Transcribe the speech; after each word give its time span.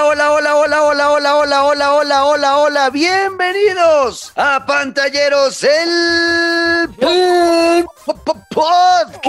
Hola, 0.00 0.32
hola, 0.32 0.54
hola, 0.54 0.82
hola, 0.84 1.10
hola, 1.10 1.10
hola, 1.10 1.36
hola, 1.36 1.64
hola, 1.64 1.94
hola, 1.94 2.24
hola, 2.24 2.56
hola. 2.58 2.90
Bienvenidos 2.90 4.32
a 4.36 4.64
Pantalleros, 4.64 5.64
el 5.64 6.88
podcast. 8.54 9.24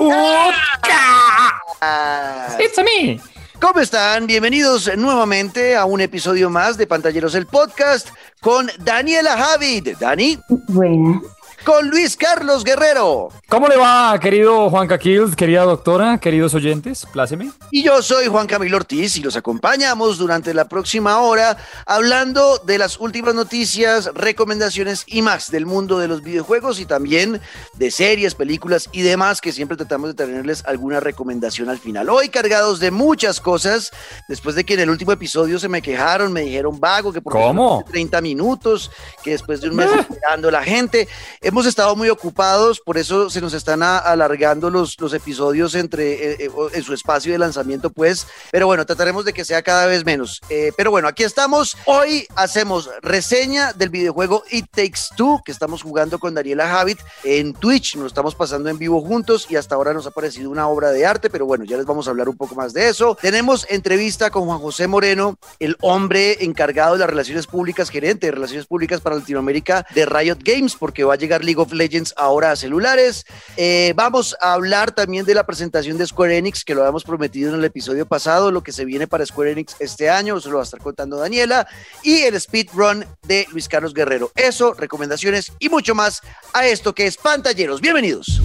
It's 2.59 2.77
me. 2.77 3.19
¿Cómo 3.59 3.79
están? 3.79 4.27
Bienvenidos 4.27 4.95
nuevamente 4.95 5.75
a 5.75 5.85
un 5.85 6.01
episodio 6.01 6.51
más 6.51 6.77
de 6.77 6.85
Pantalleros, 6.85 7.33
el 7.33 7.47
podcast 7.47 8.09
con 8.39 8.69
Daniela 8.77 9.37
Javid. 9.37 9.97
Dani. 9.99 10.37
Buenas 10.67 11.23
con 11.63 11.89
Luis 11.89 12.15
Carlos 12.15 12.63
Guerrero. 12.63 13.29
¿Cómo 13.47 13.67
le 13.67 13.77
va, 13.77 14.17
querido 14.19 14.69
Juan 14.69 14.87
Caquils, 14.87 15.35
querida 15.35 15.63
doctora, 15.63 16.17
queridos 16.19 16.53
oyentes? 16.53 17.05
Pláceme. 17.11 17.51
Y 17.71 17.83
yo 17.83 18.01
soy 18.01 18.27
Juan 18.27 18.47
Camilo 18.47 18.77
Ortiz 18.77 19.17
y 19.17 19.21
los 19.21 19.35
acompañamos 19.35 20.17
durante 20.17 20.53
la 20.53 20.67
próxima 20.67 21.19
hora 21.19 21.57
hablando 21.85 22.59
de 22.59 22.77
las 22.77 22.99
últimas 22.99 23.35
noticias, 23.35 24.09
recomendaciones 24.13 25.03
y 25.07 25.21
más 25.21 25.51
del 25.51 25.65
mundo 25.65 25.99
de 25.99 26.07
los 26.07 26.21
videojuegos 26.21 26.79
y 26.79 26.85
también 26.85 27.41
de 27.75 27.91
series, 27.91 28.35
películas 28.35 28.89
y 28.91 29.01
demás 29.01 29.41
que 29.41 29.51
siempre 29.51 29.77
tratamos 29.77 30.09
de 30.09 30.25
tenerles 30.25 30.63
alguna 30.65 30.99
recomendación 30.99 31.69
al 31.69 31.79
final. 31.79 32.09
Hoy 32.09 32.29
cargados 32.29 32.79
de 32.79 32.91
muchas 32.91 33.41
cosas, 33.41 33.91
después 34.27 34.55
de 34.55 34.63
que 34.63 34.75
en 34.75 34.81
el 34.81 34.89
último 34.89 35.11
episodio 35.11 35.59
se 35.59 35.69
me 35.69 35.81
quejaron, 35.81 36.31
me 36.31 36.41
dijeron 36.41 36.79
vago, 36.79 37.11
que 37.11 37.21
por 37.21 37.33
¿Cómo? 37.33 37.83
30 37.91 38.21
minutos, 38.21 38.91
que 39.23 39.31
después 39.31 39.61
de 39.61 39.69
un 39.69 39.75
mes 39.75 39.89
esperando 39.99 40.51
la 40.51 40.63
gente 40.63 41.07
hemos 41.49 41.65
estado 41.65 41.95
muy 41.95 42.09
ocupados, 42.09 42.79
por 42.79 42.99
eso 42.99 43.27
se 43.31 43.41
nos 43.41 43.53
están 43.53 43.81
alargando 43.81 44.69
los, 44.69 44.99
los 45.01 45.13
episodios 45.13 45.73
entre 45.73 46.33
eh, 46.33 46.37
eh, 46.41 46.51
en 46.73 46.83
su 46.83 46.93
espacio 46.93 47.31
de 47.31 47.39
lanzamiento, 47.39 47.89
pues. 47.89 48.27
Pero 48.51 48.67
bueno, 48.67 48.85
trataremos 48.85 49.25
de 49.25 49.33
que 49.33 49.43
sea 49.43 49.63
cada 49.63 49.87
vez 49.87 50.05
menos. 50.05 50.41
Eh, 50.51 50.71
pero 50.77 50.91
bueno, 50.91 51.07
aquí 51.07 51.23
estamos. 51.23 51.75
Hoy 51.85 52.27
hacemos 52.35 52.91
reseña 53.01 53.73
del 53.73 53.89
videojuego 53.89 54.43
It 54.51 54.67
Takes 54.71 55.15
Two, 55.17 55.41
que 55.43 55.51
estamos 55.51 55.81
jugando 55.81 56.19
con 56.19 56.35
Daniela 56.35 56.67
Javit 56.67 56.99
en 57.23 57.53
Twitch. 57.53 57.95
Nos 57.95 58.03
lo 58.03 58.07
estamos 58.07 58.35
pasando 58.35 58.69
en 58.69 58.77
vivo 58.77 59.01
juntos 59.01 59.47
y 59.49 59.55
hasta 59.55 59.73
ahora 59.73 59.91
nos 59.91 60.05
ha 60.05 60.11
parecido 60.11 60.51
una 60.51 60.67
obra 60.67 60.91
de 60.91 61.07
arte, 61.07 61.31
pero 61.31 61.47
bueno, 61.47 61.63
ya 61.63 61.77
les 61.77 61.87
vamos 61.87 62.05
a 62.05 62.11
hablar 62.11 62.29
un 62.29 62.37
poco 62.37 62.53
más 62.53 62.73
de 62.73 62.89
eso. 62.89 63.17
Tenemos 63.19 63.65
entrevista 63.71 64.29
con 64.29 64.45
Juan 64.45 64.59
José 64.59 64.85
Moreno, 64.85 65.39
el 65.57 65.77
hombre 65.81 66.43
encargado 66.43 66.93
de 66.93 66.99
las 66.99 67.09
relaciones 67.09 67.47
públicas, 67.47 67.89
gerente 67.89 68.27
de 68.27 68.33
relaciones 68.33 68.67
públicas 68.67 69.01
para 69.01 69.15
Latinoamérica 69.15 69.87
de 69.95 70.05
Riot 70.05 70.37
Games, 70.43 70.75
porque 70.75 71.03
va 71.03 71.15
a 71.15 71.17
llegar 71.17 71.38
League 71.43 71.61
of 71.61 71.71
Legends 71.73 72.13
ahora 72.17 72.51
a 72.51 72.55
celulares. 72.55 73.25
Eh, 73.57 73.93
vamos 73.95 74.35
a 74.41 74.53
hablar 74.53 74.91
también 74.91 75.25
de 75.25 75.33
la 75.33 75.45
presentación 75.45 75.97
de 75.97 76.07
Square 76.07 76.37
Enix, 76.37 76.63
que 76.63 76.75
lo 76.75 76.81
habíamos 76.81 77.03
prometido 77.03 77.49
en 77.49 77.59
el 77.59 77.65
episodio 77.65 78.05
pasado, 78.05 78.51
lo 78.51 78.63
que 78.63 78.71
se 78.71 78.85
viene 78.85 79.07
para 79.07 79.25
Square 79.25 79.51
Enix 79.51 79.75
este 79.79 80.09
año, 80.09 80.37
eso 80.37 80.49
lo 80.49 80.57
va 80.57 80.63
a 80.63 80.65
estar 80.65 80.81
contando 80.81 81.17
Daniela, 81.17 81.67
y 82.03 82.21
el 82.21 82.39
speedrun 82.39 83.05
de 83.27 83.47
Luis 83.51 83.67
Carlos 83.67 83.93
Guerrero. 83.93 84.31
Eso, 84.35 84.73
recomendaciones 84.73 85.51
y 85.59 85.69
mucho 85.69 85.95
más 85.95 86.21
a 86.53 86.67
esto 86.67 86.93
que 86.93 87.07
es 87.07 87.17
Pantalleros. 87.17 87.81
Bienvenidos. 87.81 88.41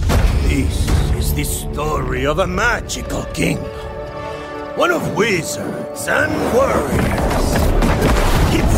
This 0.49 0.89
is 1.19 1.35
the 1.35 1.43
story 1.43 2.27
of 2.27 2.39
a 2.39 2.47
magical 2.47 3.25
king, 3.33 3.59
one 4.77 4.93
of 4.93 5.03
wizards 5.17 6.07
and 6.07 6.33
warriors. 6.55 7.34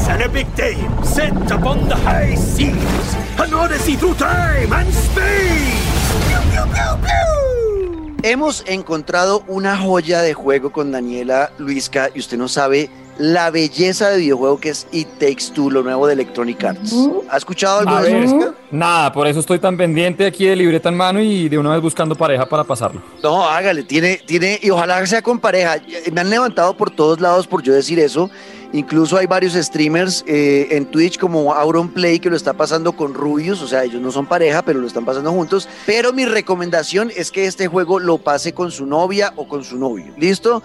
An 0.08 0.22
epic 0.22 0.46
tale 0.54 0.78
set 1.02 1.32
upon 1.50 1.88
the 1.88 1.96
high 1.96 2.36
seas, 2.36 3.16
an 3.38 3.52
odyssey 3.52 3.96
through 3.96 4.14
time 4.14 4.72
and 4.72 4.88
space. 4.94 6.12
Pew, 6.30 6.40
pew, 6.52 6.96
pew, 7.02 8.16
Hemos 8.22 8.64
encontrado 8.66 9.42
una 9.48 9.76
joya 9.76 10.22
de 10.22 10.32
juego 10.32 10.70
con 10.70 10.92
Daniela 10.92 11.50
Luisca 11.58 12.10
y 12.14 12.20
usted 12.20 12.38
no 12.38 12.48
sabe 12.48 12.88
la 13.18 13.50
belleza 13.50 14.10
de 14.10 14.18
videojuego 14.18 14.60
que 14.60 14.68
es 14.70 14.86
It 14.92 15.08
Takes 15.18 15.52
Two, 15.54 15.70
lo 15.70 15.82
nuevo 15.82 16.06
de 16.06 16.12
Electronic 16.14 16.62
Arts. 16.62 16.94
¿Ha 17.30 17.36
escuchado 17.36 17.80
algo 17.80 18.00
de 18.02 18.24
eso? 18.24 18.54
Nada, 18.70 19.12
por 19.12 19.26
eso 19.26 19.40
estoy 19.40 19.58
tan 19.58 19.76
pendiente 19.76 20.26
aquí 20.26 20.46
de 20.46 20.56
libreta 20.56 20.88
en 20.88 20.96
mano 20.96 21.20
y 21.20 21.48
de 21.48 21.58
una 21.58 21.72
vez 21.72 21.80
buscando 21.80 22.14
pareja 22.14 22.46
para 22.46 22.64
pasarlo. 22.64 23.02
No, 23.22 23.44
hágale, 23.44 23.84
tiene, 23.84 24.20
tiene, 24.24 24.58
y 24.62 24.70
ojalá 24.70 25.04
sea 25.06 25.22
con 25.22 25.38
pareja. 25.38 25.76
Me 26.12 26.20
han 26.20 26.30
levantado 26.30 26.76
por 26.76 26.90
todos 26.90 27.20
lados 27.20 27.46
por 27.46 27.62
yo 27.62 27.72
decir 27.72 27.98
eso 27.98 28.30
Incluso 28.72 29.16
hay 29.16 29.26
varios 29.26 29.54
streamers 29.54 30.24
eh, 30.26 30.68
en 30.70 30.86
Twitch 30.86 31.18
como 31.18 31.54
Auron 31.54 31.88
Play 31.88 32.18
que 32.18 32.30
lo 32.30 32.36
está 32.36 32.52
pasando 32.52 32.92
con 32.92 33.14
Rubius, 33.14 33.62
o 33.62 33.68
sea, 33.68 33.84
ellos 33.84 34.00
no 34.00 34.10
son 34.10 34.26
pareja, 34.26 34.62
pero 34.62 34.80
lo 34.80 34.86
están 34.86 35.04
pasando 35.04 35.32
juntos. 35.32 35.68
Pero 35.86 36.12
mi 36.12 36.24
recomendación 36.24 37.10
es 37.14 37.30
que 37.30 37.46
este 37.46 37.68
juego 37.68 38.00
lo 38.00 38.18
pase 38.18 38.52
con 38.52 38.70
su 38.70 38.86
novia 38.86 39.32
o 39.36 39.48
con 39.48 39.64
su 39.64 39.78
novio. 39.78 40.12
¿Listo? 40.18 40.62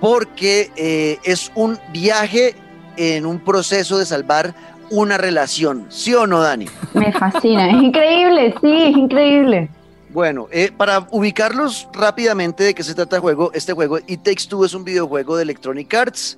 Porque 0.00 0.70
eh, 0.76 1.18
es 1.24 1.52
un 1.54 1.78
viaje 1.92 2.54
en 2.96 3.26
un 3.26 3.40
proceso 3.40 3.98
de 3.98 4.06
salvar 4.06 4.54
una 4.90 5.18
relación. 5.18 5.86
¿Sí 5.88 6.14
o 6.14 6.26
no, 6.26 6.40
Dani? 6.40 6.66
Me 6.94 7.12
fascina, 7.12 7.70
es 7.70 7.74
increíble, 7.82 8.54
sí, 8.60 8.82
es 8.82 8.96
increíble. 8.96 9.68
Bueno, 10.12 10.48
eh, 10.50 10.72
para 10.76 11.06
ubicarlos 11.12 11.88
rápidamente 11.92 12.64
de 12.64 12.74
qué 12.74 12.82
se 12.82 12.94
trata 12.94 13.16
el 13.16 13.22
juego, 13.22 13.52
este 13.54 13.72
juego 13.72 13.98
It 13.98 14.24
Takes 14.24 14.46
Two 14.48 14.64
es 14.64 14.74
un 14.74 14.82
videojuego 14.82 15.36
de 15.36 15.44
Electronic 15.44 15.94
Arts 15.94 16.36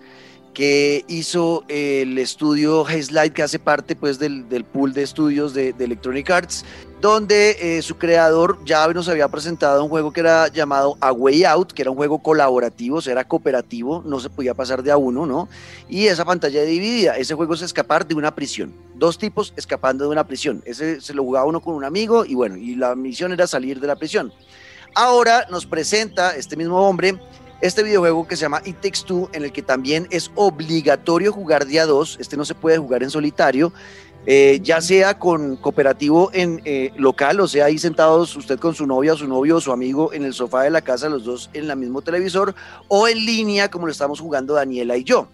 que 0.54 1.04
hizo 1.08 1.64
el 1.68 2.18
estudio 2.18 2.86
Hazelight, 2.86 3.32
que 3.32 3.42
hace 3.42 3.58
parte 3.58 3.96
pues 3.96 4.18
del, 4.18 4.48
del 4.48 4.64
pool 4.64 4.92
de 4.92 5.02
estudios 5.02 5.54
de, 5.54 5.74
Electronic 5.78 6.30
Arts, 6.30 6.64
donde 7.00 7.56
eh, 7.60 7.82
su 7.82 7.96
creador 7.96 8.58
ya 8.64 8.86
nos 8.88 9.08
había 9.08 9.26
presentado 9.28 9.82
un 9.82 9.88
juego 9.88 10.12
que 10.12 10.20
era 10.20 10.48
llamado 10.48 10.96
A 11.00 11.10
Way 11.12 11.44
Out, 11.44 11.72
que 11.72 11.82
era 11.82 11.90
un 11.90 11.96
juego 11.96 12.22
colaborativo, 12.22 12.98
o 12.98 13.00
sea, 13.00 13.12
era 13.12 13.24
cooperativo, 13.24 14.02
no 14.06 14.20
se 14.20 14.30
podía 14.30 14.54
pasar 14.54 14.82
de 14.82 14.92
a 14.92 14.96
uno, 14.96 15.26
¿no? 15.26 15.48
Y 15.88 16.06
esa 16.06 16.24
pantalla 16.24 16.62
dividida, 16.62 17.16
ese 17.16 17.34
juego 17.34 17.54
es 17.54 17.62
escapar 17.62 18.06
de 18.06 18.14
una 18.14 18.34
prisión, 18.34 18.74
dos 18.94 19.18
tipos 19.18 19.52
escapando 19.56 20.04
de 20.04 20.10
una 20.10 20.26
prisión, 20.26 20.62
ese 20.66 21.00
se 21.00 21.14
lo 21.14 21.24
jugaba 21.24 21.46
uno 21.46 21.60
con 21.60 21.74
un 21.74 21.84
amigo 21.84 22.24
y 22.24 22.34
bueno, 22.34 22.56
y 22.56 22.76
la 22.76 22.94
misión 22.94 23.32
era 23.32 23.46
salir 23.46 23.80
de 23.80 23.86
la 23.86 23.96
prisión. 23.96 24.32
Ahora 24.94 25.46
nos 25.50 25.64
presenta 25.64 26.36
este 26.36 26.54
mismo 26.54 26.86
hombre 26.86 27.18
este 27.62 27.84
videojuego 27.84 28.26
que 28.26 28.36
se 28.36 28.42
llama 28.42 28.60
It 28.64 28.80
Takes 28.80 29.04
Two, 29.06 29.30
en 29.32 29.44
el 29.44 29.52
que 29.52 29.62
también 29.62 30.08
es 30.10 30.32
obligatorio 30.34 31.32
jugar 31.32 31.64
día 31.64 31.86
2, 31.86 32.18
este 32.20 32.36
no 32.36 32.44
se 32.44 32.56
puede 32.56 32.76
jugar 32.76 33.04
en 33.04 33.10
solitario, 33.10 33.72
eh, 34.26 34.58
ya 34.62 34.80
sea 34.80 35.18
con 35.18 35.56
cooperativo 35.56 36.30
en 36.32 36.60
eh, 36.64 36.92
local, 36.96 37.38
o 37.38 37.46
sea, 37.46 37.66
ahí 37.66 37.78
sentados 37.78 38.34
usted 38.36 38.58
con 38.58 38.74
su 38.74 38.84
novia, 38.84 39.14
su 39.14 39.28
novio 39.28 39.56
o 39.56 39.60
su 39.60 39.70
amigo 39.70 40.12
en 40.12 40.24
el 40.24 40.34
sofá 40.34 40.62
de 40.62 40.70
la 40.70 40.82
casa, 40.82 41.08
los 41.08 41.24
dos 41.24 41.50
en 41.52 41.70
el 41.70 41.76
mismo 41.76 42.02
televisor, 42.02 42.52
o 42.88 43.06
en 43.06 43.24
línea, 43.24 43.70
como 43.70 43.86
lo 43.86 43.92
estamos 43.92 44.20
jugando 44.20 44.54
Daniela 44.54 44.96
y 44.96 45.04
yo. 45.04 45.28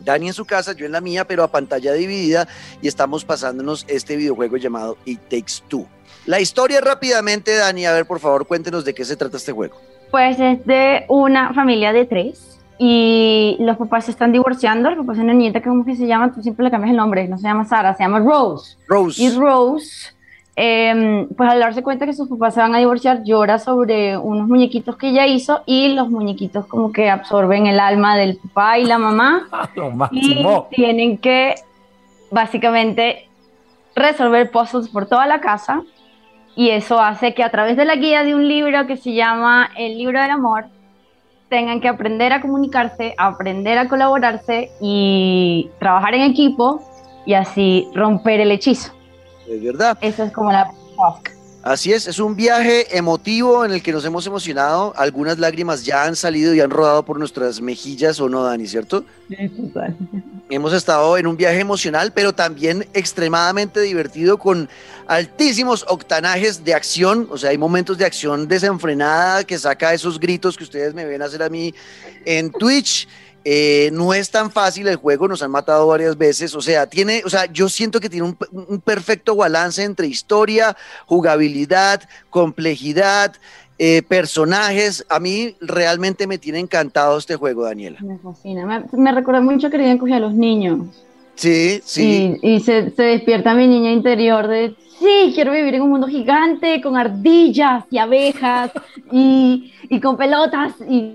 Dani 0.00 0.28
en 0.28 0.34
su 0.34 0.46
casa, 0.46 0.72
yo 0.72 0.86
en 0.86 0.92
la 0.92 1.02
mía, 1.02 1.26
pero 1.26 1.42
a 1.42 1.48
pantalla 1.48 1.92
dividida, 1.92 2.48
y 2.80 2.88
estamos 2.88 3.26
pasándonos 3.26 3.84
este 3.88 4.16
videojuego 4.16 4.56
llamado 4.56 4.96
It 5.04 5.20
Takes 5.28 5.64
Two. 5.68 5.86
La 6.24 6.40
historia 6.40 6.80
rápidamente, 6.80 7.54
Dani, 7.56 7.84
a 7.84 7.92
ver, 7.92 8.06
por 8.06 8.20
favor, 8.20 8.46
cuéntenos 8.46 8.86
de 8.86 8.94
qué 8.94 9.04
se 9.04 9.16
trata 9.16 9.36
este 9.36 9.52
juego. 9.52 9.76
Pues 10.10 10.40
es 10.40 10.64
de 10.64 11.04
una 11.08 11.52
familia 11.52 11.92
de 11.92 12.06
tres 12.06 12.48
y 12.78 13.56
los 13.60 13.76
papás 13.76 14.06
se 14.06 14.12
están 14.12 14.32
divorciando. 14.32 14.88
El 14.88 14.96
papá 14.96 15.12
es 15.12 15.18
una 15.18 15.34
nieta 15.34 15.60
que, 15.60 15.68
¿cómo 15.68 15.84
que 15.84 15.96
se 15.96 16.06
llama? 16.06 16.32
Tú 16.32 16.42
siempre 16.42 16.64
le 16.64 16.70
cambias 16.70 16.92
el 16.92 16.96
nombre, 16.96 17.26
no 17.28 17.36
se 17.36 17.44
llama 17.44 17.64
Sara, 17.64 17.94
se 17.94 18.04
llama 18.04 18.20
Rose. 18.20 18.76
Rose. 18.86 19.22
Y 19.22 19.30
Rose, 19.30 20.14
em, 20.56 21.28
pues 21.28 21.50
al 21.50 21.58
darse 21.58 21.82
cuenta 21.82 22.06
que 22.06 22.12
sus 22.12 22.28
papás 22.28 22.54
se 22.54 22.60
van 22.60 22.74
a 22.74 22.78
divorciar, 22.78 23.24
llora 23.24 23.58
sobre 23.58 24.16
unos 24.16 24.48
muñequitos 24.48 24.96
que 24.96 25.08
ella 25.08 25.26
hizo 25.26 25.62
y 25.66 25.94
los 25.94 26.08
muñequitos 26.08 26.66
como 26.66 26.92
que 26.92 27.10
absorben 27.10 27.66
el 27.66 27.80
alma 27.80 28.16
del 28.16 28.36
papá 28.36 28.78
y 28.78 28.84
la 28.84 28.98
mamá. 28.98 29.48
y 30.12 30.46
tienen 30.70 31.18
que 31.18 31.56
básicamente 32.30 33.28
resolver 33.96 34.50
puzzles 34.50 34.88
por 34.88 35.06
toda 35.06 35.26
la 35.26 35.40
casa 35.40 35.82
y 36.58 36.70
eso 36.70 36.98
hace 36.98 37.34
que 37.34 37.44
a 37.44 37.52
través 37.52 37.76
de 37.76 37.84
la 37.84 37.94
guía 37.94 38.24
de 38.24 38.34
un 38.34 38.48
libro 38.48 38.84
que 38.88 38.96
se 38.96 39.14
llama 39.14 39.70
El 39.76 39.96
libro 39.96 40.20
del 40.20 40.32
amor, 40.32 40.64
tengan 41.48 41.80
que 41.80 41.86
aprender 41.86 42.32
a 42.32 42.40
comunicarse, 42.40 43.14
aprender 43.16 43.78
a 43.78 43.88
colaborarse 43.88 44.72
y 44.80 45.70
trabajar 45.78 46.16
en 46.16 46.22
equipo 46.22 46.82
y 47.24 47.34
así 47.34 47.86
romper 47.94 48.40
el 48.40 48.50
hechizo. 48.50 48.92
Es 49.48 49.62
verdad. 49.62 49.96
Eso 50.00 50.24
es 50.24 50.32
como 50.32 50.50
la 50.50 50.68
Así 51.62 51.92
es, 51.92 52.06
es 52.06 52.20
un 52.20 52.36
viaje 52.36 52.96
emotivo 52.96 53.64
en 53.64 53.72
el 53.72 53.82
que 53.82 53.92
nos 53.92 54.04
hemos 54.04 54.26
emocionado. 54.26 54.94
Algunas 54.96 55.38
lágrimas 55.38 55.84
ya 55.84 56.04
han 56.04 56.14
salido 56.14 56.54
y 56.54 56.60
han 56.60 56.70
rodado 56.70 57.04
por 57.04 57.18
nuestras 57.18 57.60
mejillas, 57.60 58.20
¿o 58.20 58.28
no, 58.28 58.44
Dani? 58.44 58.66
¿Cierto? 58.66 59.04
Sí, 59.28 59.48
total. 59.48 59.96
Hemos 60.50 60.72
estado 60.72 61.18
en 61.18 61.26
un 61.26 61.36
viaje 61.36 61.58
emocional, 61.58 62.12
pero 62.14 62.32
también 62.32 62.86
extremadamente 62.94 63.80
divertido 63.80 64.38
con 64.38 64.68
altísimos 65.08 65.84
octanajes 65.88 66.64
de 66.64 66.74
acción. 66.74 67.26
O 67.30 67.36
sea, 67.36 67.50
hay 67.50 67.58
momentos 67.58 67.98
de 67.98 68.04
acción 68.04 68.46
desenfrenada 68.46 69.44
que 69.44 69.58
saca 69.58 69.92
esos 69.92 70.18
gritos 70.20 70.56
que 70.56 70.64
ustedes 70.64 70.94
me 70.94 71.04
ven 71.04 71.22
hacer 71.22 71.42
a 71.42 71.48
mí 71.48 71.74
en 72.24 72.50
Twitch. 72.52 73.08
Eh, 73.44 73.90
no 73.92 74.12
es 74.12 74.30
tan 74.30 74.50
fácil 74.50 74.88
el 74.88 74.96
juego, 74.96 75.28
nos 75.28 75.42
han 75.42 75.50
matado 75.50 75.86
varias 75.86 76.18
veces, 76.18 76.54
o 76.54 76.60
sea, 76.60 76.86
tiene, 76.86 77.22
o 77.24 77.30
sea, 77.30 77.46
yo 77.46 77.68
siento 77.68 78.00
que 78.00 78.10
tiene 78.10 78.26
un, 78.26 78.80
perfecto 78.80 79.36
balance 79.36 79.82
entre 79.82 80.06
historia, 80.06 80.76
jugabilidad, 81.06 82.02
complejidad, 82.30 83.34
eh, 83.78 84.02
personajes. 84.02 85.06
A 85.08 85.20
mí 85.20 85.54
realmente 85.60 86.26
me 86.26 86.38
tiene 86.38 86.58
encantado 86.58 87.16
este 87.16 87.36
juego, 87.36 87.64
Daniela. 87.64 88.00
Me 88.00 88.18
fascina. 88.18 88.66
Me, 88.66 88.84
me 88.92 89.12
recuerda 89.12 89.40
mucho 89.40 89.70
que 89.70 89.78
querían 89.78 89.98
coger 89.98 90.16
a 90.16 90.20
los 90.20 90.34
niños. 90.34 90.80
Sí, 91.36 91.80
sí. 91.84 92.36
Y, 92.42 92.54
y 92.54 92.60
se, 92.60 92.90
se 92.90 93.02
despierta 93.02 93.54
mi 93.54 93.68
niña 93.68 93.92
interior 93.92 94.48
de, 94.48 94.74
sí, 94.98 95.32
quiero 95.34 95.52
vivir 95.52 95.74
en 95.74 95.82
un 95.82 95.90
mundo 95.90 96.08
gigante 96.08 96.80
con 96.80 96.96
ardillas 96.96 97.84
y 97.90 97.98
abejas 97.98 98.72
y, 99.12 99.72
y 99.88 100.00
con 100.00 100.16
pelotas. 100.16 100.72
Y 100.88 101.14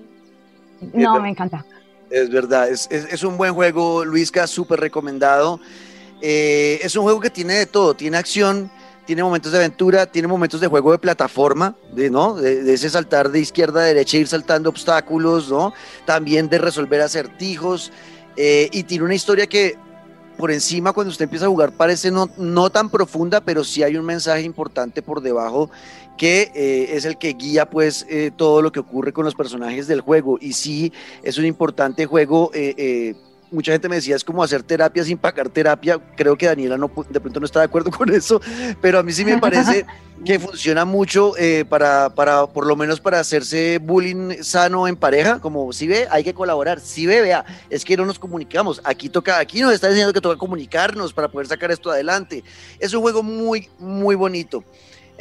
no, 0.94 1.20
me 1.20 1.30
encanta. 1.30 1.66
Es 2.14 2.30
verdad, 2.30 2.70
es, 2.70 2.88
es, 2.92 3.24
un 3.24 3.38
buen 3.38 3.56
juego, 3.56 4.06
Luisca, 4.06 4.46
súper 4.46 4.80
recomendado. 4.80 5.60
Eh, 6.22 6.80
es 6.84 6.96
un 6.96 7.02
juego 7.02 7.20
que 7.20 7.32
tiene 7.32 7.56
de 7.56 7.66
todo, 7.66 7.96
tiene 7.96 8.18
acción, 8.18 8.70
tiene 9.08 9.24
momentos 9.24 9.52
de 9.52 9.58
aventura, 9.58 10.06
tiene 10.06 10.28
momentos 10.28 10.62
de 10.62 10.68
juego 10.68 10.92
de 10.92 11.00
plataforma, 11.00 11.76
de, 11.92 12.12
¿no? 12.12 12.36
De, 12.36 12.62
de, 12.62 12.74
ese 12.76 12.92
saltar 12.92 13.32
de 13.32 13.40
izquierda 13.40 13.82
a 13.82 13.86
derecha, 13.86 14.18
ir 14.18 14.28
saltando 14.28 14.70
obstáculos, 14.70 15.50
¿no? 15.50 15.74
También 16.06 16.50
de 16.50 16.60
resolver 16.60 17.02
acertijos. 17.02 17.92
Eh, 18.38 18.70
y 18.72 18.84
tiene 18.84 19.06
una 19.06 19.16
historia 19.16 19.48
que 19.48 19.76
por 20.38 20.52
encima 20.52 20.94
cuando 20.94 21.10
usted 21.10 21.24
empieza 21.24 21.46
a 21.46 21.50
jugar 21.50 21.72
parece 21.72 22.12
no, 22.12 22.30
no 22.38 22.70
tan 22.70 22.92
profunda, 22.92 23.42
pero 23.42 23.64
sí 23.64 23.82
hay 23.82 23.98
un 23.98 24.06
mensaje 24.06 24.44
importante 24.44 25.02
por 25.02 25.22
debajo 25.22 25.72
que 26.18 26.52
eh, 26.54 26.96
es 26.96 27.06
el 27.06 27.18
que 27.18 27.34
guía 27.34 27.70
pues 27.70 28.06
eh, 28.10 28.32
todo 28.36 28.62
lo 28.62 28.72
que 28.72 28.80
ocurre 28.80 29.14
con 29.14 29.26
los 29.26 29.36
personajes 29.36 29.88
del 29.88 30.02
juego. 30.02 30.38
Y 30.40 30.54
sí, 30.54 30.94
es 31.24 31.38
un 31.38 31.46
importante 31.46 32.06
juego. 32.06 32.52
Eh, 32.54 33.16
mucha 33.54 33.72
gente 33.72 33.88
me 33.88 33.96
decía, 33.96 34.16
es 34.16 34.24
como 34.24 34.44
hacer 34.44 34.64
terapia 34.64 35.04
sin 35.04 35.18
pagar 35.18 35.50
terapia. 35.50 36.00
Creo 36.18 36.36
que 36.38 36.48
Daniela 36.48 36.78
no, 36.78 36.92
de 37.10 37.20
pronto 37.20 37.40
no 37.40 37.46
está 37.46 37.60
de 37.60 37.66
acuerdo 37.66 37.92
con 37.98 38.14
eso, 38.14 38.42
pero 38.82 39.00
a 39.00 39.04
mí 39.04 39.14
sí 39.14 39.24
me 39.24 39.38
parece 39.38 39.86
que 40.26 40.40
funciona 40.40 40.86
mucho 40.86 41.38
eh, 41.38 41.66
para, 41.68 42.10
para, 42.10 42.48
por 42.48 42.66
lo 42.66 42.76
menos 42.76 43.00
para 43.00 43.20
hacerse 43.20 43.78
bullying 43.78 44.42
sano 44.42 44.88
en 44.88 44.96
pareja, 44.96 45.40
como 45.40 45.72
si 45.72 45.88
ve, 45.88 46.08
hay 46.10 46.24
que 46.24 46.34
colaborar, 46.34 46.80
si 46.80 47.06
ve, 47.06 47.22
vea, 47.22 47.46
es 47.70 47.86
que 47.86 47.96
no 47.96 48.06
nos 48.06 48.20
comunicamos, 48.20 48.82
aquí 48.84 49.10
toca, 49.10 49.40
aquí 49.40 49.62
nos 49.62 49.74
está 49.74 49.90
diciendo 49.90 50.14
que 50.14 50.22
toca 50.22 50.38
comunicarnos 50.38 51.14
para 51.14 51.30
poder 51.30 51.48
sacar 51.48 51.72
esto 51.72 51.92
adelante. 51.92 52.44
Es 52.80 52.94
un 52.94 53.02
juego 53.02 53.22
muy, 53.22 53.70
muy 53.80 54.16
bonito. 54.16 54.64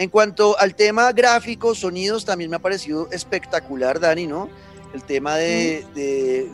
En 0.03 0.11
cuanto 0.11 0.59
al 0.59 0.75
tema 0.75 1.13
gráfico, 1.13 1.77
sonidos, 1.77 2.25
también 2.25 2.51
me 2.51 2.57
ha 2.57 2.59
parecido 2.59 3.09
espectacular, 3.13 4.01
Dani, 4.01 4.27
¿no? 4.27 4.49
El 4.93 5.05
tema 5.05 5.37
de, 5.37 5.87
de 5.95 6.51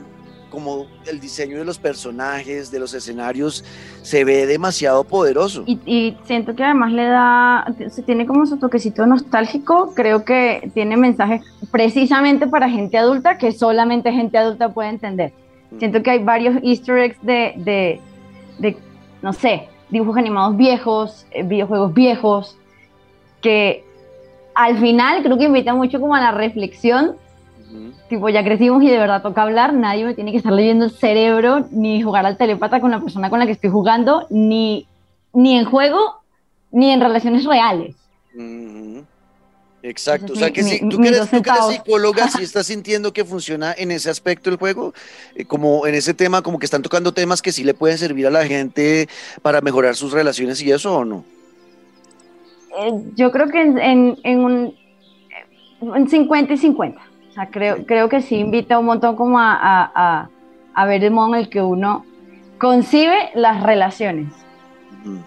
como 0.51 0.87
el 1.07 1.19
diseño 1.19 1.57
de 1.57 1.65
los 1.65 1.79
personajes, 1.79 2.71
de 2.71 2.79
los 2.79 2.93
escenarios, 2.93 3.65
se 4.03 4.25
ve 4.25 4.47
demasiado 4.47 5.03
poderoso. 5.03 5.65
Y, 5.65 5.81
y, 5.87 6.19
siento 6.25 6.55
que 6.55 6.63
además 6.63 6.93
le 6.93 7.07
da, 7.07 7.67
se 7.91 8.03
tiene 8.03 8.27
como 8.27 8.45
su 8.45 8.59
toquecito 8.59 9.07
nostálgico, 9.07 9.95
creo 9.95 10.27
que 10.27 10.71
tiene 10.75 10.99
mensajes 10.99 11.41
precisamente 11.71 12.49
para 12.49 12.69
gente 12.69 12.99
adulta 12.99 13.39
que 13.39 13.53
solamente 13.53 14.13
gente 14.13 14.37
adulta 14.37 14.75
puede 14.75 14.91
entender. 14.91 15.33
Mm. 15.71 15.79
Siento 15.79 16.03
que 16.03 16.11
hay 16.11 16.23
varios 16.23 16.63
easter 16.63 16.99
eggs 16.99 17.17
de, 17.23 17.55
de, 17.57 18.01
de 18.59 18.77
no 19.23 19.33
sé, 19.33 19.71
dibujos 19.89 20.19
animados 20.19 20.55
viejos, 20.55 21.25
eh, 21.31 21.45
videojuegos 21.45 21.95
viejos, 21.95 22.59
que 23.41 23.85
al 24.55 24.79
final 24.79 25.23
creo 25.23 25.39
que 25.39 25.45
invita 25.45 25.75
mucho 25.75 26.01
como 26.01 26.15
a 26.15 26.21
la 26.21 26.33
reflexión 26.33 27.17
Tipo, 28.09 28.31
ya 28.31 28.43
crecimos 28.43 28.83
y 28.83 28.89
de 28.89 28.99
verdad 28.99 29.23
toca 29.23 29.43
hablar, 29.43 29.75
nadie 29.75 30.05
me 30.05 30.15
tiene 30.15 30.33
que 30.33 30.39
estar 30.39 30.53
leyendo 30.53 30.87
el 30.87 30.91
cerebro, 30.91 31.67
ni 31.71 32.03
jugar 32.03 32.25
al 32.25 32.39
telepata 32.39 32.81
con 32.81 32.91
la 32.91 33.01
persona 33.01 33.29
con 33.29 33.39
la 33.39 33.45
que 33.45 33.53
estoy 33.53 33.69
jugando, 33.69 34.27
ni, 34.31 34.87
ni 35.35 35.59
en 35.59 35.67
juego, 35.67 36.23
ni 36.71 36.91
en 36.91 37.01
relaciones 37.01 37.45
reales. 37.45 37.95
Uh 38.35 38.41
-huh. 38.41 39.05
Exacto, 39.83 40.33
o 40.33 40.37
sea 40.37 40.51
que 40.51 40.63
si 40.65 40.81
tú, 40.81 40.99
que 40.99 41.09
eres, 41.09 41.31
tú 41.31 41.43
que 41.43 41.51
eres 41.51 41.67
psicóloga, 41.69 42.29
si 42.29 42.43
estás 42.43 42.67
sintiendo 42.67 43.13
que 43.13 43.25
funciona 43.25 43.75
en 43.77 43.91
ese 43.91 44.11
aspecto 44.11 44.51
el 44.51 44.57
juego, 44.57 44.93
eh, 45.37 45.45
como 45.45 45.87
en 45.87 45.95
ese 45.95 46.15
tema, 46.15 46.43
como 46.43 46.59
que 46.59 46.65
están 46.65 46.83
tocando 46.83 47.13
temas 47.13 47.43
que 47.43 47.53
sí 47.53 47.63
le 47.63 47.75
pueden 47.75 47.99
servir 47.99 48.27
a 48.27 48.31
la 48.31 48.45
gente 48.47 49.09
para 49.43 49.61
mejorar 49.61 49.95
sus 49.95 50.13
relaciones 50.13 50.61
y 50.63 50.73
eso 50.73 50.97
o 50.97 51.05
no? 51.05 51.25
Eh, 52.77 52.93
yo 53.15 53.31
creo 53.31 53.49
que 53.49 53.63
en, 53.63 53.79
en, 53.79 54.19
en 54.25 54.39
un 54.45 54.75
en 55.81 56.09
50 56.09 56.53
y 56.53 56.57
50 56.57 57.09
sea, 57.39 57.51
creo, 57.51 57.87
creo 57.87 58.09
que 58.09 58.21
sí 58.21 58.37
invita 58.37 58.79
un 58.79 58.87
montón 58.87 59.17
como 59.17 59.39
a, 59.39 59.57
a, 59.95 60.29
a, 60.75 60.87
ver 60.87 61.05
el 61.05 61.13
modo 61.13 61.35
en 61.35 61.41
el 61.41 61.49
que 61.49 61.63
uno 61.63 62.05
concibe 62.59 63.31
las 63.35 63.63
relaciones. 63.63 64.33
Mm. 65.05 65.19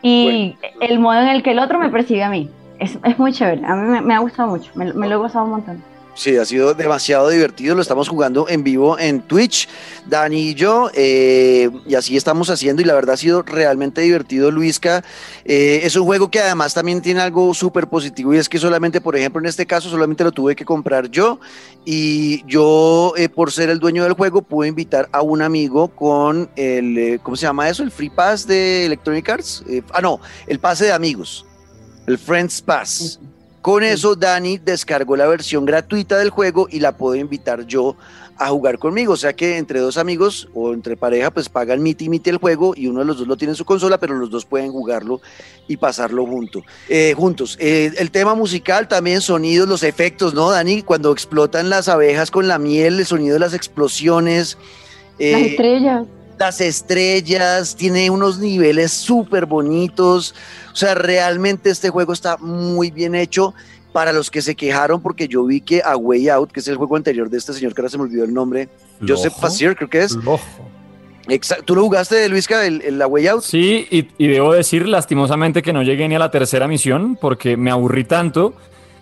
Y 0.00 0.56
bueno. 0.60 0.76
el 0.80 0.98
modo 1.00 1.20
en 1.20 1.28
el 1.28 1.42
que 1.42 1.50
el 1.50 1.58
otro 1.58 1.78
me 1.78 1.90
percibe 1.90 2.22
a 2.22 2.30
mí. 2.30 2.48
Es, 2.78 2.98
es 3.02 3.18
muy 3.18 3.32
chévere. 3.32 3.66
A 3.66 3.74
mí 3.74 3.88
me, 3.88 4.00
me 4.00 4.14
ha 4.14 4.20
gustado 4.20 4.48
mucho. 4.48 4.70
Me, 4.74 4.92
me, 4.92 5.08
lo 5.08 5.16
he 5.16 5.18
gozado 5.18 5.44
un 5.44 5.50
montón. 5.50 5.82
Sí, 6.18 6.36
ha 6.36 6.44
sido 6.44 6.74
demasiado 6.74 7.28
divertido. 7.28 7.76
Lo 7.76 7.80
estamos 7.80 8.08
jugando 8.08 8.48
en 8.48 8.64
vivo 8.64 8.98
en 8.98 9.20
Twitch, 9.20 9.68
Dani 10.04 10.48
y 10.48 10.54
yo, 10.54 10.90
eh, 10.92 11.70
y 11.86 11.94
así 11.94 12.16
estamos 12.16 12.50
haciendo. 12.50 12.82
Y 12.82 12.84
la 12.84 12.94
verdad 12.94 13.14
ha 13.14 13.16
sido 13.16 13.42
realmente 13.42 14.00
divertido, 14.00 14.50
Luisca. 14.50 15.04
Eh, 15.44 15.82
es 15.84 15.94
un 15.94 16.04
juego 16.06 16.28
que 16.28 16.40
además 16.40 16.74
también 16.74 17.02
tiene 17.02 17.20
algo 17.20 17.54
súper 17.54 17.86
positivo 17.86 18.34
y 18.34 18.38
es 18.38 18.48
que 18.48 18.58
solamente, 18.58 19.00
por 19.00 19.14
ejemplo, 19.14 19.38
en 19.38 19.46
este 19.46 19.64
caso, 19.64 19.88
solamente 19.88 20.24
lo 20.24 20.32
tuve 20.32 20.56
que 20.56 20.64
comprar 20.64 21.08
yo. 21.08 21.38
Y 21.84 22.44
yo, 22.46 23.12
eh, 23.16 23.28
por 23.28 23.52
ser 23.52 23.70
el 23.70 23.78
dueño 23.78 24.02
del 24.02 24.14
juego, 24.14 24.42
pude 24.42 24.66
invitar 24.66 25.08
a 25.12 25.22
un 25.22 25.40
amigo 25.40 25.86
con 25.86 26.50
el, 26.56 26.98
eh, 26.98 27.20
¿cómo 27.22 27.36
se 27.36 27.46
llama 27.46 27.68
eso? 27.68 27.84
El 27.84 27.92
Free 27.92 28.10
Pass 28.10 28.44
de 28.44 28.86
Electronic 28.86 29.28
Arts. 29.28 29.62
Eh, 29.68 29.82
ah, 29.92 30.00
no, 30.00 30.20
el 30.48 30.58
pase 30.58 30.86
de 30.86 30.92
amigos, 30.92 31.46
el 32.08 32.18
Friends 32.18 32.60
Pass. 32.60 33.20
Con 33.68 33.84
eso, 33.84 34.16
Dani 34.16 34.56
descargó 34.56 35.14
la 35.14 35.26
versión 35.26 35.66
gratuita 35.66 36.16
del 36.16 36.30
juego 36.30 36.68
y 36.70 36.80
la 36.80 36.96
puedo 36.96 37.16
invitar 37.16 37.66
yo 37.66 37.96
a 38.38 38.48
jugar 38.48 38.78
conmigo. 38.78 39.12
O 39.12 39.16
sea 39.18 39.34
que 39.34 39.58
entre 39.58 39.80
dos 39.80 39.98
amigos 39.98 40.48
o 40.54 40.72
entre 40.72 40.96
pareja, 40.96 41.30
pues 41.30 41.50
pagan 41.50 41.82
miti 41.82 42.06
y 42.06 42.08
miti 42.08 42.30
el 42.30 42.38
juego 42.38 42.72
y 42.74 42.86
uno 42.86 43.00
de 43.00 43.04
los 43.04 43.18
dos 43.18 43.28
lo 43.28 43.36
tiene 43.36 43.52
en 43.52 43.56
su 43.56 43.66
consola, 43.66 43.98
pero 43.98 44.14
los 44.14 44.30
dos 44.30 44.46
pueden 44.46 44.72
jugarlo 44.72 45.20
y 45.66 45.76
pasarlo 45.76 46.24
junto, 46.24 46.62
eh, 46.88 47.12
juntos. 47.14 47.58
Eh, 47.60 47.92
el 47.98 48.10
tema 48.10 48.34
musical 48.34 48.88
también, 48.88 49.20
sonidos, 49.20 49.68
los 49.68 49.82
efectos, 49.82 50.32
¿no, 50.32 50.48
Dani? 50.48 50.80
Cuando 50.80 51.12
explotan 51.12 51.68
las 51.68 51.88
abejas 51.88 52.30
con 52.30 52.48
la 52.48 52.58
miel, 52.58 52.98
el 52.98 53.04
sonido 53.04 53.34
de 53.34 53.40
las 53.40 53.52
explosiones. 53.52 54.56
Eh, 55.18 55.32
las 55.32 55.42
estrellas 55.42 56.06
las 56.38 56.60
estrellas, 56.60 57.74
tiene 57.74 58.10
unos 58.10 58.38
niveles 58.38 58.92
súper 58.92 59.46
bonitos. 59.46 60.34
O 60.78 60.80
sea, 60.80 60.94
realmente 60.94 61.70
este 61.70 61.90
juego 61.90 62.12
está 62.12 62.36
muy 62.36 62.92
bien 62.92 63.16
hecho. 63.16 63.52
Para 63.92 64.12
los 64.12 64.30
que 64.30 64.42
se 64.42 64.54
quejaron, 64.54 65.00
porque 65.00 65.26
yo 65.26 65.44
vi 65.44 65.60
que 65.60 65.82
A 65.84 65.96
Way 65.96 66.28
Out, 66.28 66.52
que 66.52 66.60
es 66.60 66.68
el 66.68 66.76
juego 66.76 66.94
anterior 66.94 67.28
de 67.28 67.38
este 67.38 67.52
señor 67.52 67.74
que 67.74 67.80
ahora 67.80 67.88
se 67.88 67.96
me 67.96 68.04
olvidó 68.04 68.22
el 68.22 68.32
nombre, 68.32 68.68
Lojo. 69.00 69.14
Joseph 69.14 69.32
Fassier, 69.40 69.74
creo 69.74 69.90
que 69.90 70.02
es. 70.02 70.14
Lojo. 70.14 70.44
Exacto. 71.26 71.64
¿Tú 71.64 71.74
lo 71.74 71.82
jugaste, 71.82 72.28
Luisca, 72.28 72.64
el, 72.64 72.80
el, 72.82 72.96
la 72.98 73.08
Way 73.08 73.26
Out? 73.26 73.42
Sí, 73.42 73.88
y, 73.90 74.08
y 74.18 74.28
debo 74.28 74.52
decir 74.52 74.86
lastimosamente 74.86 75.62
que 75.62 75.72
no 75.72 75.82
llegué 75.82 76.06
ni 76.06 76.14
a 76.14 76.20
la 76.20 76.30
tercera 76.30 76.68
misión 76.68 77.18
porque 77.20 77.56
me 77.56 77.72
aburrí 77.72 78.04
tanto 78.04 78.54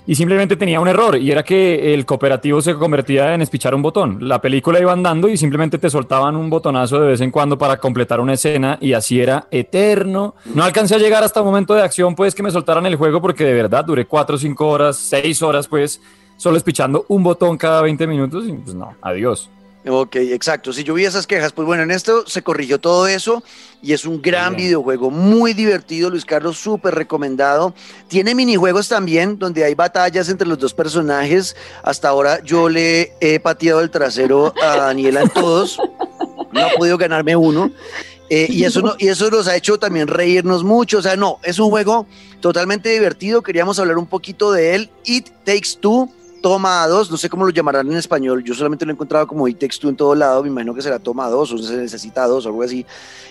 y 0.07 0.15
simplemente 0.15 0.57
tenía 0.57 0.81
un 0.81 0.89
error 0.89 1.17
y 1.17 1.31
era 1.31 1.43
que 1.43 1.93
el 1.95 2.07
cooperativo 2.07 2.63
se 2.63 2.75
convertía 2.75 3.35
en 3.35 3.43
espichar 3.43 3.75
un 3.75 3.83
botón. 3.83 4.19
La 4.21 4.41
película 4.41 4.81
iba 4.81 4.93
andando 4.93 5.29
y 5.29 5.37
simplemente 5.37 5.79
te 5.79 5.91
soltaban 5.91 6.37
un 6.37 6.49
botonazo 6.49 7.01
de 7.01 7.09
vez 7.09 7.21
en 7.21 7.31
cuando 7.31 7.59
para 7.59 7.79
completar 7.79 8.21
una 8.21 8.35
escena 8.35 8.79
y 8.81 8.93
así 8.93 9.21
era 9.21 9.49
eterno. 9.51 10.35
No 10.55 10.63
alcancé 10.63 10.95
a 10.95 10.99
llegar 10.99 11.25
hasta 11.25 11.41
un 11.41 11.49
momento 11.49 11.75
de 11.75 11.83
acción 11.83 12.15
pues 12.15 12.35
que 12.35 12.43
me 12.43 12.51
soltaran 12.51 12.87
el 12.87 12.97
juego 12.97 13.21
porque 13.21 13.45
de 13.45 13.55
verdad 13.55 13.85
duré 13.85 14.07
4, 14.07 14.39
5 14.39 14.67
horas, 14.67 14.97
6 14.97 15.43
horas 15.43 15.67
pues 15.67 16.01
solo 16.37 16.57
espichando 16.57 17.05
un 17.09 17.23
botón 17.23 17.57
cada 17.57 17.83
20 17.83 18.07
minutos 18.07 18.47
y 18.47 18.53
pues 18.53 18.75
no, 18.75 18.95
adiós. 19.03 19.51
Ok, 19.89 20.17
exacto. 20.17 20.73
Si 20.73 20.83
yo 20.83 20.95
vi 20.95 21.05
esas 21.05 21.29
quejas, 21.29 21.53
pues 21.53 21.65
bueno, 21.65 21.85
en 21.85 21.93
esto 21.93 22.27
se 22.27 22.43
corrigió 22.43 22.81
todo 22.81 23.07
eso 23.07 23.45
y 23.81 23.93
es 23.93 24.05
un 24.05 24.21
gran 24.21 24.57
Bien. 24.57 24.67
videojuego, 24.67 25.11
muy 25.11 25.53
divertido, 25.53 26.11
Luis 26.11 26.25
Carlos, 26.25 26.59
súper 26.59 26.95
recomendado. 26.97 27.73
Tiene 28.09 28.35
minijuegos 28.35 28.89
también, 28.89 29.39
donde 29.39 29.63
hay 29.63 29.75
batallas 29.75 30.29
entre 30.29 30.49
los 30.49 30.59
dos 30.59 30.75
personajes. 30.75 31.55
Hasta 31.85 32.09
ahora 32.09 32.43
yo 32.43 32.69
le 32.69 33.13
he 33.21 33.39
pateado 33.39 33.81
el 33.81 33.91
trasero 33.91 34.53
a 34.61 34.77
Daniela 34.77 35.23
en 35.23 35.29
todos, 35.29 35.79
no 36.53 36.67
ha 36.67 36.71
podido 36.71 36.99
ganarme 36.99 37.37
uno. 37.37 37.71
Eh, 38.29 38.49
y, 38.51 38.65
eso 38.65 38.83
no, 38.83 38.97
y 38.99 39.07
eso 39.07 39.31
nos 39.31 39.47
ha 39.47 39.55
hecho 39.55 39.79
también 39.79 40.09
reírnos 40.09 40.65
mucho. 40.65 40.99
O 40.99 41.03
sea, 41.03 41.15
no, 41.15 41.39
es 41.45 41.61
un 41.61 41.71
juego 41.71 42.09
totalmente 42.41 42.89
divertido. 42.89 43.41
Queríamos 43.41 43.79
hablar 43.79 43.99
un 43.99 44.07
poquito 44.07 44.51
de 44.51 44.75
él. 44.75 44.91
It 45.05 45.29
Takes 45.45 45.79
Two 45.81 46.11
Toma 46.47 46.87
2, 46.87 47.11
no 47.11 47.17
sé 47.17 47.29
cómo 47.29 47.45
lo 47.45 47.51
llamarán 47.51 47.91
en 47.91 47.97
español, 47.97 48.45
yo 48.45 48.55
solamente 48.55 48.85
lo 48.85 48.93
he 48.93 48.95
encontrado 48.95 49.27
como 49.27 49.49
It 49.49 49.59
Takes 49.59 49.79
Two 49.81 49.91
en 49.91 49.97
todo 49.97 50.15
lado, 50.15 50.45
me 50.45 50.49
imagino 50.49 50.73
que 50.77 50.81
será 50.81 51.01
Toma 51.01 51.29
2 51.29 51.53
o 51.53 51.59
se 51.59 51.77
necesita 51.77 52.25
2 52.25 52.47
o 52.47 52.49
algo 52.49 52.63
así, 52.63 52.87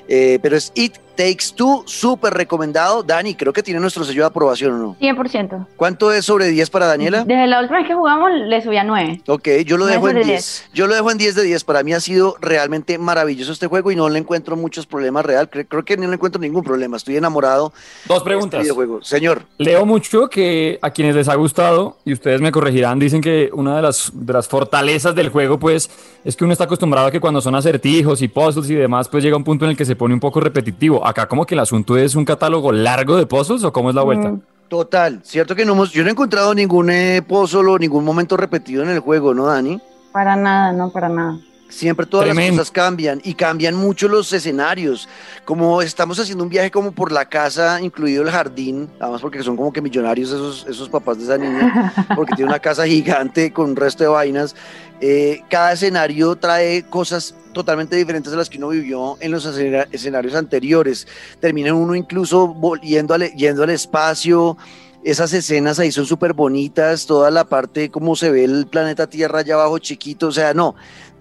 eh, 0.06 0.38
pero 0.42 0.58
es 0.58 0.70
It 0.76 0.98
Takes 1.16 1.54
Two, 1.56 1.84
súper 1.86 2.34
recomendado. 2.34 3.04
Dani, 3.04 3.36
creo 3.36 3.54
que 3.54 3.64
tiene 3.64 3.80
nuestro 3.80 4.04
sello 4.04 4.24
de 4.24 4.28
aprobación, 4.28 4.74
¿o 4.74 4.78
no? 4.78 4.96
100%. 5.00 5.68
¿Cuánto 5.76 6.12
es 6.12 6.26
sobre 6.26 6.48
10 6.48 6.70
para 6.70 6.88
Daniela? 6.88 7.24
Desde 7.24 7.48
la 7.48 7.62
última 7.62 7.80
vez 7.80 7.88
que 7.88 7.96
jugamos 7.96 8.32
le 8.34 8.62
subí 8.62 8.78
a 8.78 8.84
9. 8.84 9.22
Ok, 9.28 9.48
yo 9.66 9.78
lo 9.78 9.86
dejo 9.86 10.10
en 10.10 10.16
de 10.16 10.24
10. 10.24 10.28
10. 10.28 10.70
Yo 10.74 10.88
lo 10.88 10.96
dejo 10.96 11.12
en 11.12 11.18
10 11.18 11.36
de 11.36 11.44
10. 11.44 11.64
Para 11.64 11.84
mí 11.84 11.94
ha 11.94 12.00
sido 12.00 12.36
realmente 12.42 12.98
maravilloso 12.98 13.52
este 13.52 13.68
juego 13.68 13.92
y 13.92 13.96
no 13.96 14.10
le 14.10 14.20
encuentro 14.20 14.56
muchos 14.56 14.86
problemas 14.86 15.26
real. 15.26 15.50
Creo, 15.50 15.66
creo 15.66 15.86
que 15.86 15.98
no 15.98 16.08
le 16.08 16.14
encuentro 16.16 16.42
ningún 16.42 16.64
problema. 16.64 16.98
Estoy 16.98 17.18
enamorado 17.18 17.72
Dos 18.06 18.08
de 18.08 18.16
este 18.18 18.24
preguntas. 18.26 18.62
videojuego. 18.62 19.04
Señor, 19.04 19.44
Leo 19.58 19.86
mucho 19.86 20.28
que 20.30 20.80
a 20.82 20.90
quienes 20.90 21.16
les 21.16 21.28
ha 21.30 21.36
gustado, 21.36 21.98
y 22.06 22.14
ustedes 22.14 22.42
me 22.42 22.52
corregirán, 22.52 23.00
dicen 23.00 23.22
que 23.22 23.50
una 23.54 23.76
de 23.78 23.82
las, 23.82 24.12
de 24.14 24.34
las 24.34 24.48
fortalezas 24.48 25.16
del 25.16 25.30
juego, 25.30 25.60
pues, 25.60 25.90
es 26.24 26.36
que 26.36 26.44
uno 26.44 26.54
está 26.54 26.66
acostumbrado 26.66 27.08
a 27.08 27.12
que 27.12 27.20
cuando 27.20 27.40
son 27.42 27.56
acertijos 27.56 28.22
y 28.22 28.28
puzzles 28.28 28.70
y 28.70 28.76
demás, 28.76 29.08
pues 29.08 29.24
llega 29.24 29.38
un 29.38 29.44
punto 29.44 29.66
en 29.66 29.72
el 29.72 29.78
que 29.78 29.86
se 29.86 29.96
pone 29.96 30.14
un 30.14 30.20
poco 30.20 30.40
repetitivo. 30.40 31.05
Acá 31.06 31.28
como 31.28 31.46
que 31.46 31.54
el 31.54 31.60
asunto 31.60 31.98
es 31.98 32.16
un 32.16 32.26
catálogo 32.26 32.72
largo 32.72 33.16
de 33.16 33.28
puzzles 33.28 33.64
o 33.64 33.72
cómo 33.72 33.90
es 33.90 33.96
la 33.96 34.02
vuelta. 34.02 34.30
Mm, 34.30 34.42
total. 34.68 35.20
Cierto 35.24 35.56
que 35.56 35.64
no 35.64 35.74
hemos, 35.74 35.92
yo 35.92 36.02
no 36.02 36.10
he 36.10 36.12
encontrado 36.12 36.56
ningún 36.56 36.90
eh, 36.90 37.22
puzzle 37.22 37.70
o 37.70 37.78
ningún 37.78 38.04
momento 38.04 38.36
repetido 38.36 38.82
en 38.82 38.90
el 38.90 39.00
juego, 39.02 39.36
¿no, 39.36 39.46
Dani? 39.46 39.80
Para 40.12 40.36
nada, 40.36 40.72
no, 40.72 40.90
para 40.90 41.08
nada. 41.08 41.38
Siempre 41.68 42.06
todas 42.06 42.26
Tremendo. 42.26 42.58
las 42.62 42.70
cosas 42.70 42.72
cambian 42.72 43.22
y 43.24 43.34
cambian 43.34 43.76
mucho 43.76 44.08
los 44.08 44.32
escenarios. 44.32 45.10
Como 45.46 45.82
estamos 45.82 46.20
haciendo 46.20 46.44
un 46.44 46.50
viaje 46.50 46.70
como 46.72 46.92
por 46.92 47.12
la 47.12 47.28
casa, 47.28 47.82
incluido 47.82 48.24
el 48.24 48.30
jardín, 48.30 48.88
además 49.00 49.20
porque 49.22 49.42
son 49.44 49.58
como 49.58 49.74
que 49.74 49.82
millonarios 49.82 50.30
esos, 50.30 50.66
esos 50.70 50.90
papás 50.90 51.18
de 51.18 51.24
esa 51.24 51.38
niña, 51.38 51.92
porque 52.16 52.36
tiene 52.36 52.50
una 52.50 52.60
casa 52.60 52.86
gigante 52.86 53.52
con 53.52 53.72
un 53.72 53.76
resto 53.76 54.04
de 54.04 54.10
vainas. 54.10 54.56
Eh, 55.02 55.42
cada 55.50 55.74
escenario 55.74 56.36
trae 56.36 56.84
cosas 56.84 57.34
totalmente 57.52 57.96
diferentes 57.96 58.32
a 58.32 58.38
las 58.38 58.50
que 58.50 58.58
uno 58.60 58.70
vivió 58.70 59.18
en 59.20 59.32
los 59.32 59.46
escena- 59.46 59.88
escenarios 59.92 60.36
anteriores. 60.36 61.08
Termina 61.42 61.74
uno 61.74 61.96
incluso 61.96 62.56
yendo 62.84 63.16
al, 63.16 63.32
yendo 63.34 63.64
al 63.64 63.72
espacio. 63.72 64.56
Esas 65.04 65.34
escenas 65.34 65.78
ahí 65.78 65.92
son 65.92 66.08
súper 66.08 66.34
bonitas, 66.34 67.06
toda 67.06 67.30
la 67.30 67.44
parte 67.44 67.92
como 67.92 68.16
se 68.16 68.32
ve 68.32 68.44
el 68.44 68.66
planeta 68.66 69.06
Tierra 69.06 69.40
allá 69.42 69.54
abajo 69.54 69.78
chiquito, 69.78 70.30
o 70.30 70.32
sea, 70.32 70.56
no, 70.56 70.74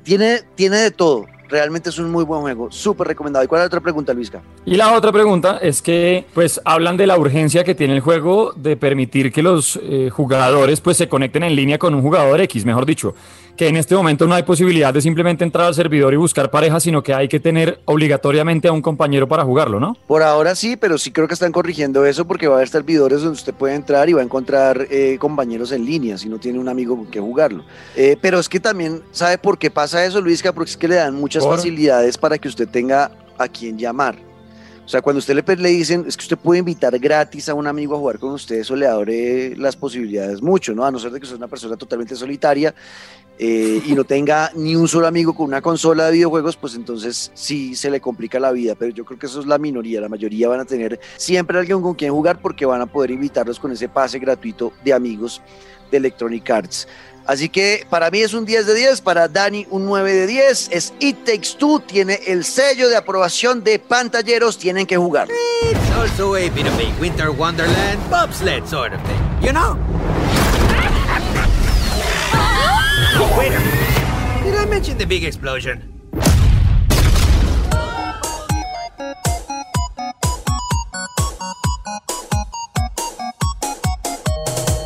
tiene, 0.05 0.43
tiene 0.55 0.79
de 0.79 0.91
todo. 0.91 1.27
Realmente 1.49 1.91
es 1.91 1.99
un 1.99 2.11
muy 2.11 2.25
buen 2.25 2.41
juego, 2.41 2.71
súper 2.71 3.09
recomendado. 3.09 3.45
¿Y 3.45 3.49
cuál 3.49 3.61
es 3.61 3.63
la 3.65 3.67
otra 3.67 3.81
pregunta, 3.81 4.15
Luisca? 4.15 4.43
Y 4.65 4.77
la 4.77 4.93
otra 4.93 5.13
pregunta 5.13 5.59
es 5.61 5.83
que, 5.83 6.27
pues, 6.35 6.61
hablan 6.65 6.97
de 6.97 7.07
la 7.07 7.19
urgencia 7.19 7.65
que 7.65 7.75
tiene 7.75 7.95
el 7.95 8.01
juego 8.01 8.53
de 8.55 8.77
permitir 8.77 9.33
que 9.33 9.43
los 9.43 9.79
eh, 9.83 10.11
jugadores, 10.11 10.81
pues, 10.81 10.97
se 10.97 11.09
conecten 11.09 11.43
en 11.43 11.55
línea 11.55 11.79
con 11.79 11.95
un 11.95 12.03
jugador 12.03 12.41
X, 12.41 12.65
mejor 12.65 12.87
dicho, 12.87 13.15
que 13.57 13.69
en 13.69 13.77
este 13.77 13.95
momento 13.95 14.27
no 14.27 14.35
hay 14.35 14.43
posibilidad 14.43 14.93
de 14.93 15.01
simplemente 15.01 15.45
entrar 15.45 15.67
al 15.67 15.75
servidor 15.75 16.13
y 16.13 16.17
buscar 16.17 16.51
pareja, 16.51 16.81
sino 16.81 17.03
que 17.03 17.15
hay 17.15 17.29
que 17.29 17.41
tener 17.41 17.81
obligatoriamente 17.85 18.69
a 18.69 18.73
un 18.73 18.83
compañero 18.83 19.29
para 19.29 19.45
jugarlo, 19.45 19.79
¿no? 19.79 19.97
Por 20.07 20.23
ahora 20.23 20.55
sí, 20.55 20.77
pero 20.77 20.99
sí 20.99 21.13
creo 21.13 21.29
que 21.29 21.35
están 21.35 21.53
corrigiendo 21.53 22.05
eso 22.05 22.27
porque 22.27 22.49
va 22.49 22.55
a 22.55 22.57
haber 22.59 22.69
servidores 22.69 23.21
donde 23.21 23.35
usted 23.35 23.55
puede 23.55 23.75
entrar 23.75 24.09
y 24.09 24.13
va 24.13 24.21
a 24.21 24.25
encontrar 24.25 24.87
eh, 24.91 25.17
compañeros 25.21 25.73
en 25.73 25.85
línea 25.85 26.19
si 26.19 26.29
no 26.29 26.39
tiene 26.39 26.59
un 26.59 26.69
amigo 26.69 26.97
con 26.97 27.07
que 27.07 27.21
jugarlo. 27.21 27.65
Eh, 27.97 28.17
pero 28.21 28.39
es 28.39 28.49
que 28.49 28.61
también, 28.61 29.03
¿sabe 29.13 29.39
por 29.39 29.59
qué 29.59 29.71
pasa 29.71 30.05
eso, 30.05 30.21
Luisca? 30.21 30.53
Porque 30.53 30.71
es 30.71 30.77
que 30.77 30.89
le 30.89 30.97
dan 30.97 31.15
muchas 31.15 31.44
Facilidades 31.49 32.19
para 32.19 32.39
que 32.39 32.49
usted 32.49 32.69
tenga 32.69 33.11
a 33.39 33.49
quien 33.49 33.79
llamar. 33.79 34.17
O 34.85 34.89
sea, 34.89 35.01
cuando 35.01 35.19
usted 35.19 35.35
le, 35.35 35.57
le 35.57 35.69
dicen, 35.71 36.05
es 36.07 36.17
que 36.17 36.23
usted 36.25 36.37
puede 36.37 36.59
invitar 36.59 36.99
gratis 36.99 37.49
a 37.49 37.55
un 37.55 37.67
amigo 37.67 37.95
a 37.95 37.99
jugar 37.99 38.19
con 38.19 38.33
usted, 38.33 38.57
eso 38.57 38.77
le 38.77 38.87
abre 38.87 39.57
las 39.57 39.77
posibilidades 39.77 40.43
mucho, 40.43 40.75
¿no? 40.75 40.85
A 40.85 40.91
no 40.91 40.99
ser 40.99 41.11
de 41.11 41.19
que 41.19 41.25
usted 41.25 41.37
es 41.37 41.39
una 41.39 41.49
persona 41.49 41.77
totalmente 41.77 42.15
solitaria 42.15 42.75
eh, 43.39 43.81
y 43.87 43.95
no 43.95 44.05
tenga 44.05 44.51
ni 44.55 44.77
un 44.77 44.87
solo 44.87 45.07
amigo 45.07 45.35
con 45.35 45.47
una 45.47 45.63
consola 45.63 46.07
de 46.07 46.13
videojuegos, 46.13 46.57
pues 46.57 46.75
entonces 46.75 47.31
sí 47.33 47.75
se 47.75 47.91
le 47.91 48.01
complica 48.01 48.39
la 48.39 48.53
vida, 48.53 48.75
pero 48.75 48.93
yo 48.93 49.07
creo 49.07 49.19
que 49.19 49.25
eso 49.25 49.41
es 49.41 49.47
la 49.47 49.57
minoría, 49.57 50.03
la 50.03 50.11
mayoría 50.11 50.49
van 50.49 50.61
a 50.61 50.65
tener 50.67 51.01
siempre 51.17 51.59
alguien 51.59 51.81
con 51.81 51.95
quien 51.95 52.13
jugar 52.13 52.43
porque 52.43 52.67
van 52.67 52.83
a 52.83 52.87
poder 52.87 53.11
invitarlos 53.11 53.59
con 53.59 53.73
ese 53.73 53.89
pase 53.89 54.19
gratuito 54.19 54.75
de 54.85 54.93
amigos 54.93 55.41
de 55.91 55.97
Electronic 55.97 56.51
Arts. 56.51 56.87
Así 57.27 57.49
que 57.49 57.87
para 57.89 58.11
mí 58.11 58.21
es 58.21 58.35
un 58.35 58.45
10 58.45 58.67
de 58.67 58.75
10, 58.75 59.01
para 59.01 59.29
Dani 59.29 59.67
un 59.71 59.87
9 59.87 60.13
de 60.13 60.27
10, 60.27 60.69
es 60.73 60.93
It 61.01 61.25
Takes 61.25 61.57
Two, 61.59 61.81
tiene 61.81 62.21
el 62.27 62.45
sello 62.45 62.89
de 62.89 62.97
aprobación 62.97 63.65
de 63.65 63.79
pantalleros, 63.79 64.59
tienen 64.59 64.87
que 64.87 64.97
jugar. 64.97 65.29
It's 65.63 65.91
also 65.97 66.37
a 66.37 66.51
bit 66.51 66.67
of 66.67 66.79
a 66.79 67.01
winter 67.01 67.31
wonderland 67.31 67.99
bobsled 68.11 68.67
sort 68.69 68.93
of 68.93 69.01
thing, 69.03 69.21
you 69.41 69.53
know? 69.53 69.79
Oh, 73.17 73.35
wait 73.39 73.53
a 73.53 73.59
minute. 73.59 74.45
Did 74.45 74.55
I 74.57 74.67
mention 74.67 74.99
the 74.99 75.07
big 75.07 75.25
explosion? 75.25 75.94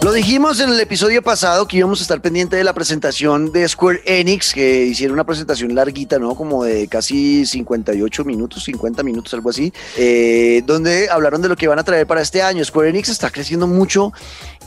Lo 0.08 0.14
dijimos 0.14 0.58
en 0.60 0.70
el 0.70 0.80
episodio 0.80 1.22
pasado 1.22 1.68
que 1.68 1.76
íbamos 1.76 2.00
a 2.00 2.02
estar 2.02 2.22
pendiente 2.22 2.56
de 2.56 2.64
la 2.64 2.72
presentación 2.72 3.52
de 3.52 3.68
Square 3.68 4.00
Enix, 4.06 4.54
que 4.54 4.86
hicieron 4.86 5.12
una 5.12 5.24
presentación 5.24 5.74
larguita, 5.74 6.18
¿no? 6.18 6.34
Como 6.34 6.64
de 6.64 6.88
casi 6.88 7.44
58 7.44 8.24
minutos, 8.24 8.64
50 8.64 9.02
minutos, 9.02 9.34
algo 9.34 9.50
así, 9.50 9.70
eh, 9.98 10.62
donde 10.64 11.10
hablaron 11.10 11.42
de 11.42 11.50
lo 11.50 11.56
que 11.56 11.68
van 11.68 11.78
a 11.78 11.84
traer 11.84 12.06
para 12.06 12.22
este 12.22 12.40
año. 12.40 12.64
Square 12.64 12.88
Enix 12.88 13.10
está 13.10 13.28
creciendo 13.28 13.66
mucho 13.66 14.14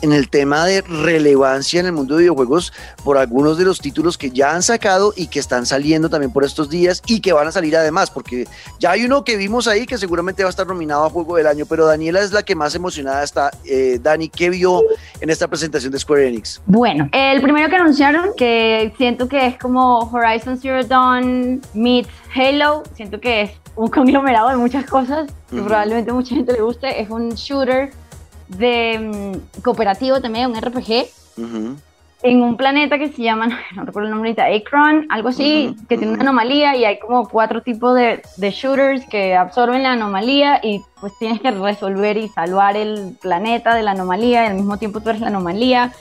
en 0.01 0.13
el 0.13 0.29
tema 0.29 0.65
de 0.65 0.81
relevancia 0.81 1.79
en 1.79 1.85
el 1.85 1.91
mundo 1.91 2.15
de 2.15 2.21
videojuegos 2.21 2.73
por 3.03 3.17
algunos 3.17 3.57
de 3.57 3.65
los 3.65 3.79
títulos 3.79 4.17
que 4.17 4.31
ya 4.31 4.53
han 4.53 4.63
sacado 4.63 5.13
y 5.15 5.27
que 5.27 5.39
están 5.39 5.65
saliendo 5.65 6.09
también 6.09 6.31
por 6.31 6.43
estos 6.43 6.69
días 6.69 7.01
y 7.07 7.19
que 7.19 7.33
van 7.33 7.47
a 7.47 7.51
salir 7.51 7.75
además, 7.75 8.11
porque 8.11 8.47
ya 8.79 8.91
hay 8.91 9.05
uno 9.05 9.23
que 9.23 9.37
vimos 9.37 9.67
ahí 9.67 9.85
que 9.85 9.97
seguramente 9.97 10.43
va 10.43 10.49
a 10.49 10.51
estar 10.51 10.67
nominado 10.67 11.05
a 11.05 11.09
Juego 11.09 11.37
del 11.37 11.47
Año, 11.47 11.65
pero 11.65 11.85
Daniela 11.85 12.21
es 12.21 12.31
la 12.31 12.43
que 12.43 12.55
más 12.55 12.75
emocionada 12.75 13.23
está. 13.23 13.51
Eh, 13.65 13.99
Dani, 14.01 14.29
¿qué 14.29 14.49
vio 14.49 14.81
en 15.19 15.29
esta 15.29 15.47
presentación 15.47 15.91
de 15.91 15.99
Square 15.99 16.27
Enix? 16.27 16.61
Bueno, 16.65 17.09
el 17.11 17.41
primero 17.41 17.69
que 17.69 17.75
anunciaron, 17.75 18.31
que 18.35 18.93
siento 18.97 19.27
que 19.27 19.47
es 19.47 19.57
como 19.57 19.99
Horizon 20.11 20.57
Zero 20.57 20.83
Dawn 20.83 21.61
meets 21.73 22.09
Halo, 22.35 22.83
siento 22.95 23.19
que 23.19 23.41
es 23.41 23.51
un 23.75 23.87
conglomerado 23.91 24.49
de 24.49 24.57
muchas 24.57 24.85
cosas 24.85 25.29
que 25.49 25.61
probablemente 25.61 26.11
mucha 26.13 26.35
gente 26.35 26.53
le 26.53 26.61
guste, 26.61 27.01
es 27.01 27.09
un 27.09 27.31
shooter 27.31 27.91
de 28.57 28.99
mm, 28.99 29.61
cooperativo 29.61 30.21
también, 30.21 30.51
un 30.51 30.55
RPG, 30.61 31.05
Ujú. 31.37 31.75
en 32.23 32.41
un 32.41 32.57
planeta 32.57 32.97
que 32.99 33.11
se 33.11 33.23
llama, 33.23 33.47
no 33.75 33.83
recuerdo 33.85 34.07
el 34.07 34.11
nombre 34.13 34.29
ahorita, 34.29 34.45
Akron, 34.45 35.07
algo 35.09 35.29
así, 35.29 35.73
Ujú, 35.75 35.87
que 35.87 35.97
tiene 35.97 36.13
una 36.13 36.21
anomalía 36.21 36.75
y 36.75 36.85
hay 36.85 36.99
como 36.99 37.27
cuatro 37.27 37.61
tipos 37.61 37.95
de, 37.95 38.21
de 38.37 38.51
shooters 38.51 39.05
que 39.07 39.35
absorben 39.35 39.83
la 39.83 39.93
anomalía 39.93 40.59
y 40.63 40.81
pues 40.99 41.13
tienes 41.19 41.41
que 41.41 41.51
resolver 41.51 42.17
y 42.17 42.27
salvar 42.29 42.75
el 42.77 43.17
planeta 43.21 43.73
de 43.75 43.83
la 43.83 43.91
anomalía 43.91 44.43
y 44.43 44.47
al 44.47 44.55
mismo 44.55 44.77
tiempo 44.77 44.99
tú 45.01 45.09
eres 45.09 45.21
la 45.21 45.27
anomalía 45.27 45.93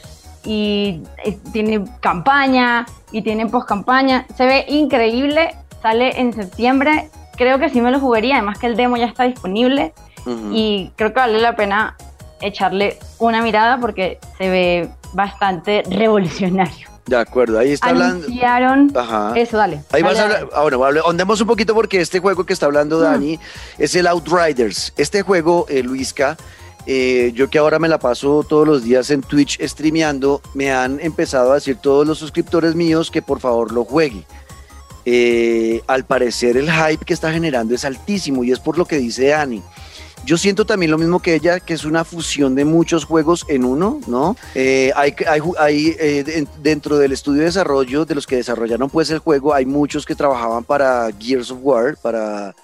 y 0.44 1.02
eh, 1.24 1.38
tiene 1.52 1.84
campaña 2.00 2.86
y 3.12 3.22
tiene 3.22 3.46
post 3.46 3.68
campaña, 3.68 4.26
se 4.36 4.46
ve 4.46 4.64
increíble, 4.68 5.54
sale 5.82 6.20
en 6.20 6.32
septiembre, 6.32 7.08
creo 7.36 7.58
que 7.58 7.68
sí 7.70 7.80
me 7.80 7.90
lo 7.90 8.00
jugaría, 8.00 8.36
además 8.36 8.58
que 8.58 8.66
el 8.66 8.76
demo 8.76 8.96
ya 8.96 9.06
está 9.06 9.24
disponible 9.24 9.92
Ujú. 10.26 10.50
y 10.52 10.92
creo 10.96 11.12
que 11.12 11.20
vale 11.20 11.40
la 11.40 11.56
pena 11.56 11.96
echarle 12.40 12.98
una 13.18 13.42
mirada 13.42 13.78
porque 13.80 14.18
se 14.38 14.48
ve 14.48 14.88
bastante 15.12 15.82
revolucionario. 15.90 16.88
De 17.06 17.16
acuerdo, 17.16 17.58
ahí 17.58 17.72
está 17.72 17.88
hablando. 17.88 18.24
Anunciaron 18.26 18.92
Ajá. 18.96 19.32
eso, 19.34 19.56
dale. 19.56 19.80
Ahí 19.90 20.02
vas 20.02 20.16
a 20.18 20.22
dale, 20.28 20.34
hablar, 20.36 20.50
ah, 20.54 20.62
bueno, 20.78 21.00
ahondemos 21.04 21.40
un 21.40 21.46
poquito 21.48 21.74
porque 21.74 22.00
este 22.00 22.20
juego 22.20 22.46
que 22.46 22.52
está 22.52 22.66
hablando 22.66 22.98
Mm. 22.98 23.02
Dani 23.02 23.38
es 23.78 23.94
el 23.96 24.06
Outriders. 24.06 24.92
Este 24.96 25.22
juego, 25.22 25.66
eh, 25.68 25.82
Luisca, 25.82 26.36
eh, 26.86 27.32
yo 27.34 27.50
que 27.50 27.58
ahora 27.58 27.78
me 27.80 27.88
la 27.88 27.98
paso 27.98 28.44
todos 28.48 28.66
los 28.66 28.84
días 28.84 29.10
en 29.10 29.22
Twitch 29.22 29.58
streameando, 29.60 30.40
me 30.54 30.70
han 30.72 31.00
empezado 31.00 31.50
a 31.50 31.54
decir 31.56 31.76
todos 31.76 32.06
los 32.06 32.18
suscriptores 32.18 32.74
míos 32.76 33.10
que 33.10 33.22
por 33.22 33.40
favor 33.40 33.72
lo 33.72 33.84
juegue. 33.84 34.24
Eh, 35.06 35.82
al 35.86 36.04
parecer 36.04 36.56
el 36.58 36.70
hype 36.70 37.04
que 37.04 37.14
está 37.14 37.32
generando 37.32 37.74
es 37.74 37.84
altísimo 37.84 38.44
y 38.44 38.52
es 38.52 38.60
por 38.60 38.78
lo 38.78 38.84
que 38.84 38.98
dice 38.98 39.28
Dani. 39.28 39.62
Yo 40.24 40.36
siento 40.36 40.64
también 40.64 40.90
lo 40.92 40.98
mismo 40.98 41.20
que 41.20 41.34
ella, 41.34 41.60
que 41.60 41.74
es 41.74 41.84
una 41.84 42.04
fusión 42.04 42.54
de 42.54 42.64
muchos 42.64 43.04
juegos 43.04 43.44
en 43.48 43.64
uno, 43.64 44.00
¿no? 44.06 44.36
Eh, 44.54 44.92
hay, 44.94 45.14
hay, 45.26 45.40
hay, 45.58 45.96
eh, 45.98 46.22
de- 46.24 46.46
dentro 46.62 46.98
del 46.98 47.12
estudio 47.12 47.40
de 47.40 47.46
desarrollo, 47.46 48.04
de 48.04 48.14
los 48.14 48.26
que 48.26 48.36
desarrollaron 48.36 48.90
pues 48.90 49.10
el 49.10 49.18
juego, 49.18 49.54
hay 49.54 49.66
muchos 49.66 50.04
que 50.06 50.14
trabajaban 50.14 50.62
para 50.62 51.08
Gears 51.18 51.50
of 51.50 51.58
War, 51.62 51.96
para 52.00 52.54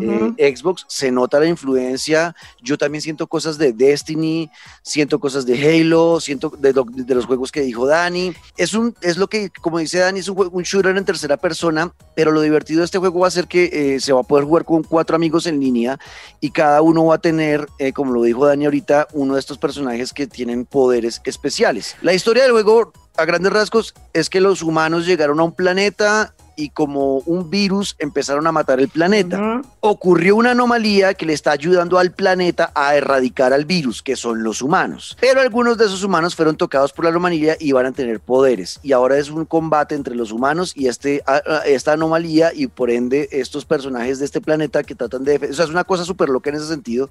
Eh, 0.00 0.54
Xbox, 0.56 0.84
se 0.88 1.10
nota 1.10 1.40
la 1.40 1.46
influencia. 1.46 2.34
Yo 2.62 2.78
también 2.78 3.02
siento 3.02 3.26
cosas 3.26 3.58
de 3.58 3.72
Destiny, 3.72 4.50
siento 4.82 5.18
cosas 5.18 5.46
de 5.46 5.54
Halo, 5.80 6.20
siento 6.20 6.52
de, 6.58 6.72
lo- 6.72 6.84
de 6.88 7.14
los 7.14 7.26
juegos 7.26 7.50
que 7.50 7.62
dijo 7.62 7.86
Dani. 7.86 8.32
Es, 8.56 8.74
un, 8.74 8.94
es 9.00 9.16
lo 9.16 9.28
que, 9.28 9.50
como 9.60 9.78
dice 9.78 9.98
Dani, 9.98 10.20
es 10.20 10.28
un, 10.28 10.48
un 10.52 10.62
shooter 10.62 10.96
en 10.96 11.04
tercera 11.04 11.36
persona, 11.36 11.92
pero 12.14 12.30
lo 12.30 12.40
divertido 12.40 12.80
de 12.80 12.84
este 12.84 12.98
juego 12.98 13.20
va 13.20 13.28
a 13.28 13.32
ser 13.32 13.48
que 13.48 13.94
eh, 13.96 14.00
se 14.00 14.12
va 14.12 14.20
a 14.20 14.24
poder 14.24 14.44
jugar 14.44 14.64
con 14.64 14.82
cuatro 14.84 15.16
amigos 15.16 15.46
en 15.46 15.58
línea 15.58 15.98
y 16.40 16.50
cada 16.50 16.82
uno 16.82 17.06
va 17.06 17.16
a 17.16 17.20
tener, 17.20 17.66
eh, 17.78 17.92
como 17.92 18.12
lo 18.12 18.22
dijo 18.22 18.46
Dani 18.46 18.66
ahorita, 18.66 19.08
uno 19.12 19.34
de 19.34 19.40
estos 19.40 19.58
personajes 19.58 20.12
que 20.12 20.26
tienen 20.26 20.66
poderes 20.66 21.20
especiales. 21.24 21.96
La 22.02 22.14
historia 22.14 22.44
del 22.44 22.52
juego, 22.52 22.92
a 23.16 23.24
grandes 23.24 23.52
rasgos, 23.52 23.94
es 24.12 24.30
que 24.30 24.40
los 24.40 24.62
humanos 24.62 25.04
llegaron 25.06 25.40
a 25.40 25.42
un 25.42 25.52
planeta 25.52 26.34
y 26.60 26.68
como 26.68 27.18
un 27.18 27.48
virus 27.48 27.96
empezaron 27.98 28.46
a 28.46 28.52
matar 28.52 28.80
el 28.80 28.88
planeta. 28.88 29.62
Ocurrió 29.80 30.36
una 30.36 30.50
anomalía 30.50 31.14
que 31.14 31.24
le 31.24 31.32
está 31.32 31.52
ayudando 31.52 31.98
al 31.98 32.12
planeta 32.12 32.70
a 32.74 32.94
erradicar 32.94 33.52
al 33.52 33.64
virus, 33.64 34.02
que 34.02 34.14
son 34.14 34.42
los 34.42 34.60
humanos. 34.60 35.16
Pero 35.20 35.40
algunos 35.40 35.78
de 35.78 35.86
esos 35.86 36.04
humanos 36.04 36.36
fueron 36.36 36.56
tocados 36.56 36.92
por 36.92 37.06
la 37.06 37.10
anomalía 37.10 37.56
y 37.58 37.72
van 37.72 37.86
a 37.86 37.92
tener 37.92 38.20
poderes. 38.20 38.78
Y 38.82 38.92
ahora 38.92 39.16
es 39.16 39.30
un 39.30 39.46
combate 39.46 39.94
entre 39.94 40.14
los 40.14 40.32
humanos 40.32 40.72
y 40.76 40.88
este, 40.88 41.22
esta 41.64 41.92
anomalía 41.92 42.52
y 42.54 42.66
por 42.66 42.90
ende 42.90 43.28
estos 43.32 43.64
personajes 43.64 44.18
de 44.18 44.26
este 44.26 44.40
planeta 44.40 44.82
que 44.82 44.94
tratan 44.94 45.24
de... 45.24 45.36
O 45.50 45.54
sea, 45.54 45.64
es 45.64 45.70
una 45.70 45.84
cosa 45.84 46.04
súper 46.04 46.28
loca 46.28 46.50
en 46.50 46.56
ese 46.56 46.66
sentido 46.66 47.10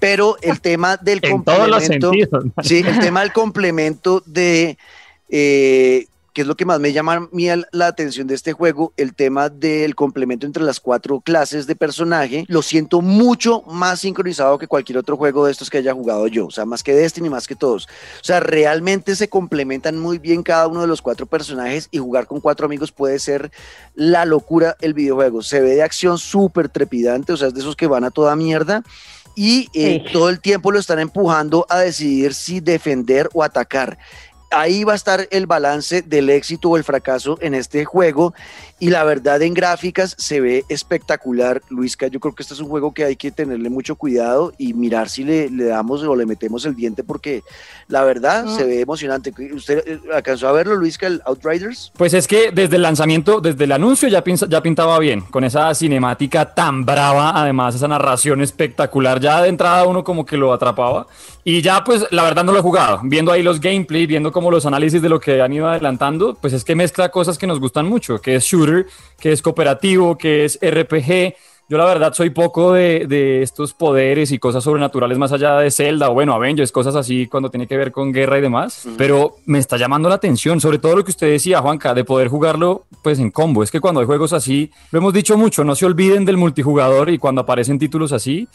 pero 0.00 0.36
el 0.42 0.60
tema 0.62 0.96
del 0.96 1.20
complemento, 1.20 2.10
sí, 2.62 2.78
el 2.78 2.98
tema 2.98 3.20
del 3.20 3.32
complemento 3.32 4.22
de 4.26 4.76
eh, 5.28 6.06
que 6.32 6.42
es 6.42 6.46
lo 6.46 6.56
que 6.56 6.64
más 6.64 6.80
me 6.80 6.92
llama 6.92 7.28
la 7.72 7.86
atención 7.86 8.26
de 8.26 8.34
este 8.34 8.52
juego, 8.52 8.92
el 8.96 9.14
tema 9.14 9.48
del 9.48 9.94
complemento 9.94 10.46
entre 10.46 10.62
las 10.62 10.80
cuatro 10.80 11.20
clases 11.20 11.66
de 11.66 11.76
personaje, 11.76 12.44
lo 12.48 12.62
siento 12.62 13.00
mucho 13.00 13.62
más 13.62 14.00
sincronizado 14.00 14.58
que 14.58 14.66
cualquier 14.66 14.98
otro 14.98 15.16
juego 15.16 15.46
de 15.46 15.52
estos 15.52 15.70
que 15.70 15.78
haya 15.78 15.92
jugado 15.92 16.26
yo, 16.26 16.46
o 16.46 16.50
sea, 16.50 16.64
más 16.64 16.82
que 16.82 16.94
Destiny, 16.94 17.28
más 17.28 17.46
que 17.46 17.56
todos. 17.56 17.86
O 18.20 18.24
sea, 18.24 18.40
realmente 18.40 19.16
se 19.16 19.28
complementan 19.28 19.98
muy 19.98 20.18
bien 20.18 20.42
cada 20.42 20.68
uno 20.68 20.80
de 20.80 20.86
los 20.86 21.02
cuatro 21.02 21.26
personajes 21.26 21.88
y 21.90 21.98
jugar 21.98 22.26
con 22.26 22.40
cuatro 22.40 22.66
amigos 22.66 22.92
puede 22.92 23.18
ser 23.18 23.50
la 23.94 24.24
locura 24.24 24.76
el 24.80 24.94
videojuego. 24.94 25.42
Se 25.42 25.60
ve 25.60 25.74
de 25.74 25.82
acción 25.82 26.18
súper 26.18 26.68
trepidante, 26.68 27.32
o 27.32 27.36
sea, 27.36 27.48
es 27.48 27.54
de 27.54 27.60
esos 27.60 27.76
que 27.76 27.86
van 27.86 28.04
a 28.04 28.10
toda 28.10 28.36
mierda 28.36 28.82
y 29.34 29.68
eh, 29.74 30.04
todo 30.12 30.28
el 30.28 30.40
tiempo 30.40 30.72
lo 30.72 30.78
están 30.78 30.98
empujando 30.98 31.66
a 31.68 31.78
decidir 31.78 32.34
si 32.34 32.60
defender 32.60 33.28
o 33.32 33.42
atacar 33.42 33.98
ahí 34.50 34.84
va 34.84 34.92
a 34.92 34.96
estar 34.96 35.28
el 35.30 35.46
balance 35.46 36.02
del 36.02 36.30
éxito 36.30 36.70
o 36.70 36.76
el 36.76 36.84
fracaso 36.84 37.38
en 37.40 37.54
este 37.54 37.84
juego. 37.84 38.34
Y 38.82 38.88
la 38.88 39.04
verdad, 39.04 39.42
en 39.42 39.52
gráficas 39.52 40.16
se 40.18 40.40
ve 40.40 40.64
espectacular, 40.70 41.60
Luisca. 41.68 42.06
Yo 42.06 42.18
creo 42.18 42.34
que 42.34 42.42
este 42.42 42.54
es 42.54 42.60
un 42.60 42.68
juego 42.68 42.94
que 42.94 43.04
hay 43.04 43.14
que 43.14 43.30
tenerle 43.30 43.68
mucho 43.68 43.94
cuidado 43.94 44.54
y 44.56 44.72
mirar 44.72 45.10
si 45.10 45.22
le, 45.22 45.50
le 45.50 45.66
damos 45.66 46.02
o 46.02 46.16
le 46.16 46.24
metemos 46.24 46.64
el 46.64 46.74
diente, 46.74 47.04
porque 47.04 47.42
la 47.88 48.04
verdad 48.04 48.46
se 48.46 48.64
ve 48.64 48.80
emocionante. 48.80 49.34
¿Usted 49.52 49.82
eh, 49.86 50.00
alcanzó 50.14 50.48
a 50.48 50.52
verlo, 50.52 50.76
Luisca, 50.76 51.06
el 51.06 51.20
Outriders? 51.26 51.92
Pues 51.94 52.14
es 52.14 52.26
que 52.26 52.52
desde 52.52 52.76
el 52.76 52.82
lanzamiento, 52.82 53.42
desde 53.42 53.64
el 53.64 53.72
anuncio, 53.72 54.08
ya, 54.08 54.24
ya 54.48 54.62
pintaba 54.62 54.98
bien, 54.98 55.20
con 55.20 55.44
esa 55.44 55.74
cinemática 55.74 56.54
tan 56.54 56.86
brava, 56.86 57.32
además, 57.34 57.74
esa 57.74 57.86
narración 57.86 58.40
espectacular. 58.40 59.20
Ya 59.20 59.42
de 59.42 59.50
entrada 59.50 59.86
uno 59.86 60.02
como 60.02 60.24
que 60.24 60.38
lo 60.38 60.54
atrapaba. 60.54 61.06
Y 61.44 61.60
ya, 61.60 61.84
pues, 61.84 62.06
la 62.10 62.22
verdad 62.22 62.44
no 62.44 62.52
lo 62.52 62.58
he 62.58 62.62
jugado. 62.62 63.00
Viendo 63.02 63.30
ahí 63.32 63.42
los 63.42 63.60
gameplay, 63.60 64.06
viendo 64.06 64.32
como 64.32 64.50
los 64.50 64.64
análisis 64.64 65.02
de 65.02 65.08
lo 65.10 65.20
que 65.20 65.42
han 65.42 65.52
ido 65.52 65.68
adelantando, 65.68 66.34
pues 66.40 66.54
es 66.54 66.64
que 66.64 66.74
mezcla 66.74 67.10
cosas 67.10 67.36
que 67.36 67.46
nos 67.46 67.60
gustan 67.60 67.86
mucho, 67.86 68.20
que 68.20 68.36
es 68.36 68.44
shooter, 68.44 68.69
que 69.18 69.32
es 69.32 69.42
cooperativo, 69.42 70.16
que 70.16 70.44
es 70.44 70.58
RPG. 70.62 71.34
Yo 71.68 71.78
la 71.78 71.84
verdad 71.84 72.12
soy 72.12 72.30
poco 72.30 72.72
de, 72.72 73.06
de, 73.06 73.42
estos 73.42 73.74
poderes 73.74 74.32
y 74.32 74.40
cosas 74.40 74.64
sobrenaturales 74.64 75.18
más 75.18 75.30
allá 75.30 75.56
de 75.58 75.70
Zelda 75.70 76.10
o 76.10 76.14
bueno, 76.14 76.34
Avengers, 76.34 76.72
cosas 76.72 76.96
así 76.96 77.28
cuando 77.28 77.48
tiene 77.48 77.68
que 77.68 77.76
ver 77.76 77.92
con 77.92 78.12
guerra 78.12 78.38
y 78.38 78.40
demás. 78.40 78.88
Pero 78.98 79.36
me 79.46 79.60
está 79.60 79.76
llamando 79.76 80.08
la 80.08 80.16
atención, 80.16 80.60
sobre 80.60 80.78
todo 80.78 80.96
lo 80.96 81.04
que 81.04 81.12
usted 81.12 81.30
decía, 81.30 81.60
Juanca, 81.60 81.94
de 81.94 82.02
poder 82.02 82.26
jugarlo 82.26 82.86
pues 83.04 83.20
en 83.20 83.30
combo. 83.30 83.62
Es 83.62 83.70
que 83.70 83.78
cuando 83.78 84.00
hay 84.00 84.06
juegos 84.06 84.32
así, 84.32 84.72
lo 84.90 84.98
hemos 84.98 85.14
dicho 85.14 85.38
mucho, 85.38 85.62
no 85.62 85.76
se 85.76 85.86
olviden 85.86 86.24
del 86.24 86.36
multijugador 86.36 87.08
y 87.08 87.18
cuando 87.18 87.42
aparecen 87.42 87.78
títulos 87.78 88.12
así, 88.12 88.48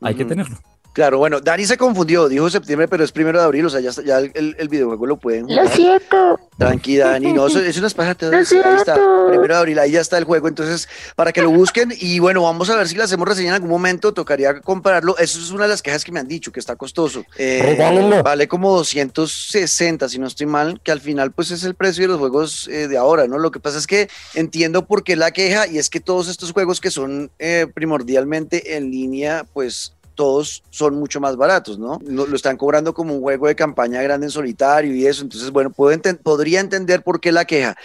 hay 0.00 0.14
que 0.14 0.24
tenerlo. 0.24 0.56
Claro, 0.92 1.16
bueno, 1.18 1.40
Dani 1.40 1.64
se 1.64 1.78
confundió, 1.78 2.28
dijo 2.28 2.50
septiembre, 2.50 2.86
pero 2.86 3.02
es 3.02 3.12
primero 3.12 3.38
de 3.38 3.44
abril, 3.44 3.64
o 3.64 3.70
sea, 3.70 3.80
ya, 3.80 3.90
ya 4.04 4.18
el, 4.18 4.54
el, 4.58 4.68
videojuego 4.68 5.06
lo 5.06 5.16
pueden 5.16 5.46
jugar. 5.46 5.64
Lo 5.64 5.70
siento. 5.70 6.40
Tranquila, 6.58 7.08
Dani, 7.08 7.32
no, 7.32 7.46
es 7.46 7.78
una 7.78 7.88
paja. 7.90 8.14
Lo 8.20 8.36
ahí 8.36 8.42
está, 8.76 8.94
primero 9.28 9.54
de 9.54 9.60
abril, 9.60 9.78
ahí 9.78 9.92
ya 9.92 10.00
está 10.00 10.18
el 10.18 10.24
juego, 10.24 10.48
entonces, 10.48 10.88
para 11.16 11.32
que 11.32 11.40
lo 11.40 11.50
busquen, 11.50 11.94
y 11.98 12.18
bueno, 12.18 12.42
vamos 12.42 12.68
a 12.68 12.76
ver 12.76 12.88
si 12.88 12.94
lo 12.94 13.04
hacemos 13.04 13.26
reseña 13.26 13.48
en 13.48 13.54
algún 13.54 13.70
momento, 13.70 14.12
tocaría 14.12 14.60
comprarlo, 14.60 15.16
eso 15.16 15.38
es 15.38 15.50
una 15.50 15.64
de 15.64 15.70
las 15.70 15.80
quejas 15.80 16.04
que 16.04 16.12
me 16.12 16.20
han 16.20 16.28
dicho, 16.28 16.52
que 16.52 16.60
está 16.60 16.76
costoso. 16.76 17.24
Eh, 17.38 17.78
vale 18.22 18.46
como 18.46 18.76
260, 18.76 20.10
si 20.10 20.18
no 20.18 20.26
estoy 20.26 20.46
mal, 20.46 20.78
que 20.82 20.92
al 20.92 21.00
final, 21.00 21.32
pues, 21.32 21.50
es 21.52 21.64
el 21.64 21.74
precio 21.74 22.02
de 22.02 22.08
los 22.08 22.18
juegos 22.18 22.68
eh, 22.68 22.86
de 22.86 22.98
ahora, 22.98 23.26
¿no? 23.26 23.38
Lo 23.38 23.50
que 23.50 23.60
pasa 23.60 23.78
es 23.78 23.86
que 23.86 24.08
entiendo 24.34 24.86
por 24.86 25.04
qué 25.04 25.16
la 25.16 25.30
queja, 25.30 25.66
y 25.66 25.78
es 25.78 25.88
que 25.88 26.00
todos 26.00 26.28
estos 26.28 26.52
juegos 26.52 26.82
que 26.82 26.90
son 26.90 27.30
eh, 27.38 27.66
primordialmente 27.72 28.76
en 28.76 28.90
línea, 28.90 29.46
pues, 29.54 29.94
todos 30.14 30.62
son 30.70 30.94
mucho 30.94 31.20
más 31.20 31.36
baratos, 31.36 31.78
¿no? 31.78 31.98
Lo 32.04 32.34
están 32.34 32.56
cobrando 32.56 32.94
como 32.94 33.14
un 33.14 33.20
juego 33.20 33.46
de 33.46 33.56
campaña 33.56 34.02
grande 34.02 34.26
en 34.26 34.30
solitario 34.30 34.94
y 34.94 35.06
eso. 35.06 35.22
Entonces, 35.22 35.50
bueno, 35.50 35.70
puedo 35.70 35.98
podría 36.22 36.60
entender 36.60 37.02
por 37.02 37.20
qué 37.20 37.32
la 37.32 37.44
queja. 37.44 37.76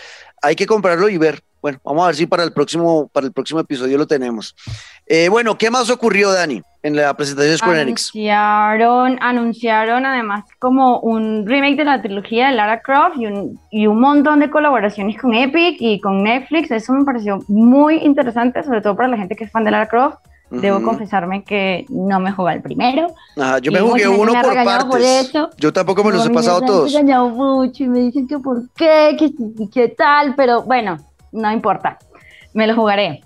Hay 0.42 0.56
que 0.56 0.66
comprarlo 0.66 1.10
y 1.10 1.18
ver. 1.18 1.42
Bueno, 1.62 1.80
vamos 1.84 2.04
a 2.04 2.08
ver 2.08 2.16
si 2.16 2.28
para 2.28 2.44
el 2.44 2.54
próximo, 2.54 3.08
para 3.08 3.26
el 3.26 3.34
próximo 3.34 3.60
episodio 3.60 3.98
lo 3.98 4.06
tenemos. 4.06 4.56
Eh, 5.08 5.28
bueno, 5.28 5.58
¿qué 5.58 5.72
más 5.72 5.90
ocurrió, 5.90 6.32
Dani, 6.32 6.62
en 6.84 6.96
la 6.96 7.16
presentación 7.16 7.52
de 7.52 7.58
Square 7.58 7.82
Enix? 7.82 8.12
Anunciaron, 8.14 9.18
anunciaron 9.22 10.06
además 10.06 10.46
como 10.60 11.00
un 11.00 11.48
remake 11.48 11.78
de 11.78 11.86
la 11.86 12.02
trilogía 12.02 12.50
de 12.50 12.56
Lara 12.56 12.82
Croft 12.82 13.18
y 13.18 13.26
un, 13.26 13.60
y 13.72 13.88
un 13.88 14.00
montón 14.00 14.40
de 14.40 14.50
colaboraciones 14.52 15.20
con 15.20 15.34
Epic 15.34 15.78
y 15.80 16.00
con 16.00 16.24
Netflix. 16.24 16.70
Eso 16.70 16.94
me 16.94 17.04
pareció 17.04 17.40
muy 17.48 17.96
interesante, 17.98 18.64
sobre 18.64 18.82
todo 18.82 18.96
para 18.96 19.10
la 19.10 19.18
gente 19.18 19.36
que 19.36 19.46
es 19.46 19.52
fan 19.52 19.64
de 19.64 19.72
Lara 19.72 19.90
Croft. 19.90 20.20
Debo 20.50 20.82
confesarme 20.82 21.44
que 21.44 21.86
no 21.90 22.20
me 22.20 22.32
jugué 22.32 22.54
el 22.54 22.62
primero. 22.62 23.08
Ajá, 23.36 23.60
yo 23.60 23.72
me 23.72 23.80
jugué 23.80 24.08
uno 24.08 24.34
por 24.42 24.54
partes. 24.54 25.34
yo 25.58 25.74
tampoco 25.74 26.04
me 26.04 26.14
los 26.14 26.26
he 26.26 26.30
pasado 26.30 26.62
todos. 26.62 26.92
Me 26.92 26.98
han 26.98 27.06
engañado 27.06 27.30
mucho 27.30 27.84
y 27.84 27.88
me 27.88 28.00
dicen 28.00 28.28
que 28.28 28.40
por 28.40 28.70
qué, 28.76 29.16
que 29.20 29.32
qué 29.70 29.90
tal, 29.90 30.36
pero 30.36 30.64
bueno, 30.64 30.98
no 31.32 31.52
importa. 31.52 32.00
Me 32.54 32.66
lo 32.66 32.76
jugaré. 32.76 33.22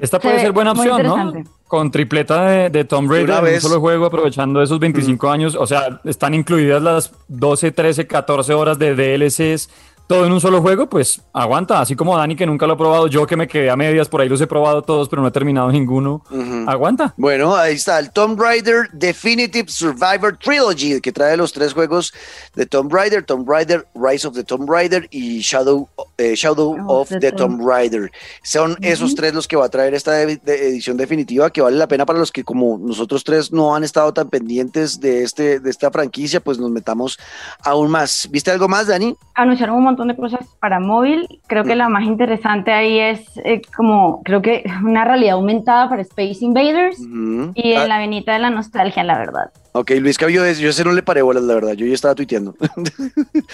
Esta 0.00 0.20
puede 0.20 0.40
ser 0.40 0.52
buena 0.52 0.72
opción, 0.72 1.02
¿no? 1.02 1.32
Con 1.66 1.90
tripleta 1.90 2.46
de, 2.46 2.70
de 2.70 2.84
Tomb 2.84 3.10
Raider 3.10 3.44
en 3.46 3.54
un 3.54 3.60
solo 3.60 3.80
juego, 3.80 4.06
aprovechando 4.06 4.62
esos 4.62 4.78
25 4.78 5.28
años. 5.30 5.54
O 5.54 5.66
sea, 5.66 6.00
están 6.04 6.32
incluidas 6.34 6.82
las 6.82 7.12
12, 7.28 7.72
13, 7.72 8.06
14 8.06 8.54
horas 8.54 8.78
de 8.78 8.94
DLCs 8.94 9.68
todo 10.08 10.24
en 10.24 10.32
un 10.32 10.40
solo 10.40 10.62
juego, 10.62 10.88
pues 10.88 11.20
aguanta. 11.34 11.80
Así 11.80 11.94
como 11.94 12.16
Dani, 12.16 12.34
que 12.34 12.46
nunca 12.46 12.66
lo 12.66 12.72
ha 12.72 12.76
probado, 12.76 13.06
yo 13.08 13.26
que 13.26 13.36
me 13.36 13.46
quedé 13.46 13.70
a 13.70 13.76
medias, 13.76 14.08
por 14.08 14.22
ahí 14.22 14.28
los 14.28 14.40
he 14.40 14.46
probado 14.46 14.82
todos, 14.82 15.08
pero 15.08 15.20
no 15.20 15.28
he 15.28 15.30
terminado 15.30 15.70
ninguno. 15.70 16.24
Aguanta. 16.66 17.12
Bueno, 17.18 17.54
ahí 17.54 17.74
está 17.74 17.98
el 17.98 18.10
Tomb 18.10 18.40
Raider 18.40 18.88
Definitive 18.92 19.68
Survivor 19.68 20.36
Trilogy, 20.38 21.00
que 21.00 21.12
trae 21.12 21.36
los 21.36 21.52
tres 21.52 21.74
juegos 21.74 22.14
de 22.54 22.64
Tomb 22.64 22.92
Raider, 22.92 23.22
Tomb 23.22 23.48
Raider, 23.48 23.86
Rise 23.94 24.26
of 24.26 24.34
the 24.34 24.44
Tomb 24.44 24.68
Raider 24.68 25.06
y 25.10 25.40
Shadow, 25.40 25.88
eh, 26.18 26.34
Shadow 26.34 26.76
of 26.88 27.08
the, 27.20 27.32
Tomb 27.32 27.66
Raider. 27.66 28.10
Son 28.42 28.76
esos 28.82 29.14
tres 29.14 29.32
los 29.34 29.46
que 29.46 29.56
va 29.56 29.66
a 29.66 29.68
traer 29.68 29.94
esta 29.94 30.20
edición 30.20 30.96
definitiva, 30.96 31.50
que 31.50 31.62
vale 31.62 31.76
la 31.76 31.88
pena 31.88 32.04
para 32.04 32.18
los 32.18 32.32
que 32.32 32.44
como 32.44 32.76
nosotros 32.78 33.24
tres 33.24 33.52
no 33.52 33.74
han 33.74 33.84
estado 33.84 34.12
tan 34.12 34.28
pendientes 34.28 35.00
de, 35.00 35.22
este, 35.22 35.60
de 35.60 35.70
esta 35.70 35.90
franquicia, 35.90 36.40
pues 36.40 36.58
nos 36.58 36.70
metamos 36.70 37.18
aún 37.64 37.90
más. 37.90 38.28
¿Viste 38.30 38.50
algo 38.50 38.68
más, 38.68 38.88
Dani? 38.88 39.14
Anunciaron 39.34 39.76
un 39.76 39.84
montón 39.84 40.08
de 40.08 40.16
cosas 40.16 40.40
para 40.60 40.80
móvil. 40.80 41.40
Creo 41.46 41.64
que 41.64 41.76
la 41.76 41.88
más 41.88 42.04
interesante 42.04 42.72
ahí 42.72 42.98
es 42.98 43.20
eh, 43.44 43.62
como, 43.76 44.22
creo 44.24 44.42
que 44.42 44.64
una 44.84 45.04
realidad 45.04 45.34
aumentada 45.34 45.88
para 45.88 46.02
Space 46.02 46.38
Invaders 46.40 46.98
y 46.98 47.72
en 47.72 47.78
ah. 47.78 47.86
la 47.86 47.98
venita 47.98 48.32
de 48.32 48.40
la 48.40 48.50
nostalgia, 48.50 49.04
la 49.04 49.18
verdad. 49.18 49.50
Ok, 49.72 49.92
Luis 50.00 50.16
Cabello, 50.16 50.44
yo 50.52 50.70
ese 50.70 50.84
no 50.84 50.92
le 50.92 51.02
paré 51.02 51.22
bolas, 51.22 51.42
la 51.42 51.54
verdad. 51.54 51.74
Yo 51.74 51.86
ya 51.86 51.94
estaba 51.94 52.14
tuiteando. 52.14 52.54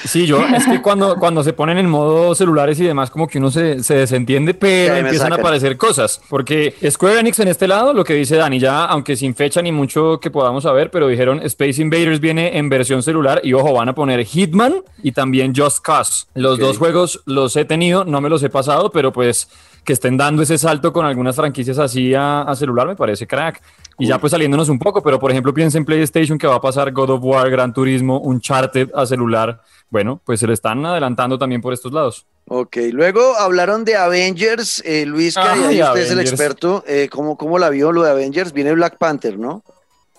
Sí, 0.05 0.27
yo, 0.27 0.45
es 0.45 0.67
que 0.67 0.83
cuando, 0.83 1.17
cuando 1.17 1.43
se 1.43 1.53
ponen 1.53 1.79
en 1.79 1.89
modo 1.89 2.35
celulares 2.35 2.79
y 2.79 2.85
demás, 2.85 3.11
como 3.11 3.27
que 3.27 3.39
uno 3.39 3.51
se, 3.51 3.83
se 3.83 3.95
desentiende, 3.95 4.55
pero 4.55 4.97
empiezan 4.97 5.33
a 5.33 5.37
aparecer 5.37 5.77
cosas. 5.77 6.21
Porque 6.29 6.75
Square 6.89 7.21
Enix 7.21 7.39
en 7.41 7.49
este 7.49 7.67
lado, 7.67 7.93
lo 7.93 8.05
que 8.05 8.15
dice 8.15 8.37
Dani, 8.37 8.59
ya, 8.59 8.85
aunque 8.85 9.17
sin 9.17 9.35
fecha 9.35 9.63
ni 9.63 9.73
mucho 9.73 10.21
que 10.21 10.31
podamos 10.31 10.65
saber, 10.65 10.91
pero 10.91 11.09
dijeron 11.09 11.41
Space 11.43 11.81
Invaders 11.81 12.21
viene 12.21 12.59
en 12.59 12.69
versión 12.69 13.03
celular 13.03 13.41
y 13.43 13.53
ojo, 13.55 13.73
van 13.73 13.89
a 13.89 13.95
poner 13.95 14.25
Hitman 14.25 14.75
y 15.03 15.13
también 15.13 15.55
Just 15.55 15.81
Cause. 15.81 16.27
Los 16.35 16.59
dos 16.59 16.79
juegos 16.79 17.23
los 17.27 17.57
he 17.57 17.65
tenido, 17.65 18.05
no 18.05 18.21
me 18.21 18.29
los 18.29 18.43
he 18.43 18.51
pasado, 18.51 18.91
pero 18.91 19.13
pues 19.13 19.49
que 19.85 19.93
estén 19.93 20.17
dando 20.17 20.43
ese 20.43 20.59
salto 20.59 20.93
con 20.93 21.05
algunas 21.05 21.37
franquicias 21.37 21.79
así 21.79 22.15
a, 22.15 22.43
a 22.43 22.57
celular 22.57 22.87
me 22.87 22.97
parece 22.97 23.27
crack. 23.27 23.61
Y 23.99 24.07
ya 24.07 24.19
pues 24.19 24.31
saliéndonos 24.33 24.69
un 24.69 24.79
poco, 24.79 25.03
pero 25.03 25.19
por 25.19 25.31
ejemplo 25.31 25.55
piensa 25.55 25.79
en 25.79 25.85
PlayStation 25.85 26.39
que 26.39 26.47
va 26.47 26.57
a 26.57 26.61
pasar 26.61 26.93
God 26.93 27.11
of 27.11 27.21
War, 27.23 27.49
Gran 27.51 27.73
Turismo, 27.73 28.21
Uncharted 28.21 28.91
a 28.95 29.07
celular. 29.07 29.61
Bueno, 29.91 30.21
pues 30.25 30.41
se 30.41 30.47
le 30.47 30.55
están 30.55 30.85
adelantando 30.85 31.39
también 31.39 31.61
por 31.61 31.73
estos 31.73 31.93
lados. 31.93 32.27
Ok, 32.47 32.77
luego 32.93 33.37
hablaron 33.37 33.85
de 33.85 33.97
Avengers, 33.97 34.83
eh, 34.85 35.07
Luis, 35.07 35.35
que 35.35 35.83
usted 35.83 35.97
es 35.97 36.11
el 36.11 36.21
experto. 36.21 36.85
Eh, 36.87 37.09
¿cómo, 37.11 37.37
¿Cómo 37.37 37.59
la 37.59 37.71
vio 37.71 37.93
lo 37.93 38.03
de 38.03 38.11
Avengers? 38.11 38.53
Viene 38.53 38.73
Black 38.73 38.99
Panther, 38.99 39.39
¿no? 39.39 39.63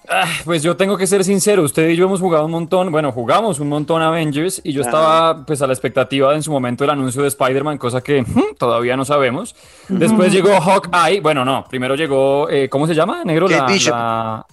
Ah, 0.09 0.27
pues 0.43 0.61
yo 0.63 0.75
tengo 0.75 0.97
que 0.97 1.07
ser 1.07 1.23
sincero, 1.23 1.63
usted 1.63 1.89
y 1.89 1.95
yo 1.95 2.05
hemos 2.05 2.19
jugado 2.19 2.45
un 2.45 2.51
montón, 2.51 2.91
bueno, 2.91 3.11
jugamos 3.11 3.59
un 3.59 3.69
montón 3.69 4.01
Avengers 4.01 4.61
y 4.63 4.71
yo 4.71 4.81
Ajá. 4.81 4.89
estaba 4.89 5.45
pues 5.45 5.61
a 5.61 5.67
la 5.67 5.73
expectativa 5.73 6.33
en 6.35 6.43
su 6.43 6.51
momento 6.51 6.83
del 6.83 6.91
anuncio 6.91 7.21
de 7.21 7.27
Spider-Man, 7.29 7.77
cosa 7.77 8.01
que 8.01 8.21
hmm, 8.21 8.55
todavía 8.57 8.95
no 8.95 9.05
sabemos. 9.05 9.55
Después 9.87 10.31
llegó 10.31 10.59
Hawkeye, 10.59 11.21
bueno, 11.21 11.43
no, 11.45 11.65
primero 11.69 11.95
llegó, 11.95 12.49
eh, 12.49 12.69
¿cómo 12.69 12.87
se 12.87 12.93
llama, 12.93 13.23
negro? 13.23 13.47
Kate 13.47 13.73
Bishop. 13.73 13.93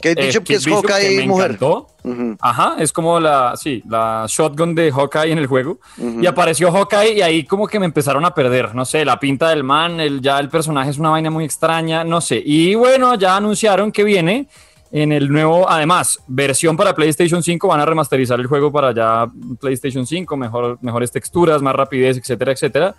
Kate 0.01 0.15
Bishop, 0.27 0.45
que 0.45 0.55
es 0.55 0.67
Hawkeye 0.67 1.17
me 1.19 1.27
mujer. 1.27 1.47
encantó. 1.53 1.89
Ujú. 2.05 2.37
Ajá, 2.41 2.77
es 2.81 2.93
como 2.93 3.21
la, 3.21 3.55
sí, 3.57 3.83
la 3.89 4.25
shotgun 4.29 4.75
de 4.75 4.91
Hawkeye 4.91 5.31
en 5.33 5.39
el 5.39 5.47
juego. 5.47 5.79
Y 6.21 6.27
apareció 6.27 6.73
Hawkeye 6.73 7.15
y 7.15 7.23
ahí 7.23 7.45
como 7.45 7.67
que 7.69 7.79
me 7.79 7.87
empezaron 7.87 8.25
a 8.25 8.35
perder, 8.35 8.75
no 8.75 8.85
sé, 8.85 9.05
la 9.05 9.21
pinta 9.21 9.51
del 9.51 9.63
man, 9.63 10.01
el, 10.01 10.21
ya 10.21 10.39
el 10.41 10.49
personaje 10.49 10.91
es 10.91 10.99
una 10.99 11.11
vaina 11.11 11.31
muy 11.31 11.45
extraña, 11.45 12.03
no 12.05 12.21
sé. 12.21 12.43
Y 12.45 12.75
bueno, 12.75 13.15
ya 13.15 13.37
anunciaron 13.37 13.93
que 13.93 14.03
viene 14.03 14.49
en 14.93 15.11
el 15.11 15.33
nuevo, 15.33 15.69
además, 15.69 16.21
versión 16.29 16.77
para 16.77 16.95
PlayStation 16.95 17.43
5, 17.43 17.67
van 17.67 17.81
a 17.81 17.87
remasterizar 17.87 18.39
el 18.39 18.47
juego 18.47 18.71
para 18.71 18.93
ya 18.93 19.27
PlayStation 19.59 20.07
5, 20.07 20.37
mejor, 20.37 20.79
mejores 20.83 21.11
texturas, 21.11 21.63
más 21.63 21.75
rapidez, 21.75 22.19
etcétera, 22.19 22.53
etcétera. 22.53 22.95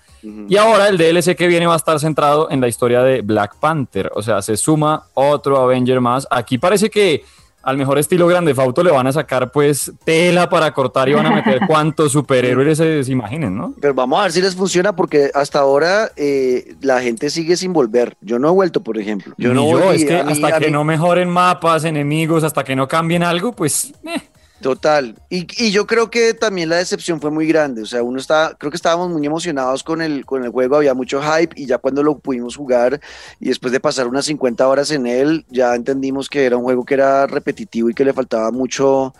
Y 0.49 0.57
ahora 0.57 0.87
el 0.87 0.97
DLC 0.97 1.35
que 1.35 1.47
viene 1.47 1.67
va 1.67 1.75
a 1.75 1.77
estar 1.77 1.99
centrado 1.99 2.49
en 2.49 2.61
la 2.61 2.67
historia 2.67 3.03
de 3.03 3.21
Black 3.21 3.57
Panther, 3.59 4.11
o 4.15 4.23
sea, 4.23 4.41
se 4.41 4.57
suma 4.57 5.03
otro 5.13 5.61
Avenger 5.61 6.01
más. 6.01 6.27
Aquí 6.31 6.57
parece 6.57 6.89
que 6.89 7.23
al 7.63 7.77
mejor 7.77 7.97
estilo 7.97 8.27
Grande 8.27 8.53
Fauto 8.53 8.83
le 8.83 8.91
van 8.91 9.07
a 9.07 9.11
sacar 9.13 9.51
pues 9.51 9.91
tela 10.03 10.49
para 10.49 10.73
cortar 10.73 11.07
y 11.09 11.13
van 11.13 11.25
a 11.25 11.31
meter 11.31 11.61
cuantos 11.67 12.11
superhéroes 12.11 12.77
se, 12.77 13.03
se 13.03 13.11
imaginen, 13.11 13.55
¿no? 13.57 13.73
Pero 13.81 13.93
vamos 13.93 14.19
a 14.19 14.23
ver 14.23 14.31
si 14.33 14.41
les 14.41 14.55
funciona 14.55 14.95
porque 14.95 15.31
hasta 15.33 15.59
ahora 15.59 16.11
eh, 16.17 16.75
la 16.81 17.01
gente 17.01 17.29
sigue 17.29 17.55
sin 17.57 17.71
volver. 17.73 18.15
Yo 18.21 18.37
no 18.37 18.49
he 18.49 18.51
vuelto, 18.51 18.83
por 18.83 18.97
ejemplo. 18.97 19.33
Yo 19.37 19.49
Ni 19.49 19.55
no 19.55 19.71
yo, 19.71 19.79
volví. 19.85 19.95
es 20.01 20.05
que 20.05 20.23
mí- 20.23 20.31
hasta 20.43 20.59
que 20.59 20.65
mí- 20.67 20.71
no 20.73 20.83
mejoren 20.83 21.29
mapas, 21.29 21.85
enemigos, 21.85 22.43
hasta 22.43 22.63
que 22.63 22.75
no 22.75 22.87
cambien 22.87 23.23
algo, 23.23 23.53
pues 23.53 23.93
eh, 24.03 24.21
Total. 24.63 25.13
Y, 25.29 25.45
y 25.61 25.71
yo 25.71 25.85
creo 25.85 26.09
que 26.09 26.33
también 26.33 26.69
la 26.69 26.77
decepción 26.77 27.19
fue 27.19 27.29
muy 27.29 27.45
grande. 27.45 27.81
O 27.81 27.85
sea, 27.85 28.01
uno 28.01 28.17
está, 28.17 28.55
creo 28.57 28.71
que 28.71 28.77
estábamos 28.77 29.09
muy 29.09 29.25
emocionados 29.25 29.83
con 29.83 30.01
el, 30.01 30.25
con 30.25 30.43
el 30.45 30.51
juego, 30.51 30.77
había 30.77 30.93
mucho 30.93 31.21
hype 31.21 31.53
y 31.55 31.65
ya 31.65 31.77
cuando 31.77 32.01
lo 32.01 32.17
pudimos 32.17 32.55
jugar 32.55 33.01
y 33.41 33.49
después 33.49 33.73
de 33.73 33.81
pasar 33.81 34.07
unas 34.07 34.23
50 34.23 34.65
horas 34.65 34.89
en 34.91 35.05
él, 35.05 35.45
ya 35.49 35.75
entendimos 35.75 36.29
que 36.29 36.45
era 36.45 36.55
un 36.55 36.63
juego 36.63 36.85
que 36.85 36.93
era 36.93 37.27
repetitivo 37.27 37.89
y 37.89 37.93
que 37.93 38.05
le 38.05 38.13
faltaba 38.13 38.51
mucho, 38.51 39.13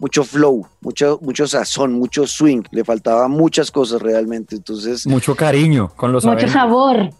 mucho 0.00 0.24
flow, 0.24 0.66
mucho, 0.80 1.18
mucho 1.22 1.46
sazón, 1.46 1.92
mucho 1.92 2.26
swing, 2.26 2.62
le 2.72 2.82
faltaba 2.84 3.28
muchas 3.28 3.70
cosas 3.70 4.00
realmente. 4.02 4.56
Entonces, 4.56 5.06
mucho 5.06 5.36
cariño 5.36 5.92
con 5.94 6.10
los 6.10 6.24
Mucho 6.24 6.48
sabor. 6.48 7.10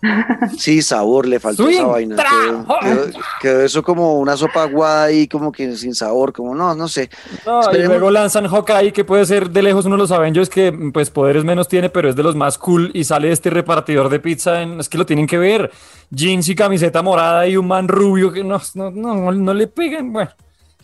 sí, 0.57 0.81
sabor, 0.83 1.27
le 1.29 1.39
faltó 1.39 1.69
esa 1.69 1.85
vaina. 1.87 2.17
Quedó, 2.17 2.67
quedó- 2.81 3.19
quedó 3.41 3.61
eso 3.63 3.83
como 3.83 4.19
una 4.19 4.37
sopa 4.37 4.65
guay, 4.65 5.29
como 5.29 5.53
que 5.53 5.77
sin 5.77 5.95
sabor, 5.95 6.33
como 6.33 6.55
no, 6.55 6.75
no 6.75 6.89
sé. 6.89 7.11
No, 7.47 7.61
y 7.73 7.83
luego 7.83 8.11
lanzan 8.11 8.47
Hawkeye, 8.49 8.93
que 8.93 9.05
puede 9.05 9.27
ser 9.27 9.51
de 9.51 9.63
lejos 9.63 9.85
uno 9.85 9.97
de 9.97 10.01
los 10.03 10.11
Avengers 10.11 10.49
que 10.49 10.73
pues 10.93 11.11
poderes 11.11 11.45
menos 11.45 11.69
tiene, 11.69 11.91
pero 11.91 12.09
es 12.09 12.17
de 12.17 12.23
los 12.23 12.35
más 12.35 12.57
cool 12.59 12.91
y 12.95 13.05
sale 13.05 13.31
este 13.31 13.51
repartidor 13.51 14.09
de 14.09 14.21
pizza, 14.21 14.63
en- 14.63 14.81
es 14.81 14.89
que 14.89 14.97
lo 14.99 15.05
tienen 15.07 15.27
que 15.27 15.37
ver, 15.39 15.71
jeans 16.11 16.49
y 16.49 16.55
camiseta 16.55 17.03
morada 17.03 17.47
y 17.47 17.57
un 17.59 17.69
man 17.69 17.89
rubio 17.89 18.33
que 18.33 18.43
no, 18.43 18.59
no, 18.75 18.91
no, 18.91 19.33
no 19.33 19.55
le 19.55 19.67
pegan, 19.67 20.13
bueno, 20.13 20.31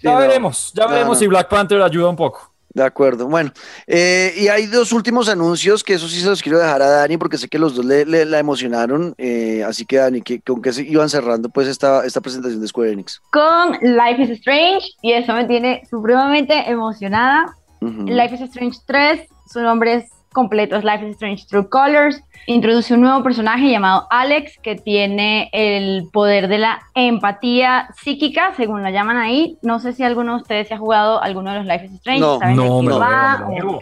ya 0.03 0.13
no. 0.13 0.19
veremos, 0.19 0.73
ya 0.75 0.85
No, 0.85 0.91
veremos 0.91 1.17
no. 1.17 1.21
si 1.21 1.27
Black 1.27 1.49
Panther 1.49 1.81
ayuda 1.83 2.09
un 2.09 2.17
poco. 2.17 2.53
De 2.75 2.83
acuerdo, 2.85 3.27
bueno, 3.27 3.51
eh, 3.87 4.35
y 4.37 4.49
hay 4.49 4.67
dos 4.67 4.93
últimos 4.93 5.31
anuncios 5.31 5.83
que 5.83 5.95
eso 5.95 6.07
sí 6.09 6.21
se 6.21 6.27
los 6.29 6.43
quiero 6.43 6.59
dejar 6.59 6.83
a 6.83 6.91
Dani 6.91 7.17
porque 7.17 7.39
sé 7.39 7.49
que 7.49 7.59
los 7.59 7.75
dos 7.75 7.87
le, 7.87 8.05
le- 8.05 8.27
la 8.27 8.39
emocionaron, 8.39 9.15
eh, 9.17 9.65
así 9.67 9.87
que 9.87 9.97
Dani, 9.97 10.21
que, 10.21 10.43
¿con 10.43 10.61
qué 10.61 10.75
se 10.75 10.83
iban 10.83 11.09
cerrando 11.09 11.49
pues 11.49 11.69
esta, 11.69 12.05
esta 12.05 12.21
presentación 12.21 12.61
de 12.61 12.69
Square 12.69 12.93
Enix? 12.93 13.23
Con 13.33 13.73
Life 13.81 14.23
is 14.25 14.29
Strange 14.41 14.89
y 15.01 15.13
eso 15.13 15.33
me 15.33 15.47
tiene 15.47 15.85
supremamente 15.89 16.71
emocionada. 16.71 17.57
Life 17.81 18.35
is 18.35 18.43
Strange 18.43 18.79
3, 18.87 19.21
su 19.51 19.61
nombre 19.63 19.95
es 19.95 20.05
completo, 20.37 20.77
es 20.77 20.85
Life 20.85 21.05
is 21.09 21.15
Strange 21.15 21.47
True 21.49 21.69
Colors. 21.69 22.23
Introduce 22.47 22.93
un 22.95 23.01
nuevo 23.01 23.23
personaje 23.25 23.69
llamado 23.71 24.07
Alex 24.11 24.59
que 24.63 24.77
tiene 24.77 25.49
el 25.53 26.09
poder 26.13 26.47
de 26.47 26.59
la 26.59 26.79
empatía 26.95 27.89
psíquica, 28.01 28.53
según 28.57 28.83
lo 28.85 28.91
llaman 28.91 29.17
ahí. 29.17 29.57
No 29.63 29.81
sé 29.81 29.93
si 29.95 30.05
alguno 30.05 30.37
de 30.37 30.43
ustedes 30.43 30.69
se 30.69 30.75
ha 30.75 30.79
jugado 30.79 31.21
alguno 31.23 31.51
de 31.53 31.57
los 31.59 31.67
Life 31.67 31.87
is 31.87 31.93
Strange. 31.95 32.21
No, 32.21 32.39
¿saben 32.39 32.55
no, 32.57 32.83
me 32.83 32.93
va? 32.93 33.47
me 33.49 33.61
lo. 33.61 33.81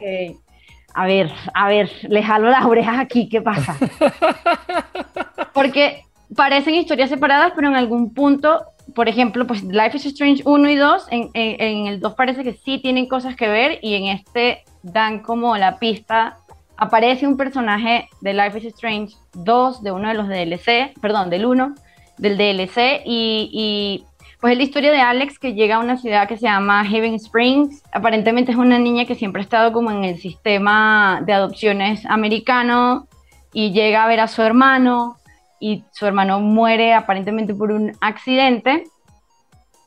A 0.95 1.07
ver, 1.07 1.31
a 1.55 1.69
ver, 1.69 1.91
le 2.09 2.23
jalo 2.23 2.49
las 2.51 2.65
orejas 2.65 2.99
aquí, 3.01 3.29
¿qué 3.29 3.43
pasa? 3.43 3.77
Porque 5.53 6.05
parecen 6.37 6.75
historias 6.75 7.11
separadas, 7.11 7.53
pero 7.57 7.69
en 7.69 7.75
algún 7.77 8.15
punto, 8.15 8.61
por 8.95 9.09
ejemplo, 9.09 9.47
pues 9.47 9.63
Life 9.65 9.97
is 9.97 10.07
Strange 10.07 10.43
1 10.45 10.71
y 10.71 10.77
2, 10.77 11.07
en, 11.11 11.31
en- 11.35 11.61
en 11.61 11.87
el 11.89 12.01
2 12.01 12.15
parece 12.15 12.45
que 12.45 12.53
sí 12.53 12.79
tienen 12.79 13.07
cosas 13.09 13.35
que 13.37 13.49
ver 13.49 13.79
y 13.83 13.95
en 13.95 14.05
este 14.07 14.63
dan 14.83 15.21
como 15.21 15.57
la 15.57 15.79
pista. 15.79 16.39
Aparece 16.77 17.27
un 17.27 17.37
personaje 17.37 18.09
de 18.21 18.35
Life 18.35 18.59
is 18.59 18.65
Strange 18.67 19.15
2, 19.35 19.83
de 19.83 19.93
uno 19.93 20.09
de 20.09 20.15
los 20.15 20.29
DLC, 20.29 20.93
perdón, 21.01 21.31
del 21.31 21.47
1, 21.47 21.75
del 22.19 22.37
DLC, 22.37 23.03
y, 23.05 23.51
y, 23.53 24.05
pues 24.41 24.53
es 24.53 24.59
la 24.59 24.65
historia 24.65 24.93
de 24.93 25.01
Alex 25.01 25.39
que 25.39 25.55
llega 25.55 25.77
a 25.77 25.81
una 25.81 25.97
ciudad 25.97 26.29
que 26.29 26.37
se 26.37 26.47
llama 26.47 26.81
Haven 26.81 27.15
Springs. 27.15 27.83
Aparentemente 27.93 28.53
es 28.53 28.59
una 28.59 28.79
niña 28.79 29.05
que 29.05 29.15
siempre 29.15 29.41
ha 29.41 29.45
estado 29.45 29.73
como 29.73 29.91
en 29.91 30.05
el 30.05 30.19
sistema 30.19 31.23
de 31.25 31.33
adopciones 31.33 32.05
americano 32.07 33.09
y 33.55 33.73
llega 33.73 34.05
a 34.05 34.09
ver 34.09 34.21
a 34.21 34.29
su 34.29 34.43
hermano 34.43 35.17
y 35.61 35.85
su 35.93 36.05
hermano 36.05 36.41
muere 36.41 36.93
aparentemente 36.93 37.55
por 37.55 37.73
un 37.73 37.93
accidente, 38.03 38.85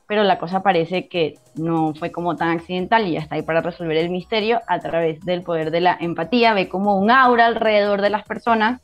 pero 0.08 0.24
la 0.24 0.40
cosa 0.40 0.64
parece 0.64 1.08
que 1.08 1.36
no 1.56 1.94
fue 1.94 2.12
como 2.12 2.36
tan 2.36 2.50
accidental 2.50 3.08
y 3.08 3.14
ya 3.14 3.20
está 3.20 3.36
ahí 3.36 3.42
para 3.42 3.62
resolver 3.62 3.98
el 3.98 4.10
misterio 4.10 4.62
a 4.68 4.80
través 4.80 5.20
del 5.26 5.44
poder 5.44 5.70
de 5.70 5.82
la 5.82 5.98
empatía, 6.00 6.54
ve 6.54 6.70
como 6.70 6.98
un 6.98 7.12
aura 7.12 7.46
alrededor 7.46 8.02
de 8.02 8.10
las 8.10 8.24
personas 8.24 8.82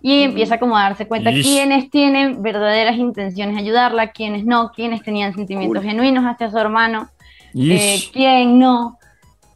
y 0.00 0.22
empieza 0.22 0.58
como 0.58 0.76
a 0.76 0.84
darse 0.84 1.06
cuenta 1.06 1.30
quiénes 1.32 1.90
tienen 1.90 2.42
verdaderas 2.42 2.96
intenciones 2.96 3.56
de 3.56 3.62
ayudarla, 3.62 4.12
quiénes 4.12 4.46
no, 4.46 4.70
quiénes 4.74 5.02
tenían 5.02 5.34
sentimientos 5.34 5.82
genuinos 5.82 6.24
hacia 6.24 6.50
su 6.50 6.58
hermano, 6.58 7.08
eh, 7.54 7.98
quién 8.12 8.58
no. 8.58 8.96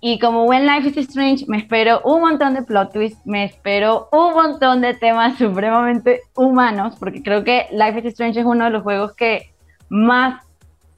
Y 0.00 0.18
como 0.18 0.44
buen 0.44 0.66
Life 0.66 0.90
is 0.90 0.96
Strange, 1.08 1.46
me 1.48 1.56
espero 1.56 2.02
un 2.04 2.20
montón 2.20 2.52
de 2.52 2.62
plot 2.62 2.92
twists, 2.92 3.24
me 3.24 3.44
espero 3.44 4.10
un 4.12 4.34
montón 4.34 4.82
de 4.82 4.92
temas 4.92 5.38
supremamente 5.38 6.20
humanos, 6.36 6.96
porque 6.98 7.22
creo 7.22 7.42
que 7.42 7.68
Life 7.72 8.00
is 8.00 8.04
Strange 8.06 8.40
es 8.40 8.46
uno 8.46 8.64
de 8.66 8.70
los 8.70 8.82
juegos 8.82 9.14
que 9.14 9.54
más 9.88 10.43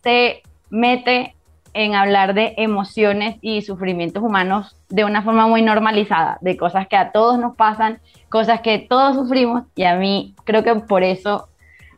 se 0.07 0.43
mete 0.71 1.35
en 1.75 1.97
hablar 1.97 2.33
de 2.33 2.55
emociones 2.59 3.39
y 3.41 3.63
sufrimientos 3.63 4.23
humanos 4.23 4.77
de 4.89 5.05
una 5.05 5.23
forma 5.23 5.49
muy 5.49 5.63
normalizada, 5.63 6.39
de 6.43 6.57
cosas 6.57 6.87
que 6.87 6.97
a 6.97 7.11
todos 7.11 7.41
nos 7.41 7.57
pasan, 7.57 7.99
cosas 8.29 8.61
que 8.61 8.79
todos 8.79 9.17
sufrimos, 9.17 9.65
y 9.75 9.83
a 9.83 9.97
mí 9.97 10.37
creo 10.45 10.63
que 10.63 10.77
por 10.77 11.03
eso 11.03 11.49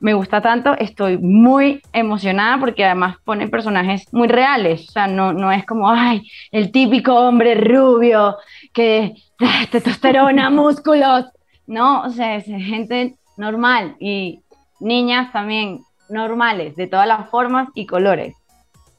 me 0.01 0.15
gusta 0.15 0.41
tanto, 0.41 0.73
estoy 0.79 1.19
muy 1.19 1.83
emocionada 1.93 2.59
porque 2.59 2.87
además 2.87 3.17
pone 3.27 3.47
personajes 3.47 4.07
muy 4.11 4.27
reales, 4.27 4.89
o 4.89 4.93
sea, 4.93 5.07
no, 5.07 5.35
no 5.35 5.53
es 5.53 5.67
como, 5.67 5.91
ay, 5.91 6.23
el 6.51 6.73
típico 6.73 7.15
hombre 7.15 7.57
rubio 7.57 8.39
que 8.73 9.17
ah, 9.39 9.67
testosterona, 9.71 10.49
músculos, 10.65 11.27
no, 11.67 12.05
o 12.05 12.09
sea, 12.09 12.37
es 12.37 12.47
gente 12.47 13.17
normal 13.37 13.97
y 14.01 14.41
niñas 14.81 15.31
también 15.31 15.83
normales, 16.11 16.77
de 16.77 16.87
todas 16.87 17.07
las 17.07 17.29
formas 17.31 17.69
y 17.75 17.87
colores. 17.87 18.35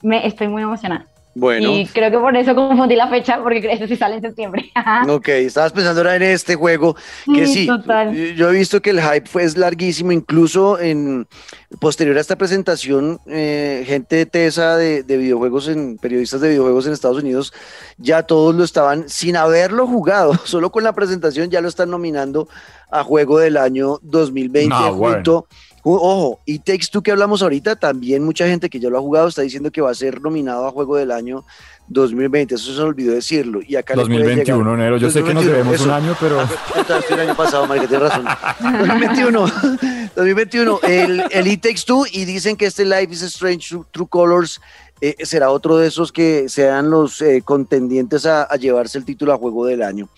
Me 0.02 0.26
estoy 0.28 0.48
muy 0.48 0.62
emocionada. 0.64 1.06
Bueno, 1.36 1.72
Y 1.72 1.86
creo 1.86 2.10
que 2.10 2.18
por 2.18 2.36
eso 2.36 2.54
confundí 2.56 2.96
la 2.96 3.08
fecha, 3.08 3.42
porque 3.42 3.60
este 3.72 3.88
sí 3.88 3.96
sale 3.96 4.16
en 4.16 4.22
septiembre. 4.22 4.72
ok, 5.08 5.28
estabas 5.30 5.72
pensando 5.72 6.02
ahora 6.02 6.16
en 6.16 6.24
este 6.24 6.56
juego, 6.56 6.96
que 7.34 7.46
Sí, 7.46 7.54
sí, 7.54 7.68
total. 7.68 8.14
yo- 8.36 8.50
he 8.50 8.54
visto 8.54 8.82
que 8.82 8.90
el 8.90 9.00
hype 9.00 9.28
fue 9.30 9.44
es 9.44 9.56
larguísimo, 9.56 10.12
incluso 10.12 10.80
en 10.80 11.28
posterior 11.80 12.18
a 12.18 12.22
esta 12.22 12.36
presentación, 12.36 13.20
eh, 13.28 13.84
gente 13.86 14.16
de 14.18 14.26
TESA 14.26 14.76
de, 14.76 15.04
de 15.04 15.18
videojuegos, 15.18 15.68
en 15.70 15.98
periodistas 15.98 16.42
de 16.42 16.50
videojuegos 16.50 16.88
en 16.88 16.94
Estados 16.94 17.22
Unidos, 17.22 17.54
ya 17.98 18.24
todos 18.24 18.56
lo 18.56 18.64
estaban, 18.64 19.08
sin 19.08 19.38
haberlo 19.38 19.86
jugado, 19.86 20.34
solo 20.46 20.72
con 20.72 20.84
la 20.84 20.94
presentación 20.94 21.50
ya 21.52 21.62
lo 21.62 21.70
están 21.70 21.92
nominando 21.92 22.50
a 22.92 23.04
Juego 23.04 23.38
del 23.38 23.56
Año 23.58 24.00
2020 24.02 24.68
No, 24.70 24.94
junto... 24.94 25.44
ju- 25.44 25.69
Ojo, 25.84 26.40
y 26.46 26.60
Takes 26.60 26.88
Two 26.92 27.02
que 27.02 27.12
hablamos 27.12 27.42
ahorita, 27.42 27.76
también 27.78 28.24
mucha 28.24 28.46
gente 28.48 28.70
que 28.70 28.80
ya 28.80 28.90
lo 28.90 28.98
ha 28.98 29.02
jugado 29.02 29.28
está 29.30 29.42
diciendo 29.42 29.72
que 29.72 29.82
va 29.82 29.92
a 29.92 29.96
ser 29.96 30.22
nominado 30.22 30.68
a 30.68 30.72
Juego 30.72 30.98
del 30.98 31.12
Año 31.12 31.46
2020, 31.88 32.54
eso 32.56 32.72
se 32.74 32.78
me 32.80 32.86
olvidó 32.88 33.14
decirlo. 33.14 33.62
Y 33.66 33.76
acá 33.76 33.96
le 33.96 34.04
puede 34.04 34.20
2021, 34.20 34.60
llegar- 34.64 34.80
enero. 34.80 34.98
Yo 34.98 35.10
sé 35.10 35.24
que 35.24 35.34
nos 35.34 35.46
2021, 35.46 35.58
debemos 35.58 35.82
un 35.82 35.88
eso. 35.88 35.96
año, 35.96 36.18
pero 36.20 37.02
fue 37.02 37.16
el 37.16 37.22
año 37.22 37.36
pasado, 37.36 37.66
marica, 37.66 37.88
tienes 37.88 38.10
razón. 38.10 38.26
2021, 38.62 39.46
2021, 40.16 40.80
el, 40.88 41.24
el 41.32 41.48
It 41.48 41.62
Takes 41.62 41.82
Two 41.86 42.06
y 42.12 42.26
dicen 42.26 42.56
que 42.56 42.66
este 42.66 42.86
Life 42.86 43.08
is 43.12 43.22
Strange 43.24 43.68
True, 43.70 43.86
True 43.92 44.08
Colors 44.08 44.60
eh, 45.02 45.16
será 45.24 45.50
otro 45.50 45.78
de 45.78 45.88
esos 45.88 46.12
que 46.12 46.50
sean 46.50 46.90
los 46.90 47.22
eh, 47.22 47.42
contendientes 47.44 48.26
a, 48.26 48.44
a 48.44 48.56
llevarse 48.58 48.98
el 48.98 49.06
título 49.06 49.34
a 49.34 49.38
juego 49.38 49.66
del 49.66 49.82
año. 49.82 50.10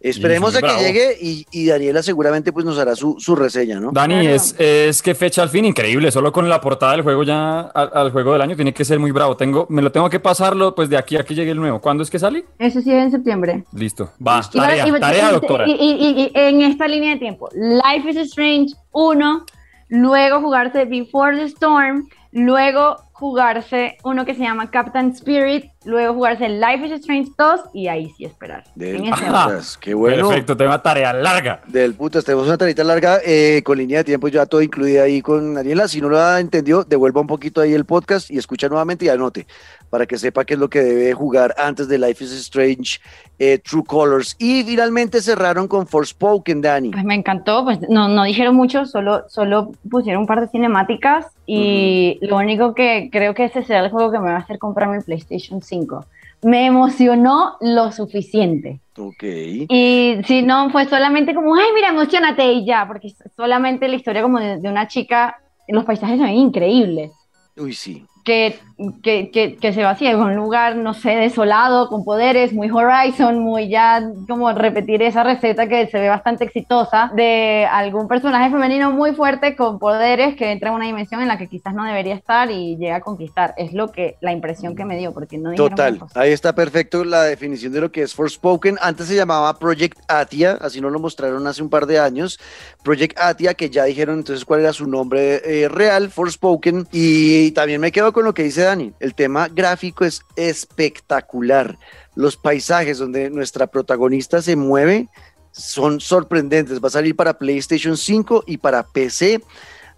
Esperemos 0.00 0.54
a 0.56 0.60
que 0.60 0.64
bravo. 0.66 0.80
llegue 0.80 1.16
y, 1.20 1.46
y 1.52 1.66
Daniela 1.66 2.02
seguramente 2.02 2.52
pues 2.52 2.64
nos 2.64 2.78
hará 2.78 2.96
su, 2.96 3.16
su 3.18 3.36
reseña, 3.36 3.78
¿no? 3.80 3.90
Dani, 3.92 4.20
Claro. 4.20 4.34
es, 4.34 4.54
es 4.58 5.02
que 5.02 5.14
fecha 5.14 5.42
al 5.42 5.50
fin 5.50 5.66
increíble. 5.66 6.10
Solo 6.10 6.32
con 6.32 6.48
la 6.48 6.60
portada 6.60 6.92
del 6.92 7.02
juego 7.02 7.22
ya 7.22 7.60
al, 7.60 7.90
al 7.92 8.10
juego 8.10 8.32
del 8.32 8.40
año 8.42 8.56
tiene 8.56 8.72
que 8.72 8.84
ser 8.84 8.98
muy 8.98 9.10
bravo. 9.10 9.36
Tengo, 9.36 9.66
me 9.68 9.82
lo 9.82 9.92
tengo 9.92 10.08
que 10.08 10.18
pasarlo 10.18 10.74
pues 10.74 10.88
de 10.88 10.96
aquí 10.96 11.16
a 11.16 11.22
que 11.24 11.34
llegue 11.34 11.50
el 11.50 11.58
nuevo. 11.58 11.80
¿Cuándo 11.80 12.02
es 12.02 12.08
que 12.10 12.18
sale? 12.18 12.46
Eso 12.58 12.80
sí 12.80 12.90
es 12.90 13.02
en 13.04 13.10
septiembre. 13.10 13.64
Listo. 13.74 14.10
Va, 14.26 14.40
tarea, 14.50 14.88
y 14.88 14.92
tarea, 15.00 15.28
y- 15.28 15.32
doctora. 15.34 15.68
Y, 15.68 15.72
y- 15.72 15.76
y- 15.76 16.20
y 16.22 16.32
en 16.34 16.62
esta 16.62 16.88
línea 16.88 17.10
de 17.12 17.18
tiempo, 17.18 17.50
Life 17.52 18.08
is 18.08 18.16
Strange 18.16 18.72
1, 18.92 19.44
luego 19.88 20.40
jugarse 20.40 20.86
Before 20.86 21.36
the 21.36 21.44
Storm, 21.44 22.08
luego 22.32 22.96
jugarse 23.20 23.98
uno 24.02 24.24
que 24.24 24.34
se 24.34 24.40
llama 24.40 24.70
Captain 24.70 25.10
Spirit, 25.10 25.66
luego 25.84 26.14
jugarse 26.14 26.48
Life 26.48 26.86
is 26.86 26.92
Strange 26.92 27.30
2 27.36 27.60
y 27.74 27.86
ahí 27.88 28.10
sí 28.16 28.24
esperar. 28.24 28.64
Del 28.74 28.96
En 28.96 29.10
putas, 29.10 29.76
qué 29.76 29.92
bueno. 29.92 30.28
Perfecto, 30.28 30.56
tema 30.56 30.80
tarea 30.80 31.12
larga. 31.12 31.60
Del 31.66 31.94
putas, 31.94 32.24
tenemos 32.24 32.46
una 32.46 32.56
tarita 32.56 32.82
larga 32.82 33.18
eh, 33.22 33.60
con 33.62 33.76
línea 33.76 33.98
de 33.98 34.04
tiempo 34.04 34.28
ya 34.28 34.46
todo 34.46 34.62
incluida 34.62 35.02
ahí 35.02 35.20
con 35.20 35.52
Daniela. 35.52 35.86
Si 35.86 36.00
no 36.00 36.08
lo 36.08 36.18
ha 36.18 36.40
entendido, 36.40 36.82
devuelva 36.82 37.20
un 37.20 37.26
poquito 37.26 37.60
ahí 37.60 37.74
el 37.74 37.84
podcast 37.84 38.30
y 38.30 38.38
escucha 38.38 38.68
nuevamente 38.68 39.04
y 39.04 39.10
anote 39.10 39.46
para 39.90 40.06
que 40.06 40.16
sepa 40.16 40.44
qué 40.44 40.54
es 40.54 40.60
lo 40.60 40.70
que 40.70 40.80
debe 40.80 41.12
jugar 41.12 41.54
antes 41.58 41.88
de 41.88 41.98
Life 41.98 42.24
is 42.24 42.32
Strange 42.32 43.00
eh, 43.38 43.58
True 43.58 43.84
Colors. 43.84 44.36
Y 44.38 44.62
finalmente 44.62 45.20
cerraron 45.20 45.68
con 45.68 45.86
Forspoken, 45.86 46.62
Dani. 46.62 46.90
Pues 46.90 47.04
me 47.04 47.16
encantó, 47.16 47.64
pues 47.64 47.80
no, 47.88 48.08
no 48.08 48.24
dijeron 48.24 48.54
mucho, 48.54 48.86
solo, 48.86 49.28
solo 49.28 49.72
pusieron 49.90 50.22
un 50.22 50.26
par 50.26 50.40
de 50.40 50.48
cinemáticas 50.48 51.26
y 51.44 52.18
lo 52.22 52.36
único 52.36 52.74
que 52.74 53.09
creo 53.10 53.34
que 53.34 53.44
ese 53.44 53.62
será 53.62 53.80
el 53.80 53.90
juego 53.90 54.10
que 54.10 54.18
me 54.18 54.26
va 54.26 54.36
a 54.36 54.40
hacer 54.40 54.58
comprar 54.58 54.88
mi 54.88 55.02
PlayStation 55.02 55.62
5. 55.62 56.04
Me 56.42 56.66
emocionó 56.66 57.56
lo 57.60 57.92
suficiente. 57.92 58.80
Ok. 58.96 59.22
Y 59.22 60.20
si 60.26 60.42
no, 60.42 60.70
fue 60.70 60.86
solamente 60.86 61.34
como, 61.34 61.54
ay, 61.54 61.68
mira, 61.74 61.88
emocionate 61.88 62.52
y 62.52 62.64
ya, 62.64 62.86
porque 62.86 63.12
solamente 63.36 63.88
la 63.88 63.96
historia 63.96 64.22
como 64.22 64.38
de, 64.38 64.58
de 64.58 64.68
una 64.68 64.88
chica, 64.88 65.38
los 65.68 65.84
paisajes 65.84 66.18
son 66.18 66.28
increíbles, 66.30 67.12
Uy, 67.56 67.74
sí. 67.74 68.04
que, 68.24 68.58
que, 69.02 69.30
que, 69.30 69.56
que 69.56 69.72
se 69.72 69.82
va 69.82 69.90
así 69.90 70.06
en 70.06 70.16
un 70.16 70.34
lugar, 70.34 70.76
no 70.76 70.94
sé, 70.94 71.10
desolado, 71.10 71.88
con 71.88 72.04
poderes, 72.04 72.52
muy 72.52 72.70
Horizon, 72.70 73.38
muy 73.38 73.68
ya 73.68 74.02
como 74.28 74.52
repetir 74.52 75.02
esa 75.02 75.22
receta 75.22 75.68
que 75.68 75.86
se 75.88 76.00
ve 76.00 76.08
bastante 76.08 76.44
exitosa 76.44 77.10
de 77.14 77.66
algún 77.70 78.08
personaje 78.08 78.50
femenino 78.50 78.90
muy 78.92 79.14
fuerte 79.14 79.56
con 79.56 79.78
poderes 79.78 80.36
que 80.36 80.52
entra 80.52 80.70
en 80.70 80.76
una 80.76 80.86
dimensión 80.86 81.20
en 81.20 81.28
la 81.28 81.38
que 81.38 81.48
quizás 81.48 81.74
no 81.74 81.84
debería 81.84 82.14
estar 82.14 82.50
y 82.50 82.76
llega 82.76 82.96
a 82.96 83.00
conquistar. 83.00 83.54
Es 83.56 83.72
lo 83.72 83.88
que, 83.88 84.16
la 84.20 84.32
impresión 84.32 84.74
que 84.74 84.84
me 84.84 84.96
dio, 84.96 85.12
porque 85.12 85.38
no 85.38 85.54
Total, 85.54 86.00
ahí 86.14 86.32
está 86.32 86.54
perfecto 86.54 87.04
la 87.04 87.24
definición 87.24 87.72
de 87.72 87.80
lo 87.80 87.92
que 87.92 88.02
es 88.02 88.14
Forspoken. 88.14 88.78
Antes 88.80 89.06
se 89.06 89.16
llamaba 89.16 89.58
Project 89.58 89.98
Atia, 90.08 90.58
así 90.60 90.80
nos 90.80 90.92
lo 90.92 90.98
mostraron 90.98 91.46
hace 91.46 91.62
un 91.62 91.70
par 91.70 91.86
de 91.86 91.98
años. 91.98 92.38
Project 92.82 93.18
Atia, 93.18 93.54
que 93.54 93.70
ya 93.70 93.84
dijeron 93.84 94.18
entonces 94.18 94.44
cuál 94.44 94.60
era 94.60 94.72
su 94.72 94.86
nombre 94.86 95.42
eh, 95.44 95.68
real, 95.68 96.10
Forspoken. 96.10 96.88
Y 96.92 97.50
también 97.52 97.80
me 97.80 97.92
quedo 97.92 98.12
con 98.12 98.24
lo 98.24 98.34
que 98.34 98.44
dice 98.44 98.69
El 99.00 99.14
tema 99.14 99.48
gráfico 99.48 100.04
es 100.04 100.22
espectacular. 100.36 101.76
Los 102.14 102.36
paisajes 102.36 102.98
donde 102.98 103.30
nuestra 103.30 103.66
protagonista 103.66 104.42
se 104.42 104.54
mueve 104.54 105.08
son 105.50 106.00
sorprendentes. 106.00 106.80
Va 106.82 106.88
a 106.88 106.92
salir 106.92 107.16
para 107.16 107.38
PlayStation 107.38 107.96
5 107.96 108.44
y 108.46 108.58
para 108.58 108.84
PC. 108.84 109.40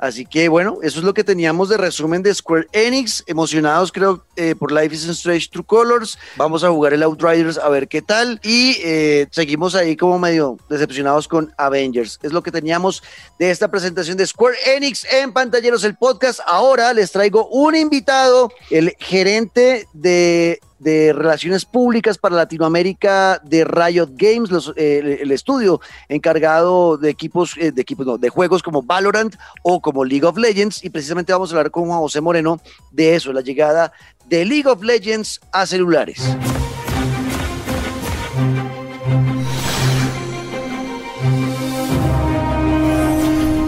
Así 0.03 0.27
que 0.27 0.49
bueno, 0.49 0.79
eso 0.83 0.99
es 0.99 1.05
lo 1.05 1.15
que 1.15 1.23
teníamos 1.23 1.69
de 1.69 1.77
resumen 1.77 2.25
de 2.25 2.35
Square 2.35 2.67
Enix. 2.73 3.23
Emocionados 3.29 3.93
creo 3.93 4.27
eh, 4.35 4.57
por 4.57 4.73
Life 4.73 4.93
is 4.93 5.05
Strange 5.05 5.47
True 5.49 5.65
Colors. 5.65 6.19
Vamos 6.37 6.65
a 6.65 6.71
jugar 6.71 6.93
el 6.93 7.05
Outriders 7.05 7.57
a 7.57 7.69
ver 7.69 7.87
qué 7.87 8.03
tal. 8.03 8.41
Y 8.43 8.79
eh, 8.83 9.29
seguimos 9.31 9.77
ahí 9.77 9.97
como 9.97 10.19
medio 10.19 10.59
decepcionados 10.69 11.29
con 11.29 11.55
Avengers. 11.57 12.19
Es 12.25 12.33
lo 12.33 12.43
que 12.43 12.51
teníamos 12.51 13.01
de 13.39 13.53
esta 13.53 13.71
presentación 13.71 14.17
de 14.17 14.27
Square 14.27 14.57
Enix 14.75 15.05
en 15.05 15.33
Pantalleros 15.33 15.85
el 15.85 15.95
Podcast. 15.95 16.41
Ahora 16.47 16.93
les 16.93 17.13
traigo 17.13 17.47
un 17.47 17.77
invitado, 17.77 18.51
el 18.71 18.97
gerente 18.99 19.87
de 19.93 20.59
de 20.83 21.13
Relaciones 21.13 21.65
Públicas 21.65 22.19
para 22.19 22.35
Latinoamérica 22.35 23.41
de 23.45 23.65
Riot 23.65 24.11
Games, 24.15 24.51
eh, 24.77 25.19
el, 25.21 25.31
estudio 25.31 25.81
encargado 26.09 26.97
de 26.97 27.11
equipos, 27.11 27.57
eh, 27.57 27.71
de 27.71 27.83
equipos, 27.83 28.21
de 28.21 28.29
juegos 28.29 28.63
como 28.63 28.83
Valorant 28.83 29.37
o 29.63 29.81
como 29.81 30.05
League 30.05 30.27
of 30.27 30.37
Legends. 30.37 30.85
Y 30.85 30.91
precisamente 30.91 31.33
vamos 31.33 31.51
a 31.53 31.57
hablar 31.57 31.71
con 31.71 31.87
Juan 31.87 32.01
José 32.01 32.21
Moreno 32.21 32.61
de 32.91 33.15
eso, 33.15 33.33
la 33.33 33.43
llegada 33.43 33.93
de 34.27 34.45
League 34.45 34.69
of 34.69 34.83
Legends 34.83 35.41
a 35.53 35.67
celulares. 35.67 36.21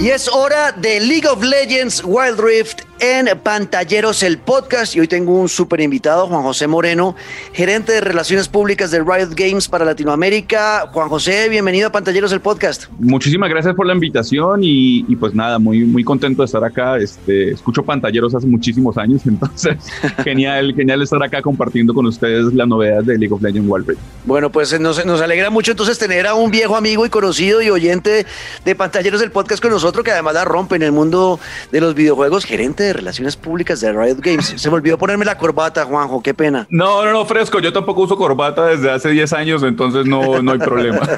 Y 0.00 0.11
es 0.11 0.29
hora 0.29 0.72
de 0.72 1.00
League 1.00 1.27
of 1.27 1.42
Legends 1.42 2.03
Wild 2.05 2.38
Rift 2.38 2.83
en 3.05 3.38
Pantalleros 3.38 4.23
el 4.23 4.38
podcast 4.38 4.97
y 4.97 5.01
hoy 5.01 5.09
tengo 5.09 5.38
un 5.38 5.49
súper 5.49 5.83
invitado, 5.83 6.27
Juan 6.27 6.43
José 6.43 6.67
Moreno, 6.67 7.14
gerente 7.53 7.93
de 7.93 8.01
Relaciones 8.01 8.49
Públicas 8.49 8.90
de 8.90 9.01
Riot 9.01 9.35
Games 9.37 9.69
para 9.69 9.85
Latinoamérica. 9.85 10.88
Juan 10.90 11.11
José, 11.11 11.51
bienvenido 11.51 11.88
a 11.88 11.93
Pantalleros 11.93 12.33
el 12.33 12.40
podcast. 12.40 12.87
Muchísimas 12.99 13.51
gracias 13.51 13.75
por 13.75 13.87
la 13.87 13.93
invitación 13.93 14.64
y, 14.64 15.05
y 15.07 15.17
pues 15.17 15.35
nada, 15.35 15.59
muy, 15.59 15.85
muy 15.85 16.03
contento 16.03 16.40
de 16.43 16.47
estar 16.47 16.64
acá. 16.64 16.97
Este, 16.97 17.51
escucho 17.51 17.83
Pantalleros 17.83 18.35
hace 18.35 18.47
muchísimos 18.47 18.97
años, 18.97 19.21
entonces 19.27 19.77
genial, 20.23 20.73
genial 20.75 21.03
estar 21.03 21.23
acá 21.23 21.43
compartiendo 21.43 21.93
con 21.93 22.07
ustedes 22.07 22.55
las 22.55 22.67
novedades 22.67 23.05
de 23.07 23.19
League 23.19 23.35
of 23.35 23.43
Legends 23.43 23.87
Rift. 23.87 24.01
Bueno, 24.25 24.51
pues 24.51 24.81
nos, 24.81 25.05
nos 25.05 25.21
alegra 25.21 25.51
mucho 25.51 25.73
entonces 25.73 25.99
tener 25.99 26.27
a 26.27 26.35
un 26.35 26.51
viejo 26.51 26.75
amigo 26.75 27.05
y 27.05 27.11
conocido 27.11 27.61
y 27.61 27.69
oyente 27.69 28.25
de 28.64 28.75
Pantalleros 28.75 29.21
del 29.21 29.31
podcast 29.31 29.61
con 29.61 29.73
nosotros 29.73 30.03
que 30.05 30.11
además 30.11 30.35
la 30.35 30.47
rompe 30.47 30.77
en 30.77 30.83
el 30.83 30.93
mundo 30.93 31.38
de 31.71 31.81
los 31.83 31.95
videojuegos, 31.95 32.47
gerente 32.47 32.85
de 32.85 32.93
Relaciones 32.94 33.37
Públicas 33.37 33.80
de 33.80 33.92
Riot 33.92 34.16
Games. 34.20 34.54
Se 34.57 34.70
me 34.70 34.76
olvidó 34.76 34.96
ponerme 34.96 35.24
la 35.24 35.37
corbata, 35.37 35.85
Juanjo, 35.85 36.22
qué 36.22 36.33
pena. 36.33 36.66
No, 36.70 37.04
no, 37.04 37.12
no, 37.12 37.24
fresco. 37.26 37.61
Yo 37.61 37.72
tampoco 37.72 38.02
uso 38.02 38.16
corbata 38.16 38.66
desde 38.66 38.90
hace 38.90 39.11
10 39.11 39.33
años, 39.35 39.62
entonces 39.62 40.07
no, 40.07 40.42
no 40.42 40.52
hay 40.52 40.59
problema. 40.59 41.00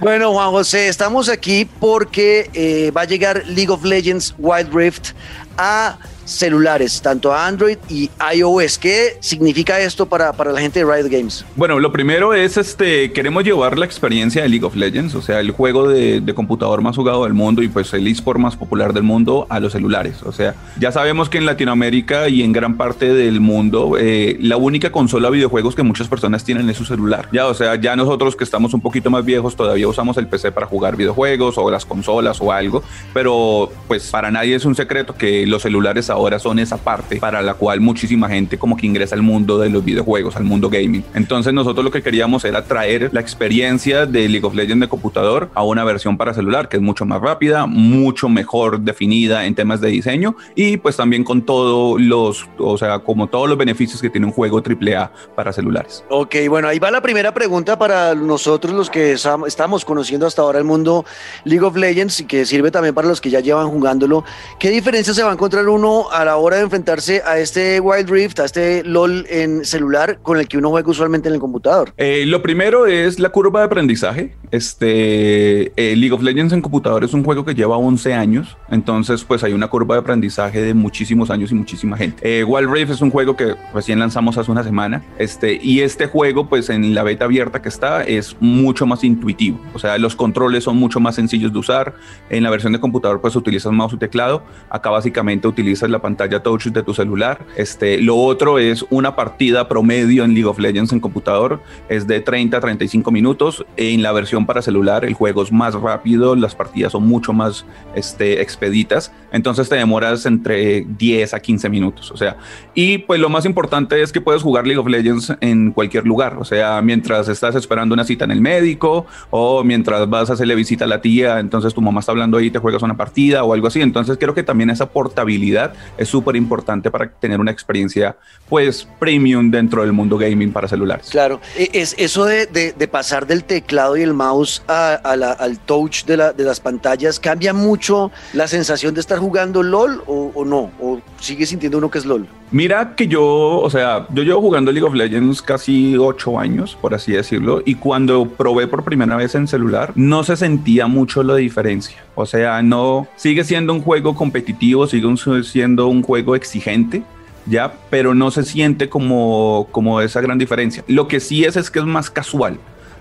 Bueno, 0.00 0.32
Juan 0.32 0.50
José, 0.50 0.88
estamos 0.88 1.28
aquí 1.28 1.68
porque 1.80 2.50
eh, 2.54 2.92
va 2.92 3.00
a 3.00 3.04
llegar 3.04 3.42
League 3.46 3.70
of 3.70 3.84
Legends 3.84 4.34
Wild 4.38 4.72
Rift 4.72 5.10
a 5.56 5.98
celulares, 6.28 7.00
tanto 7.00 7.32
a 7.32 7.46
Android 7.46 7.78
y 7.88 8.10
iOS. 8.34 8.78
¿Qué 8.78 9.16
significa 9.20 9.80
esto 9.80 10.06
para, 10.06 10.32
para 10.32 10.52
la 10.52 10.60
gente 10.60 10.84
de 10.84 10.84
Riot 10.84 11.08
Games? 11.08 11.44
Bueno, 11.56 11.78
lo 11.78 11.90
primero 11.90 12.34
es, 12.34 12.56
este, 12.56 13.12
queremos 13.12 13.44
llevar 13.44 13.78
la 13.78 13.86
experiencia 13.86 14.42
de 14.42 14.48
League 14.48 14.64
of 14.64 14.76
Legends, 14.76 15.14
o 15.14 15.22
sea, 15.22 15.40
el 15.40 15.50
juego 15.50 15.88
de, 15.88 16.20
de 16.20 16.34
computador 16.34 16.82
más 16.82 16.96
jugado 16.96 17.24
del 17.24 17.34
mundo 17.34 17.62
y 17.62 17.68
pues 17.68 17.92
el 17.94 18.06
eSport 18.06 18.38
más 18.38 18.56
popular 18.56 18.92
del 18.92 19.02
mundo 19.02 19.46
a 19.48 19.58
los 19.58 19.72
celulares. 19.72 20.22
O 20.22 20.32
sea, 20.32 20.54
ya 20.78 20.92
sabemos 20.92 21.28
que 21.28 21.38
en 21.38 21.46
Latinoamérica 21.46 22.28
y 22.28 22.42
en 22.42 22.52
gran 22.52 22.76
parte 22.76 23.12
del 23.14 23.40
mundo, 23.40 23.96
eh, 23.98 24.36
la 24.40 24.56
única 24.56 24.92
consola 24.92 25.28
de 25.28 25.36
videojuegos 25.36 25.74
que 25.74 25.82
muchas 25.82 26.08
personas 26.08 26.44
tienen 26.44 26.68
es 26.68 26.76
su 26.76 26.84
celular. 26.84 27.28
Ya, 27.32 27.46
o 27.46 27.54
sea, 27.54 27.76
ya 27.76 27.96
nosotros 27.96 28.36
que 28.36 28.44
estamos 28.44 28.74
un 28.74 28.80
poquito 28.80 29.10
más 29.10 29.24
viejos 29.24 29.56
todavía 29.56 29.88
usamos 29.88 30.16
el 30.18 30.26
PC 30.26 30.52
para 30.52 30.66
jugar 30.66 30.96
videojuegos 30.96 31.56
o 31.56 31.70
las 31.70 31.86
consolas 31.86 32.40
o 32.40 32.52
algo, 32.52 32.82
pero 33.14 33.70
pues 33.86 34.10
para 34.10 34.30
nadie 34.30 34.54
es 34.54 34.64
un 34.64 34.74
secreto 34.74 35.14
que 35.14 35.46
los 35.46 35.62
celulares 35.62 36.10
ahora 36.10 36.17
son 36.38 36.58
esa 36.58 36.76
parte 36.76 37.16
para 37.16 37.42
la 37.42 37.54
cual 37.54 37.80
muchísima 37.80 38.28
gente 38.28 38.58
como 38.58 38.76
que 38.76 38.86
ingresa 38.86 39.14
al 39.14 39.22
mundo 39.22 39.58
de 39.58 39.70
los 39.70 39.84
videojuegos, 39.84 40.36
al 40.36 40.44
mundo 40.44 40.68
gaming. 40.68 41.04
Entonces 41.14 41.52
nosotros 41.52 41.84
lo 41.84 41.90
que 41.90 42.02
queríamos 42.02 42.44
era 42.44 42.64
traer 42.64 43.10
la 43.12 43.20
experiencia 43.20 44.06
de 44.06 44.28
League 44.28 44.46
of 44.46 44.54
Legends 44.54 44.80
de 44.80 44.88
computador 44.88 45.50
a 45.54 45.62
una 45.64 45.84
versión 45.84 46.16
para 46.16 46.34
celular 46.34 46.68
que 46.68 46.76
es 46.76 46.82
mucho 46.82 47.04
más 47.06 47.20
rápida, 47.20 47.66
mucho 47.66 48.28
mejor 48.28 48.80
definida 48.80 49.46
en 49.46 49.54
temas 49.54 49.80
de 49.80 49.88
diseño 49.88 50.36
y 50.54 50.76
pues 50.76 50.96
también 50.96 51.24
con 51.24 51.42
todos 51.42 52.00
los, 52.00 52.46
o 52.58 52.76
sea, 52.76 52.98
como 53.00 53.26
todos 53.28 53.48
los 53.48 53.56
beneficios 53.58 54.00
que 54.02 54.10
tiene 54.10 54.26
un 54.26 54.32
juego 54.32 54.60
AAA 54.62 55.12
para 55.34 55.52
celulares. 55.52 56.04
Ok, 56.10 56.34
bueno, 56.48 56.68
ahí 56.68 56.78
va 56.78 56.90
la 56.90 57.00
primera 57.00 57.32
pregunta 57.32 57.78
para 57.78 58.14
nosotros 58.14 58.74
los 58.74 58.90
que 58.90 59.14
estam- 59.14 59.46
estamos 59.46 59.84
conociendo 59.84 60.26
hasta 60.26 60.42
ahora 60.42 60.58
el 60.58 60.64
mundo 60.64 61.04
League 61.44 61.64
of 61.64 61.76
Legends 61.76 62.20
y 62.20 62.24
que 62.24 62.44
sirve 62.44 62.70
también 62.70 62.94
para 62.94 63.08
los 63.08 63.20
que 63.20 63.30
ya 63.30 63.40
llevan 63.40 63.68
jugándolo. 63.68 64.24
¿Qué 64.58 64.70
diferencia 64.70 65.14
se 65.14 65.22
va 65.22 65.30
a 65.30 65.32
encontrar 65.34 65.68
uno 65.68 66.07
a 66.12 66.24
la 66.24 66.36
hora 66.36 66.56
de 66.56 66.62
enfrentarse 66.62 67.22
a 67.24 67.38
este 67.38 67.80
Wild 67.80 68.10
Rift, 68.10 68.40
a 68.40 68.44
este 68.44 68.82
LOL 68.84 69.26
en 69.28 69.64
celular 69.64 70.18
con 70.22 70.38
el 70.38 70.48
que 70.48 70.58
uno 70.58 70.70
juega 70.70 70.90
usualmente 70.90 71.28
en 71.28 71.34
el 71.34 71.40
computador? 71.40 71.92
Eh, 71.96 72.24
lo 72.26 72.42
primero 72.42 72.86
es 72.86 73.18
la 73.18 73.30
curva 73.30 73.60
de 73.60 73.66
aprendizaje. 73.66 74.34
Este, 74.50 75.72
eh, 75.76 75.94
League 75.96 76.12
of 76.12 76.22
Legends 76.22 76.52
en 76.52 76.62
computador 76.62 77.04
es 77.04 77.12
un 77.12 77.22
juego 77.22 77.44
que 77.44 77.54
lleva 77.54 77.76
11 77.76 78.14
años, 78.14 78.56
entonces 78.70 79.22
pues 79.24 79.44
hay 79.44 79.52
una 79.52 79.68
curva 79.68 79.96
de 79.96 80.00
aprendizaje 80.00 80.62
de 80.62 80.72
muchísimos 80.74 81.30
años 81.30 81.52
y 81.52 81.54
muchísima 81.54 81.96
gente. 81.96 82.40
Eh, 82.40 82.44
Wild 82.44 82.70
Rift 82.70 82.92
es 82.92 83.00
un 83.02 83.10
juego 83.10 83.36
que 83.36 83.54
recién 83.74 83.98
lanzamos 83.98 84.38
hace 84.38 84.50
una 84.50 84.64
semana, 84.64 85.04
este, 85.18 85.58
y 85.62 85.80
este 85.80 86.06
juego 86.06 86.48
pues 86.48 86.70
en 86.70 86.94
la 86.94 87.02
beta 87.02 87.26
abierta 87.26 87.60
que 87.60 87.68
está 87.68 88.04
es 88.04 88.36
mucho 88.40 88.86
más 88.86 89.04
intuitivo, 89.04 89.60
o 89.74 89.78
sea, 89.78 89.98
los 89.98 90.16
controles 90.16 90.64
son 90.64 90.76
mucho 90.76 90.98
más 90.98 91.16
sencillos 91.16 91.52
de 91.52 91.58
usar, 91.58 91.94
en 92.30 92.42
la 92.42 92.50
versión 92.50 92.72
de 92.72 92.80
computador 92.80 93.20
pues 93.20 93.36
utilizas 93.36 93.72
mouse 93.72 93.92
y 93.92 93.98
teclado, 93.98 94.42
acá 94.70 94.88
básicamente 94.90 95.46
utilizas 95.46 95.90
la 95.90 95.97
pantalla 96.00 96.42
touch 96.42 96.66
de 96.66 96.82
tu 96.82 96.94
celular, 96.94 97.44
este, 97.56 98.00
lo 98.00 98.16
otro 98.16 98.58
es 98.58 98.84
una 98.90 99.16
partida 99.16 99.68
promedio 99.68 100.24
en 100.24 100.34
League 100.34 100.48
of 100.48 100.58
Legends 100.58 100.92
en 100.92 101.00
computador, 101.00 101.60
es 101.88 102.06
de 102.06 102.20
30 102.20 102.56
a 102.56 102.60
35 102.60 103.10
minutos, 103.10 103.64
en 103.76 104.02
la 104.02 104.12
versión 104.12 104.46
para 104.46 104.62
celular, 104.62 105.04
el 105.04 105.14
juego 105.14 105.42
es 105.42 105.52
más 105.52 105.74
rápido, 105.74 106.36
las 106.36 106.54
partidas 106.54 106.92
son 106.92 107.06
mucho 107.06 107.32
más 107.32 107.64
este, 107.94 108.40
expeditas, 108.40 109.12
entonces 109.32 109.68
te 109.68 109.76
demoras 109.76 110.26
entre 110.26 110.84
10 110.86 111.34
a 111.34 111.40
15 111.40 111.68
minutos, 111.68 112.10
o 112.10 112.16
sea, 112.16 112.36
y 112.74 112.98
pues 112.98 113.20
lo 113.20 113.28
más 113.28 113.44
importante 113.44 114.02
es 114.02 114.12
que 114.12 114.20
puedes 114.20 114.42
jugar 114.42 114.66
League 114.66 114.80
of 114.80 114.88
Legends 114.88 115.34
en 115.40 115.72
cualquier 115.72 116.06
lugar, 116.06 116.36
o 116.38 116.44
sea, 116.44 116.80
mientras 116.82 117.28
estás 117.28 117.54
esperando 117.54 117.94
una 117.94 118.04
cita 118.04 118.24
en 118.24 118.30
el 118.30 118.40
médico 118.40 119.06
o 119.30 119.64
mientras 119.64 120.08
vas 120.08 120.30
a 120.30 120.34
hacerle 120.34 120.54
visita 120.54 120.84
a 120.84 120.88
la 120.88 121.00
tía, 121.00 121.40
entonces 121.40 121.74
tu 121.74 121.80
mamá 121.80 122.00
está 122.00 122.12
hablando 122.12 122.38
ahí 122.38 122.50
te 122.50 122.58
juegas 122.58 122.82
una 122.82 122.96
partida 122.96 123.44
o 123.44 123.52
algo 123.52 123.66
así, 123.66 123.80
entonces 123.80 124.16
creo 124.18 124.34
que 124.34 124.42
también 124.42 124.70
esa 124.70 124.90
portabilidad 124.90 125.74
es 125.96 126.08
súper 126.08 126.36
importante 126.36 126.90
para 126.90 127.10
tener 127.10 127.40
una 127.40 127.50
experiencia 127.50 128.16
pues 128.48 128.88
premium 128.98 129.50
dentro 129.50 129.82
del 129.82 129.92
mundo 129.92 130.16
gaming 130.16 130.52
para 130.52 130.68
celulares. 130.68 131.08
Claro, 131.10 131.40
e, 131.56 131.70
es 131.72 131.94
eso 131.98 132.24
de, 132.24 132.46
de 132.46 132.88
pasar 132.88 133.26
del 133.26 133.44
teclado 133.44 133.96
y 133.96 134.02
el 134.02 134.14
mouse 134.14 134.62
al 134.68 135.58
touch 135.66 136.04
de, 136.04 136.16
la, 136.16 136.32
de, 136.32 136.44
las 136.44 136.60
pantallas, 136.60 137.20
¿cambia 137.20 137.52
mucho 137.52 138.10
la 138.32 138.48
sensación 138.48 138.94
de 138.94 139.00
estar 139.00 139.18
jugando 139.18 139.62
LOL 139.62 140.02
o, 140.06 140.44
no? 140.44 140.70
¿O 140.80 141.00
sigue 141.20 141.46
sintiendo 141.46 141.78
uno 141.78 141.90
que 141.90 141.98
es 141.98 142.06
LOL? 142.06 142.26
Mira 142.50 142.94
que 142.96 143.06
yo, 143.06 143.24
o 143.24 143.68
sea, 143.68 144.06
yo 144.10 144.22
llevo 144.22 144.40
jugando 144.40 144.72
League 144.72 144.86
of 144.86 144.94
Legends 144.94 145.42
casi 145.42 145.96
ocho 145.98 146.38
años, 146.38 146.78
por 146.80 146.94
así 146.94 147.12
decirlo, 147.12 147.62
y 147.64 147.74
cuando 147.74 148.26
probé 148.26 148.66
por 148.66 148.84
primera 148.84 149.16
vez 149.16 149.34
en 149.34 149.46
celular, 149.46 149.92
no 149.96 150.24
se 150.24 150.34
sentía 150.34 150.86
mucho 150.86 151.22
la 151.22 151.34
diferencia. 151.36 151.98
O 152.14 152.24
sea, 152.24 152.62
no, 152.62 153.06
sigue 153.16 153.44
siendo 153.44 153.74
un 153.74 153.82
juego 153.82 154.14
competitivo, 154.14 154.86
sigue 154.86 155.08
siendo 155.44 155.67
un 155.76 156.02
juego 156.02 156.34
exigente, 156.34 157.02
ya, 157.46 157.72
pero 157.90 158.14
no 158.14 158.30
se 158.30 158.44
siente 158.44 158.88
como, 158.88 159.68
como 159.70 160.00
esa 160.00 160.20
gran 160.20 160.38
diferencia. 160.38 160.84
Lo 160.86 161.08
que 161.08 161.20
sí 161.20 161.44
es 161.44 161.56
es 161.56 161.70
que 161.70 161.78
es 161.78 161.84
más 161.84 162.10
casual. 162.10 162.58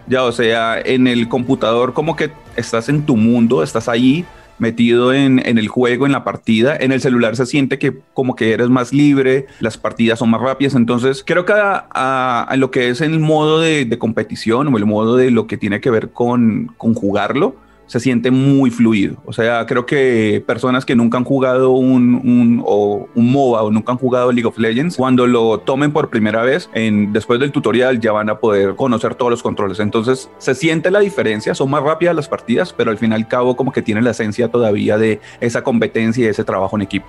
Ya, 0.08 0.24
o 0.24 0.32
sea, 0.32 0.80
en 0.80 1.08
el 1.08 1.28
computador 1.28 1.94
como 1.94 2.16
que 2.16 2.32
estás 2.56 2.88
en 2.88 3.06
tu 3.06 3.18
mundo, 3.18 3.62
estás 3.62 3.90
ahí 3.90 4.26
metido 4.60 5.14
en, 5.14 5.40
el 5.46 5.68
juego, 5.68 6.06
en 6.06 6.12
la 6.12 6.24
partida. 6.24 6.76
En 6.80 6.92
el 6.92 7.02
celular 7.02 7.36
se 7.36 7.46
siente 7.46 7.78
que 7.78 8.00
como 8.14 8.36
que 8.36 8.54
eres 8.54 8.70
más 8.70 8.94
libre, 8.94 9.48
las 9.60 9.78
partidas 9.78 10.20
son 10.20 10.30
más 10.30 10.42
rápidas. 10.42 10.76
Entonces, 10.76 11.24
creo 11.26 11.46
que 11.46 11.54
a, 11.56 12.56
lo 12.58 12.72
que 12.72 12.90
es 12.90 13.02
el 13.02 13.20
modo 13.20 13.60
de, 13.60 13.86
de, 13.86 13.98
competición 13.98 14.74
o 14.74 14.78
el 14.78 14.86
modo 14.86 15.18
de 15.18 15.32
lo 15.32 15.48
que 15.48 15.58
tiene 15.58 15.82
que 15.82 15.92
ver 15.92 16.10
con, 16.10 16.74
con 16.78 16.94
jugarlo, 16.94 17.56
se 17.88 18.00
siente 18.00 18.32
muy 18.32 18.70
fluido. 18.70 19.18
O 19.26 19.34
sea, 19.34 19.66
creo 19.66 19.86
que 19.86 20.44
personas 20.46 20.86
que 20.86 20.96
nunca 20.96 21.18
han 21.18 21.24
jugado 21.24 21.72
un, 21.72 22.16
un, 22.16 22.62
o 22.66 23.08
MOBA 23.16 23.64
o 23.64 23.72
nunca 23.72 23.94
han 23.94 23.98
jugado 23.98 24.32
League 24.32 24.48
of 24.48 24.58
Legends, 24.58 24.98
cuando 24.98 25.26
lo 25.26 25.60
tomen 25.60 25.92
por 25.92 26.10
primera 26.10 26.44
vez, 26.44 26.70
en, 26.74 27.14
después 27.14 27.40
del 27.40 27.52
tutorial 27.52 28.00
ya 28.00 28.12
van 28.12 28.30
a 28.30 28.40
poder 28.40 28.76
conocer 28.76 29.16
todos 29.16 29.32
los 29.32 29.42
controles. 29.42 29.80
Entonces 29.80 30.30
se 30.38 30.54
siente 30.54 30.92
la 30.92 31.00
diferencia, 31.00 31.56
son 31.56 31.72
más 31.72 31.84
rápidas 31.84 32.16
las 32.16 32.28
partidas, 32.28 32.74
pero 32.74 32.92
al 32.92 32.98
fin 32.98 33.12
y 33.12 33.16
al 33.16 33.28
cabo 33.28 33.56
como 33.56 33.72
que 33.72 33.82
tiene 33.82 34.02
la 34.02 34.12
esencia 34.12 34.50
todavía 34.50 34.98
de 34.98 35.20
esa 35.40 35.64
competencia 35.64 36.26
y 36.26 36.28
ese 36.28 36.44
trabajo 36.44 36.76
en 36.76 36.84
equipo. 36.84 37.08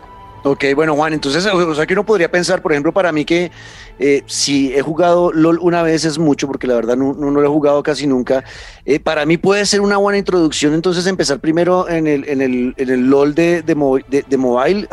Ok, 0.51 0.65
bueno 0.75 0.95
Juan, 0.95 1.13
entonces, 1.13 1.45
o 1.45 1.75
sea 1.75 1.87
que 1.87 1.93
uno 1.93 2.07
podría 2.07 2.31
pensar, 2.31 2.63
por 2.63 2.73
ejemplo, 2.73 2.91
para 2.91 3.13
mí 3.13 3.27
que 3.27 3.51
eh, 3.99 4.23
si 4.25 4.73
he 4.75 4.81
jugado 4.81 5.31
LOL 5.31 5.59
una 5.61 5.83
vez 5.83 6.07
es 6.07 6.19
mucho, 6.19 6.47
porque 6.47 6.67
la 6.67 6.75
verdad 6.75 6.97
no, 6.97 7.13
lo 7.13 7.45
he 7.45 7.47
jugado 7.47 7.83
casi 7.83 8.07
nunca, 8.07 8.45
eh, 8.87 8.99
para 8.99 9.27
mí 9.27 9.37
puede 9.37 9.67
ser 9.67 9.83
una 9.83 9.99
buena 9.99 10.17
introducción 10.17 10.73
entonces 10.73 11.07
empezar 11.07 11.39
primero 11.39 11.87
en 11.87 12.07
el, 12.07 12.27
en 12.27 12.41
el, 12.41 12.75
en 12.79 12.89
el 12.89 13.11
LOL 13.11 13.35
de, 13.35 13.61
de, 13.61 13.75
mobile 14.39 14.89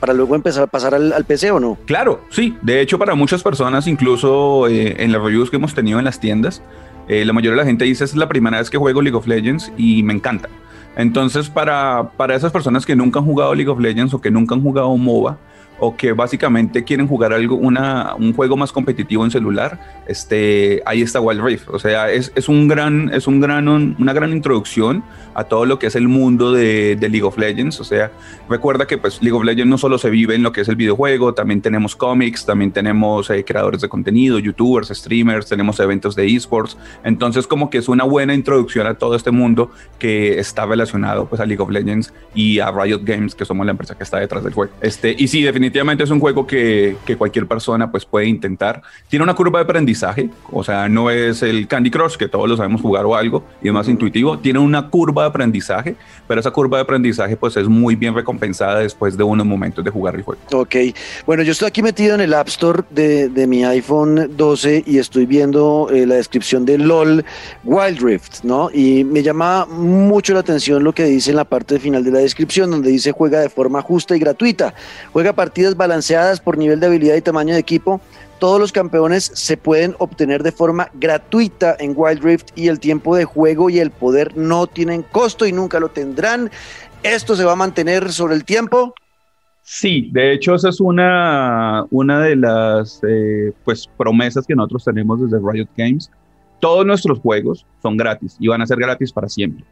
para 0.00 0.12
luego 0.12 0.34
empezar 0.34 0.64
a 0.64 0.66
pasar 0.66 0.92
al, 0.92 1.24
PC 1.24 1.52
o 1.52 1.60
no? 1.60 1.78
Claro, 1.86 2.22
sí, 2.30 2.56
de 2.62 2.80
hecho 2.80 2.98
para 2.98 3.14
muchas 3.14 3.44
personas, 3.44 3.86
incluso 3.86 4.66
eh, 4.66 4.96
en 4.98 5.12
las 5.12 5.22
reviews 5.22 5.50
que 5.50 5.56
hemos 5.56 5.72
tenido 5.72 6.00
en 6.00 6.04
las 6.04 6.18
tiendas, 6.18 6.62
la 7.08 7.32
mayoría 7.32 7.52
de 7.52 7.58
la 7.58 7.64
gente 7.64 7.84
dice 7.84 8.02
es 8.02 8.16
la 8.16 8.28
primera 8.28 8.58
vez 8.58 8.70
que 8.70 8.78
juego 8.78 9.00
League 9.00 9.16
of 9.16 9.28
Legends 9.28 9.70
y 9.78 10.02
me 10.02 10.14
encanta. 10.14 10.48
Entonces, 10.96 11.50
para, 11.50 12.10
para 12.16 12.34
esas 12.34 12.50
personas 12.50 12.86
que 12.86 12.96
nunca 12.96 13.20
han 13.20 13.26
jugado 13.26 13.54
League 13.54 13.70
of 13.70 13.78
Legends 13.78 14.14
o 14.14 14.20
que 14.20 14.30
nunca 14.30 14.54
han 14.54 14.62
jugado 14.62 14.96
MOBA, 14.96 15.38
o 15.78 15.96
que 15.96 16.12
básicamente 16.12 16.84
quieren 16.84 17.06
jugar 17.06 17.32
algo, 17.32 17.56
una, 17.56 18.14
un 18.16 18.32
juego 18.32 18.56
más 18.56 18.72
competitivo 18.72 19.24
en 19.24 19.30
celular, 19.30 19.78
este, 20.06 20.82
ahí 20.86 21.02
está 21.02 21.20
Wild 21.20 21.42
Rift. 21.42 21.68
O 21.68 21.78
sea, 21.78 22.10
es, 22.10 22.32
es 22.34 22.48
un 22.48 22.68
gran, 22.68 23.10
es 23.12 23.26
un 23.26 23.40
gran, 23.40 23.68
una 23.68 24.12
gran 24.12 24.32
introducción 24.32 25.04
a 25.34 25.44
todo 25.44 25.66
lo 25.66 25.78
que 25.78 25.86
es 25.86 25.96
el 25.96 26.08
mundo 26.08 26.52
de, 26.52 26.96
League 27.00 27.22
of 27.22 27.36
Legends. 27.36 27.78
O 27.80 27.84
sea, 27.84 28.10
recuerda 28.48 28.86
que 28.86 28.98
pues 28.98 29.22
League 29.22 29.36
of 29.36 29.44
Legends 29.44 29.68
no 29.68 29.78
solo 29.78 29.98
se 29.98 30.10
vive 30.10 30.34
en 30.34 30.42
lo 30.42 30.52
que 30.52 30.62
es 30.62 30.68
el 30.68 30.76
videojuego, 30.76 31.34
también 31.34 31.60
tenemos 31.60 31.94
cómics, 31.94 32.46
también 32.46 32.72
tenemos 32.72 33.28
eh, 33.30 33.44
creadores 33.44 33.80
de 33.82 33.88
contenido, 33.88 34.38
youtubers, 34.38 34.88
streamers, 34.88 35.46
tenemos 35.46 35.78
eventos 35.78 36.16
de 36.16 36.26
esports. 36.26 36.76
Entonces, 37.04 37.46
como 37.46 37.70
que 37.70 37.78
es 37.78 37.88
una 37.88 38.04
buena 38.04 38.34
introducción 38.34 38.86
a 38.86 38.94
todo 38.94 39.14
este 39.14 39.30
mundo 39.30 39.70
que 39.98 40.38
está 40.38 40.64
relacionado 40.64 41.26
pues 41.26 41.40
a 41.40 41.46
League 41.46 41.62
of 41.62 41.70
Legends 41.70 42.12
y 42.34 42.58
a 42.60 42.70
Riot 42.70 43.00
Games, 43.02 43.34
que 43.34 43.44
somos 43.44 43.66
la 43.66 43.72
empresa 43.72 43.94
que 43.96 44.04
está 44.04 44.18
detrás 44.18 44.42
del 44.42 44.54
juego. 44.54 44.72
Este, 44.80 45.14
y 45.16 45.28
sí, 45.28 45.42
definitivamente 45.42 45.65
definitivamente 45.66 46.04
es 46.04 46.10
un 46.10 46.20
juego 46.20 46.46
que, 46.46 46.96
que, 47.04 47.16
cualquier 47.16 47.46
persona 47.46 47.90
pues 47.90 48.04
puede 48.04 48.26
intentar. 48.26 48.82
Tiene 49.08 49.24
una 49.24 49.34
curva 49.34 49.58
de 49.58 49.64
aprendizaje, 49.64 50.30
o 50.52 50.62
sea, 50.62 50.88
no 50.88 51.10
es 51.10 51.42
el 51.42 51.66
Candy 51.66 51.90
Crush, 51.90 52.16
que 52.16 52.28
todos 52.28 52.48
lo 52.48 52.56
sabemos 52.56 52.80
jugar 52.80 53.04
o 53.04 53.16
algo, 53.16 53.42
y 53.60 53.68
es 53.68 53.74
más 53.74 53.88
intuitivo. 53.88 54.38
Tiene 54.38 54.60
una 54.60 54.88
curva 54.88 55.22
de 55.22 55.28
aprendizaje, 55.28 55.96
pero 56.28 56.40
esa 56.40 56.52
curva 56.52 56.78
de 56.78 56.84
aprendizaje 56.84 57.36
pues 57.36 57.56
es 57.56 57.66
muy 57.66 57.96
bien 57.96 58.14
recompensada 58.14 58.78
después 58.78 59.16
de 59.16 59.24
unos 59.24 59.44
momentos 59.44 59.84
de 59.84 59.90
jugar 59.90 60.14
el 60.14 60.22
juego. 60.22 60.40
Ok, 60.52 60.76
bueno, 61.26 61.42
yo 61.42 61.50
estoy 61.50 61.66
aquí 61.66 61.82
metido 61.82 62.14
en 62.14 62.20
el 62.20 62.32
App 62.32 62.46
Store 62.48 62.84
de, 62.90 63.28
de 63.28 63.46
mi 63.48 63.64
iPhone 63.64 64.30
12 64.36 64.84
y 64.86 64.98
estoy 64.98 65.26
viendo 65.26 65.88
eh, 65.92 66.06
la 66.06 66.14
descripción 66.14 66.64
de 66.64 66.78
LOL 66.78 67.24
Wild 67.64 68.00
Rift, 68.00 68.44
¿no? 68.44 68.70
Y 68.72 69.02
me 69.02 69.22
llama 69.22 69.66
mucho 69.66 70.32
la 70.32 70.40
atención 70.40 70.84
lo 70.84 70.92
que 70.92 71.04
dice 71.04 71.30
en 71.30 71.36
la 71.36 71.44
parte 71.44 71.80
final 71.80 72.04
de 72.04 72.12
la 72.12 72.20
descripción, 72.20 72.70
donde 72.70 72.90
dice 72.90 73.10
juega 73.10 73.40
de 73.40 73.48
forma 73.48 73.82
justa 73.82 74.14
y 74.14 74.20
gratuita. 74.20 74.74
Juega 75.12 75.30
a 75.30 75.34
partidas 75.56 75.74
balanceadas 75.74 76.38
por 76.38 76.58
nivel 76.58 76.80
de 76.80 76.86
habilidad 76.86 77.16
y 77.16 77.22
tamaño 77.22 77.54
de 77.54 77.60
equipo. 77.60 77.98
Todos 78.38 78.60
los 78.60 78.72
campeones 78.72 79.30
se 79.32 79.56
pueden 79.56 79.94
obtener 79.98 80.42
de 80.42 80.52
forma 80.52 80.90
gratuita 80.92 81.74
en 81.78 81.94
Wild 81.96 82.22
Rift 82.22 82.48
y 82.54 82.68
el 82.68 82.78
tiempo 82.78 83.16
de 83.16 83.24
juego 83.24 83.70
y 83.70 83.78
el 83.78 83.90
poder 83.90 84.36
no 84.36 84.66
tienen 84.66 85.02
costo 85.02 85.46
y 85.46 85.52
nunca 85.52 85.80
lo 85.80 85.88
tendrán. 85.88 86.50
¿Esto 87.02 87.34
se 87.36 87.44
va 87.46 87.52
a 87.52 87.56
mantener 87.56 88.12
sobre 88.12 88.34
el 88.34 88.44
tiempo? 88.44 88.92
Sí, 89.62 90.10
de 90.12 90.34
hecho 90.34 90.56
esa 90.56 90.68
es 90.68 90.78
una, 90.78 91.86
una 91.90 92.20
de 92.20 92.36
las 92.36 93.00
eh, 93.08 93.54
pues, 93.64 93.88
promesas 93.96 94.46
que 94.46 94.54
nosotros 94.54 94.84
tenemos 94.84 95.22
desde 95.22 95.38
Riot 95.42 95.68
Games. 95.74 96.10
Todos 96.60 96.84
nuestros 96.84 97.18
juegos 97.20 97.64
son 97.80 97.96
gratis 97.96 98.36
y 98.38 98.48
van 98.48 98.60
a 98.60 98.66
ser 98.66 98.76
gratis 98.76 99.10
para 99.10 99.30
siempre. 99.30 99.64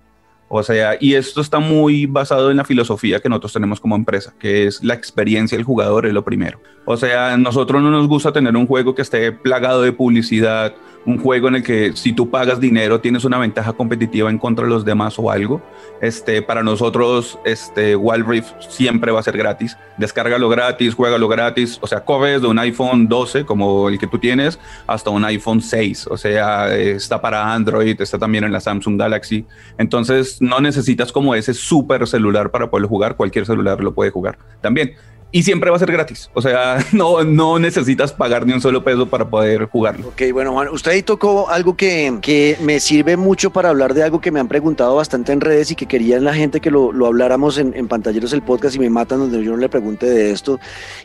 O 0.57 0.63
sea, 0.63 0.97
y 1.01 1.15
esto 1.15 1.41
está 1.41 1.59
muy 1.59 2.07
basado 2.07 2.53
en 2.53 2.59
la 2.59 2.65
filosofía 2.65 3.19
que 3.19 3.29
nosotros 3.29 3.55
tenemos 3.55 3.81
como 3.81 3.97
empresa, 3.97 4.37
que 4.39 4.69
es 4.69 4.85
la 4.85 4.95
experiencia 4.95 5.59
del 5.59 5.65
jugador 5.65 6.07
es 6.07 6.13
lo 6.13 6.25
primero. 6.25 6.61
O 6.85 6.97
sea, 6.97 7.37
nosotros 7.37 7.83
no 7.83 7.91
nos 7.91 8.07
gusta 8.07 8.33
tener 8.33 8.57
un 8.57 8.69
juego 8.69 8.95
que 8.95 9.03
esté 9.03 9.33
plagado 9.33 9.83
de 9.83 9.91
publicidad, 9.91 10.73
un 11.07 11.19
juego 11.19 11.49
en 11.49 11.57
el 11.57 11.63
que 11.63 11.93
si 11.95 12.13
tú 12.13 12.31
pagas 12.31 12.61
dinero 12.61 13.01
tienes 13.01 13.25
una 13.25 13.39
ventaja 13.39 13.73
competitiva 13.73 14.31
en 14.31 14.39
contra 14.39 14.65
de 14.65 14.71
los 14.71 14.85
demás 14.85 15.19
o 15.19 15.31
algo. 15.31 15.63
Este, 16.01 16.43
para 16.43 16.63
nosotros, 16.63 17.39
este, 17.45 17.97
Wild 17.97 18.27
Rift 18.27 18.53
siempre 18.69 19.13
va 19.13 19.21
a 19.21 19.23
ser 19.23 19.37
gratis. 19.37 19.77
Descárgalo 19.97 20.49
gratis, 20.49 20.95
juégalo 20.95 21.29
gratis. 21.29 21.79
O 21.81 21.87
sea, 21.87 22.05
corres 22.05 22.43
de 22.43 22.49
un 22.49 22.59
iPhone 22.59 23.09
12 23.09 23.45
como 23.45 23.89
el 23.89 23.99
que 23.99 24.07
tú 24.07 24.19
tienes 24.19 24.59
hasta 24.87 25.11
un 25.11 25.25
iPhone 25.25 25.61
6. 25.61 26.09
O 26.09 26.17
sea, 26.17 26.75
está 26.75 27.21
para 27.21 27.53
Android, 27.53 28.01
está 28.01 28.19
también 28.19 28.45
en 28.45 28.53
la 28.53 28.61
Samsung 28.61 28.99
Galaxy. 28.99 29.47
Entonces, 29.79 30.41
no 30.41 30.61
necesitas 30.61 31.13
como 31.13 31.35
ese 31.35 31.55
super 31.55 32.07
celular 32.07 32.51
para 32.51 32.71
poder 32.71 32.87
jugar. 32.87 33.17
Cualquier 33.17 33.47
celular 33.47 33.83
lo 33.83 33.95
puede 33.95 34.11
jugar 34.11 34.39
también 34.61 34.95
y 35.35 35.43
siempre 35.43 35.69
va 35.69 35.75
a 35.75 35.81
ser 35.81 35.91
gratis. 35.91 36.31
O 36.33 36.41
sea, 36.41 36.79
no, 36.93 37.25
no 37.25 37.59
necesitas 37.59 38.13
pagar 38.13 38.47
ni 38.47 38.53
un 38.53 38.61
solo 38.61 38.85
peso 38.85 39.11
para 39.11 39.29
poder 39.29 39.65
jugarlo. 39.65 40.07
Ok, 40.07 40.23
bueno, 40.33 40.53
Juan, 40.53 40.69
usted 40.69 40.93
ahí 40.93 41.03
tocó 41.03 41.51
algo 41.51 41.77
que, 41.77 42.21
que 42.23 42.57
me 42.61 42.79
sirve 42.79 43.17
mucho 43.17 43.51
para 43.51 43.71
hablar 43.71 43.95
de 43.95 44.05
algo 44.05 44.21
que 44.21 44.31
me 44.31 44.39
han 44.39 44.47
preguntado 44.47 44.95
bastante 44.95 45.33
en 45.33 45.41
redes 45.41 45.73
y 45.73 45.75
que 45.75 45.87
querían 45.87 46.23
la 46.23 46.35
gente 46.35 46.61
que 46.61 46.71
lo, 46.71 46.93
lo 46.93 47.07
habláramos 47.07 47.59
en, 47.59 47.75
en 47.75 47.89
Pantalleros 47.89 48.33
el 48.33 48.43
podcast 48.43 48.77
y 48.77 48.79
me 48.79 48.91
matan 48.91 49.19
donde 49.19 49.43
yo 49.43 49.51
no 49.51 49.57
le 49.57 49.69
pregunte 49.69 50.07
de 50.07 50.31
esto. 50.31 50.61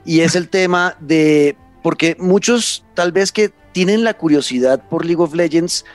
Y 0.06 0.20
es 0.20 0.36
el 0.36 0.48
tema 0.50 0.96
de, 1.00 1.58
porque 1.82 2.15
muchos 2.20 2.86
tal 2.94 3.12
vez 3.12 3.32
que 3.32 3.52
tienen 3.72 4.04
la 4.04 4.13
curiosidad 4.13 4.88
por 4.88 5.08
League 5.08 5.24
of 5.24 5.34
Legends, 5.34 5.86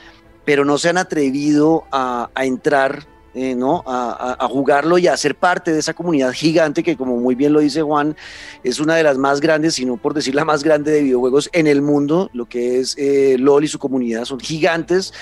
pero 0.43 0.65
no 0.65 0.77
se 0.77 0.89
han 0.89 0.97
atrevido 0.97 1.85
a, 1.89 2.29
entrar 2.35 3.07
eh, 3.35 3.53
¿no? 3.53 3.83
A, 3.85 4.47
jugarlo 4.49 4.97
y 4.97 5.07
a 5.07 5.17
ser 5.17 5.35
parte 5.35 5.73
de 5.73 5.79
esa 5.79 5.93
comunidad 5.93 6.31
gigante 6.31 6.81
que, 6.83 6.95
como 6.95 7.17
muy 7.17 7.35
bien 7.35 7.51
lo 7.51 7.59
dice 7.59 7.81
Juan, 7.81 8.15
es 8.63 8.79
una 8.79 8.95
de 8.95 9.03
las 9.03 9.17
más 9.17 9.41
grandes, 9.41 9.75
si 9.75 9.85
no 9.85 9.97
por 9.97 10.13
decir 10.13 10.33
la 10.33 10.45
más 10.45 10.63
grande 10.63 10.91
de 10.91 11.01
videojuegos 11.01 11.49
en 11.51 11.67
el 11.67 11.81
mundo, 11.81 12.29
lo 12.31 12.45
que 12.45 12.79
es 12.79 12.95
eh, 12.97 13.35
LOL 13.37 13.65
y 13.65 13.67
su 13.67 13.77
comunidad 13.77 14.23
son 14.23 14.39
gigantes 14.39 15.13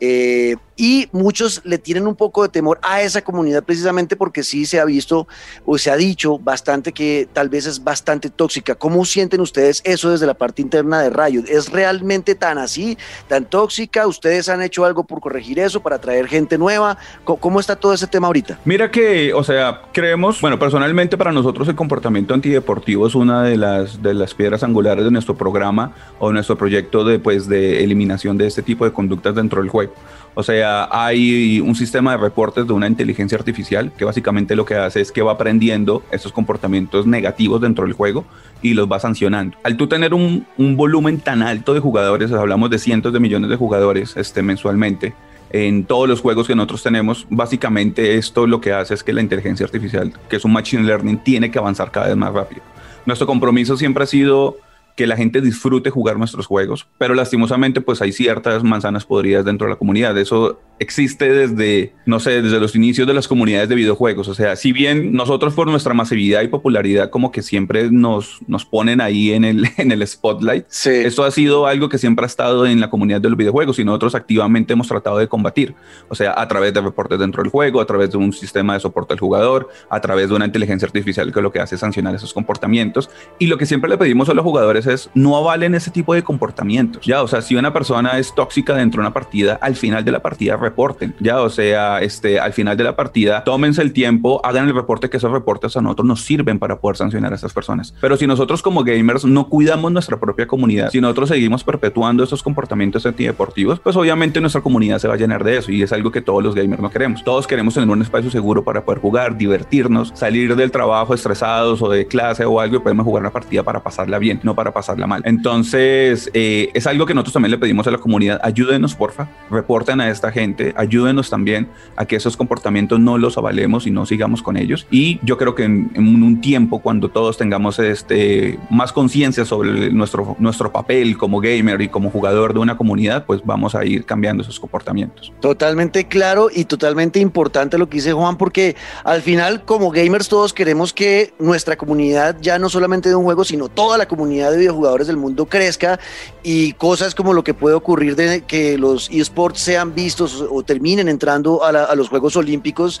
eh, 0.00 0.56
y 0.76 1.08
muchos 1.10 1.60
le 1.64 1.76
tienen 1.76 2.06
un 2.06 2.14
poco 2.14 2.44
de 2.44 2.48
temor 2.50 2.78
a 2.82 3.02
esa 3.02 3.22
comunidad 3.22 3.64
precisamente 3.64 4.14
porque 4.14 4.44
sí 4.44 4.64
se 4.64 4.78
ha 4.78 4.84
visto 4.84 5.26
o 5.66 5.76
se 5.76 5.90
ha 5.90 5.96
dicho 5.96 6.38
bastante 6.38 6.92
que 6.92 7.28
tal 7.32 7.48
vez 7.48 7.66
es 7.66 7.82
bastante 7.82 8.30
tóxica. 8.30 8.76
¿Cómo 8.76 9.04
sienten 9.04 9.40
ustedes 9.40 9.82
eso 9.84 10.10
desde 10.10 10.26
la 10.26 10.34
parte 10.34 10.62
interna 10.62 11.02
de 11.02 11.10
Riot? 11.10 11.46
¿Es 11.48 11.72
realmente 11.72 12.36
tan 12.36 12.58
así, 12.58 12.96
tan 13.26 13.44
tóxica? 13.44 14.06
¿Ustedes 14.06 14.48
han 14.48 14.62
hecho 14.62 14.84
algo 14.84 15.02
por 15.02 15.20
corregir 15.20 15.58
eso, 15.58 15.80
para 15.80 16.00
traer 16.00 16.28
gente 16.28 16.56
nueva? 16.56 16.96
¿Cómo, 17.24 17.58
está 17.58 17.74
todo 17.74 17.92
ese 17.92 18.06
tema 18.06 18.28
ahorita? 18.28 18.60
Mira 18.64 18.88
que, 18.92 19.34
o 19.34 19.42
sea, 19.42 19.82
creemos, 19.92 20.40
bueno, 20.40 20.60
personalmente 20.60 21.18
para 21.18 21.32
nosotros 21.32 21.66
el 21.66 21.74
comportamiento 21.74 22.34
antideportivo 22.34 23.08
es 23.08 23.16
una 23.16 23.42
de 23.42 23.56
las, 23.56 24.00
de 24.00 24.14
las 24.14 24.32
piedras 24.32 24.62
angulares 24.62 25.04
de 25.04 25.10
nuestro 25.10 25.36
programa 25.36 25.92
o 26.20 26.32
nuestro 26.32 26.56
proyecto 26.56 27.02
de, 27.02 27.18
pues, 27.18 27.48
de 27.48 27.82
eliminación 27.82 28.38
de 28.38 28.46
este 28.46 28.62
tipo 28.62 28.84
de 28.84 28.92
conductas 28.92 29.34
dentro 29.34 29.60
del 29.60 29.70
juego. 29.70 29.87
O 30.34 30.44
sea, 30.44 30.88
hay 30.92 31.60
un 31.60 31.74
sistema 31.74 32.12
de 32.12 32.18
reportes 32.18 32.64
de 32.64 32.72
una 32.72 32.86
inteligencia 32.86 33.36
artificial 33.36 33.90
que 33.98 34.04
básicamente 34.04 34.54
lo 34.54 34.64
que 34.64 34.76
hace 34.76 35.00
es 35.00 35.10
que 35.10 35.20
va 35.20 35.32
aprendiendo 35.32 36.04
esos 36.12 36.30
comportamientos 36.30 37.08
negativos 37.08 37.60
dentro 37.60 37.84
del 37.84 37.92
juego 37.92 38.24
y 38.62 38.74
los 38.74 38.88
va 38.88 39.00
sancionando. 39.00 39.56
Al 39.64 39.76
tú 39.76 39.88
tener 39.88 40.14
un, 40.14 40.46
volumen 40.76 41.18
tan 41.18 41.42
alto 41.42 41.74
de 41.74 41.80
jugadores, 41.80 42.30
hablamos 42.30 42.70
de 42.70 42.78
cientos 42.78 43.12
de 43.12 43.18
millones 43.18 43.50
de 43.50 43.56
jugadores 43.56 44.16
este, 44.16 44.42
mensualmente, 44.42 45.12
en 45.50 45.84
todos 45.84 46.08
los 46.08 46.20
juegos 46.20 46.46
que 46.46 46.54
nosotros 46.54 46.84
tenemos, 46.84 47.26
básicamente 47.30 48.16
esto 48.16 48.46
lo 48.46 48.60
que 48.60 48.72
hace 48.72 48.94
es 48.94 49.02
que 49.02 49.12
la 49.12 49.22
inteligencia 49.22 49.66
artificial, 49.66 50.12
que 50.28 50.36
es 50.36 50.44
un 50.44 50.52
machine 50.52 50.84
learning, 50.84 51.18
tiene 51.18 51.50
que 51.50 51.58
avanzar 51.58 51.90
cada 51.90 52.06
vez 52.06 52.16
más 52.16 52.32
rápido. 52.32 52.62
Nuestro 53.06 53.26
compromiso 53.26 53.76
siempre 53.76 54.04
ha 54.04 54.06
sido 54.06 54.56
que 54.98 55.06
la 55.06 55.16
gente 55.16 55.40
disfrute 55.40 55.90
jugar 55.90 56.18
nuestros 56.18 56.46
juegos, 56.46 56.88
pero 56.98 57.14
lastimosamente 57.14 57.80
pues 57.80 58.02
hay 58.02 58.10
ciertas 58.10 58.64
manzanas 58.64 59.04
podridas 59.04 59.44
dentro 59.44 59.68
de 59.68 59.74
la 59.74 59.78
comunidad. 59.78 60.18
Eso 60.18 60.58
existe 60.80 61.32
desde, 61.32 61.92
no 62.04 62.18
sé, 62.18 62.42
desde 62.42 62.58
los 62.58 62.74
inicios 62.74 63.06
de 63.06 63.14
las 63.14 63.28
comunidades 63.28 63.68
de 63.68 63.76
videojuegos. 63.76 64.26
O 64.26 64.34
sea, 64.34 64.56
si 64.56 64.72
bien 64.72 65.12
nosotros 65.12 65.54
por 65.54 65.68
nuestra 65.68 65.94
masividad 65.94 66.42
y 66.42 66.48
popularidad 66.48 67.10
como 67.10 67.30
que 67.30 67.42
siempre 67.42 67.92
nos, 67.92 68.40
nos 68.48 68.64
ponen 68.64 69.00
ahí 69.00 69.30
en 69.30 69.44
el, 69.44 69.68
en 69.76 69.92
el 69.92 70.04
spotlight, 70.04 70.64
sí. 70.66 70.90
esto 70.90 71.22
ha 71.22 71.30
sido 71.30 71.68
algo 71.68 71.88
que 71.88 71.98
siempre 71.98 72.24
ha 72.24 72.26
estado 72.26 72.66
en 72.66 72.80
la 72.80 72.90
comunidad 72.90 73.20
de 73.20 73.28
los 73.30 73.38
videojuegos 73.38 73.78
y 73.78 73.84
nosotros 73.84 74.16
activamente 74.16 74.72
hemos 74.72 74.88
tratado 74.88 75.18
de 75.18 75.28
combatir. 75.28 75.76
O 76.08 76.16
sea, 76.16 76.34
a 76.36 76.48
través 76.48 76.74
de 76.74 76.80
reportes 76.80 77.20
dentro 77.20 77.40
del 77.44 77.52
juego, 77.52 77.80
a 77.80 77.86
través 77.86 78.10
de 78.10 78.16
un 78.16 78.32
sistema 78.32 78.74
de 78.74 78.80
soporte 78.80 79.12
al 79.12 79.20
jugador, 79.20 79.68
a 79.90 80.00
través 80.00 80.28
de 80.28 80.34
una 80.34 80.46
inteligencia 80.46 80.86
artificial 80.86 81.32
que 81.32 81.40
lo 81.40 81.52
que 81.52 81.60
hace 81.60 81.76
es 81.76 81.82
sancionar 81.82 82.16
esos 82.16 82.34
comportamientos. 82.34 83.10
Y 83.38 83.46
lo 83.46 83.58
que 83.58 83.64
siempre 83.64 83.88
le 83.88 83.96
pedimos 83.96 84.28
a 84.28 84.34
los 84.34 84.44
jugadores 84.44 84.87
no 85.14 85.36
avalen 85.36 85.74
ese 85.74 85.90
tipo 85.90 86.14
de 86.14 86.22
comportamientos. 86.22 87.04
Ya, 87.04 87.22
o 87.22 87.28
sea, 87.28 87.42
si 87.42 87.56
una 87.56 87.72
persona 87.72 88.18
es 88.18 88.34
tóxica 88.34 88.74
dentro 88.74 89.00
de 89.00 89.06
una 89.06 89.14
partida, 89.14 89.58
al 89.60 89.76
final 89.76 90.04
de 90.04 90.12
la 90.12 90.20
partida 90.20 90.56
reporten. 90.56 91.14
Ya, 91.20 91.40
o 91.40 91.50
sea, 91.50 92.00
este, 92.00 92.40
al 92.40 92.52
final 92.52 92.76
de 92.76 92.84
la 92.84 92.96
partida, 92.96 93.44
tómense 93.44 93.82
el 93.82 93.92
tiempo, 93.92 94.40
hagan 94.44 94.68
el 94.68 94.74
reporte, 94.74 95.10
que 95.10 95.16
esos 95.16 95.32
reportes 95.32 95.76
a 95.76 95.80
nosotros 95.80 96.06
nos 96.06 96.24
sirven 96.24 96.58
para 96.58 96.80
poder 96.80 96.96
sancionar 96.96 97.32
a 97.32 97.36
esas 97.36 97.52
personas. 97.52 97.94
Pero 98.00 98.16
si 98.16 98.26
nosotros 98.26 98.62
como 98.62 98.84
gamers 98.84 99.24
no 99.24 99.48
cuidamos 99.48 99.92
nuestra 99.92 100.18
propia 100.18 100.46
comunidad, 100.46 100.90
si 100.90 101.00
nosotros 101.00 101.28
seguimos 101.28 101.64
perpetuando 101.64 102.24
esos 102.24 102.42
comportamientos 102.42 103.04
antideportivos, 103.06 103.80
pues 103.80 103.96
obviamente 103.96 104.40
nuestra 104.40 104.60
comunidad 104.60 104.98
se 104.98 105.08
va 105.08 105.14
a 105.14 105.16
llenar 105.16 105.44
de 105.44 105.58
eso 105.58 105.72
y 105.72 105.82
es 105.82 105.92
algo 105.92 106.10
que 106.10 106.20
todos 106.20 106.42
los 106.42 106.54
gamers 106.54 106.82
no 106.82 106.90
queremos. 106.90 107.24
Todos 107.24 107.46
queremos 107.46 107.74
tener 107.74 107.88
un 107.88 108.02
espacio 108.02 108.30
seguro 108.30 108.64
para 108.64 108.84
poder 108.84 109.00
jugar, 109.00 109.36
divertirnos, 109.36 110.12
salir 110.14 110.56
del 110.56 110.70
trabajo 110.70 111.14
estresados 111.14 111.82
o 111.82 111.88
de 111.88 112.06
clase 112.06 112.44
o 112.44 112.60
algo 112.60 112.76
y 112.76 112.78
podemos 112.80 113.04
jugar 113.04 113.22
una 113.22 113.30
partida 113.30 113.62
para 113.62 113.82
pasarla 113.82 114.18
bien, 114.18 114.40
no 114.42 114.54
para 114.54 114.72
pasarla 114.78 115.08
mal. 115.08 115.22
Entonces, 115.24 116.30
eh, 116.34 116.70
es 116.72 116.86
algo 116.86 117.04
que 117.04 117.12
nosotros 117.12 117.32
también 117.32 117.50
le 117.50 117.58
pedimos 117.58 117.84
a 117.88 117.90
la 117.90 117.98
comunidad, 117.98 118.40
ayúdenos, 118.44 118.94
porfa, 118.94 119.28
reporten 119.50 120.00
a 120.00 120.08
esta 120.08 120.30
gente, 120.30 120.72
ayúdenos 120.76 121.30
también 121.30 121.68
a 121.96 122.04
que 122.04 122.14
esos 122.14 122.36
comportamientos 122.36 123.00
no 123.00 123.18
los 123.18 123.36
avalemos 123.36 123.88
y 123.88 123.90
no 123.90 124.06
sigamos 124.06 124.40
con 124.40 124.56
ellos. 124.56 124.86
Y 124.88 125.18
yo 125.24 125.36
creo 125.36 125.56
que 125.56 125.64
en, 125.64 125.90
un 125.96 126.40
tiempo, 126.40 126.78
cuando 126.78 127.08
todos 127.08 127.36
tengamos 127.36 127.80
este, 127.80 128.56
más 128.70 128.92
conciencia 128.92 129.44
sobre 129.44 129.90
nuestro, 129.90 130.36
nuestro 130.38 130.70
papel 130.70 131.18
como 131.18 131.40
gamer 131.40 131.80
y 131.82 131.88
como 131.88 132.08
jugador 132.10 132.54
de 132.54 132.60
una 132.60 132.76
comunidad, 132.76 133.26
pues 133.26 133.40
vamos 133.44 133.74
a 133.74 133.84
ir 133.84 134.04
cambiando 134.04 134.44
esos 134.44 134.60
comportamientos. 134.60 135.32
Totalmente 135.40 136.06
claro 136.06 136.50
y 136.54 136.66
totalmente 136.66 137.18
importante 137.18 137.78
lo 137.78 137.88
que 137.88 137.96
dice 137.96 138.12
Juan, 138.12 138.36
porque 138.36 138.76
al 139.02 139.22
final 139.22 139.64
como 139.64 139.90
gamers 139.90 140.28
todos 140.28 140.52
queremos 140.52 140.92
que 140.92 141.34
nuestra 141.40 141.76
comunidad, 141.76 142.36
ya 142.40 142.60
no 142.60 142.68
solamente 142.68 143.08
de 143.08 143.16
un 143.16 143.24
juego, 143.24 143.44
sino 143.44 143.68
toda 143.68 143.98
la 143.98 144.06
comunidad 144.06 144.52
de 144.52 144.58
videojuegos 144.72 145.06
del 145.06 145.16
mundo 145.16 145.46
crezca 145.46 145.98
y 146.42 146.72
cosas 146.74 147.14
como 147.14 147.32
lo 147.32 147.42
que 147.44 147.54
puede 147.54 147.74
ocurrir 147.74 148.16
de 148.16 148.42
que 148.42 148.78
los 148.78 149.10
esports 149.10 149.60
sean 149.60 149.94
vistos 149.94 150.44
o 150.48 150.62
terminen 150.62 151.08
entrando 151.08 151.64
a, 151.64 151.94
los 151.94 152.08
Juegos 152.08 152.36
Olímpicos, 152.36 153.00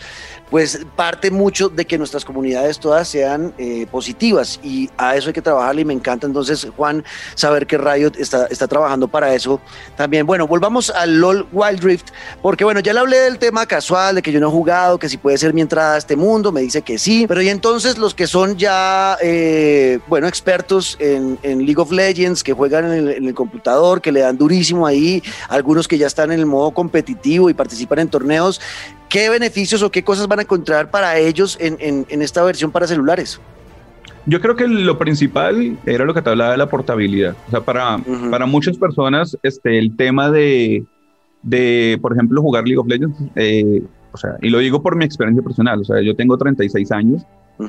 pues 0.50 0.80
parte 0.96 1.30
mucho 1.30 1.68
de 1.68 1.84
que 1.84 1.98
nuestras 1.98 2.24
comunidades 2.24 2.78
todas 2.78 3.08
sean 3.08 3.54
eh, 3.58 3.86
positivas 3.90 4.60
y 4.62 4.90
a 4.96 5.16
eso 5.16 5.28
hay 5.28 5.32
que 5.32 5.42
trabajar 5.42 5.78
y 5.78 5.84
me 5.84 5.94
encanta 5.94 6.26
entonces 6.26 6.66
Juan 6.76 7.04
saber 7.34 7.66
que 7.66 7.78
Riot 7.78 8.12
está, 8.18 8.46
está 8.46 8.66
trabajando 8.66 9.08
para 9.08 9.34
eso 9.34 9.60
también. 9.96 10.26
Bueno, 10.26 10.46
volvamos 10.46 10.90
al 10.90 11.18
LOL 11.20 11.46
Wild 11.52 11.82
Rift 11.82 12.08
porque 12.42 12.64
bueno, 12.64 12.80
ya 12.80 12.92
le 12.92 13.00
hablé 13.00 13.18
del 13.18 13.38
tema 13.38 13.66
casual, 13.66 14.16
de 14.16 14.22
que 14.22 14.32
yo 14.32 14.40
no 14.40 14.48
he 14.48 14.50
jugado, 14.50 14.98
que 14.98 15.08
si 15.08 15.16
puede 15.16 15.38
ser 15.38 15.54
mi 15.54 15.60
entrada 15.60 15.94
a 15.94 15.98
este 15.98 16.16
mundo, 16.16 16.52
me 16.52 16.60
dice 16.60 16.82
que 16.82 16.98
sí, 16.98 17.26
pero 17.26 17.42
y 17.42 17.48
entonces 17.48 17.98
los 17.98 18.14
que 18.14 18.26
son 18.26 18.56
ya, 18.56 19.16
eh, 19.22 19.98
bueno, 20.06 20.28
expertos 20.28 20.96
en 21.00 21.38
League 21.42 21.80
of 21.80 21.90
Legends, 21.90 22.42
que 22.42 22.52
juegan 22.52 22.92
en 22.92 23.08
el, 23.08 23.34
computador, 23.34 24.00
que 24.00 24.12
le 24.12 24.20
dan 24.20 24.36
durísimo 24.36 24.86
ahí, 24.86 25.22
algunos 25.48 25.86
que 25.86 25.98
ya 25.98 26.06
están 26.06 26.32
en 26.32 26.40
el 26.40 26.46
modo 26.46 26.70
competitivo 26.72 27.50
y 27.50 27.54
participan 27.54 28.00
en 28.00 28.08
torneos. 28.08 28.60
¿Qué 29.08 29.30
beneficios 29.30 29.82
o 29.82 29.90
qué 29.90 30.02
cosas 30.04 30.28
van 30.28 30.40
a 30.40 30.42
encontrar 30.42 30.90
para 30.90 31.18
ellos 31.18 31.56
en, 31.60 32.06
esta 32.08 32.42
versión 32.44 32.70
para 32.70 32.86
celulares? 32.86 33.40
Yo 34.26 34.40
creo 34.40 34.56
que 34.56 34.68
lo 34.68 34.98
principal 34.98 35.78
era 35.86 36.04
lo 36.04 36.12
que 36.12 36.20
te 36.20 36.28
hablaba 36.28 36.52
de 36.52 36.58
la 36.58 36.68
portabilidad. 36.68 37.34
O 37.46 37.50
sea, 37.50 37.60
para, 37.60 37.98
para 38.30 38.44
muchas 38.44 38.76
personas, 38.76 39.38
este, 39.42 39.78
el 39.78 39.96
tema 39.96 40.30
de, 40.30 40.84
de, 41.42 41.98
por 42.02 42.12
ejemplo, 42.12 42.42
jugar 42.42 42.64
League 42.64 42.78
of 42.78 42.86
Legends, 42.86 43.16
eh, 43.36 43.82
o 44.12 44.18
sea, 44.18 44.36
y 44.42 44.50
lo 44.50 44.58
digo 44.58 44.82
por 44.82 44.96
mi 44.96 45.04
experiencia 45.04 45.42
personal, 45.42 45.80
o 45.80 45.84
sea, 45.84 46.02
yo 46.02 46.14
tengo 46.14 46.36
36 46.36 46.92
años 46.92 47.22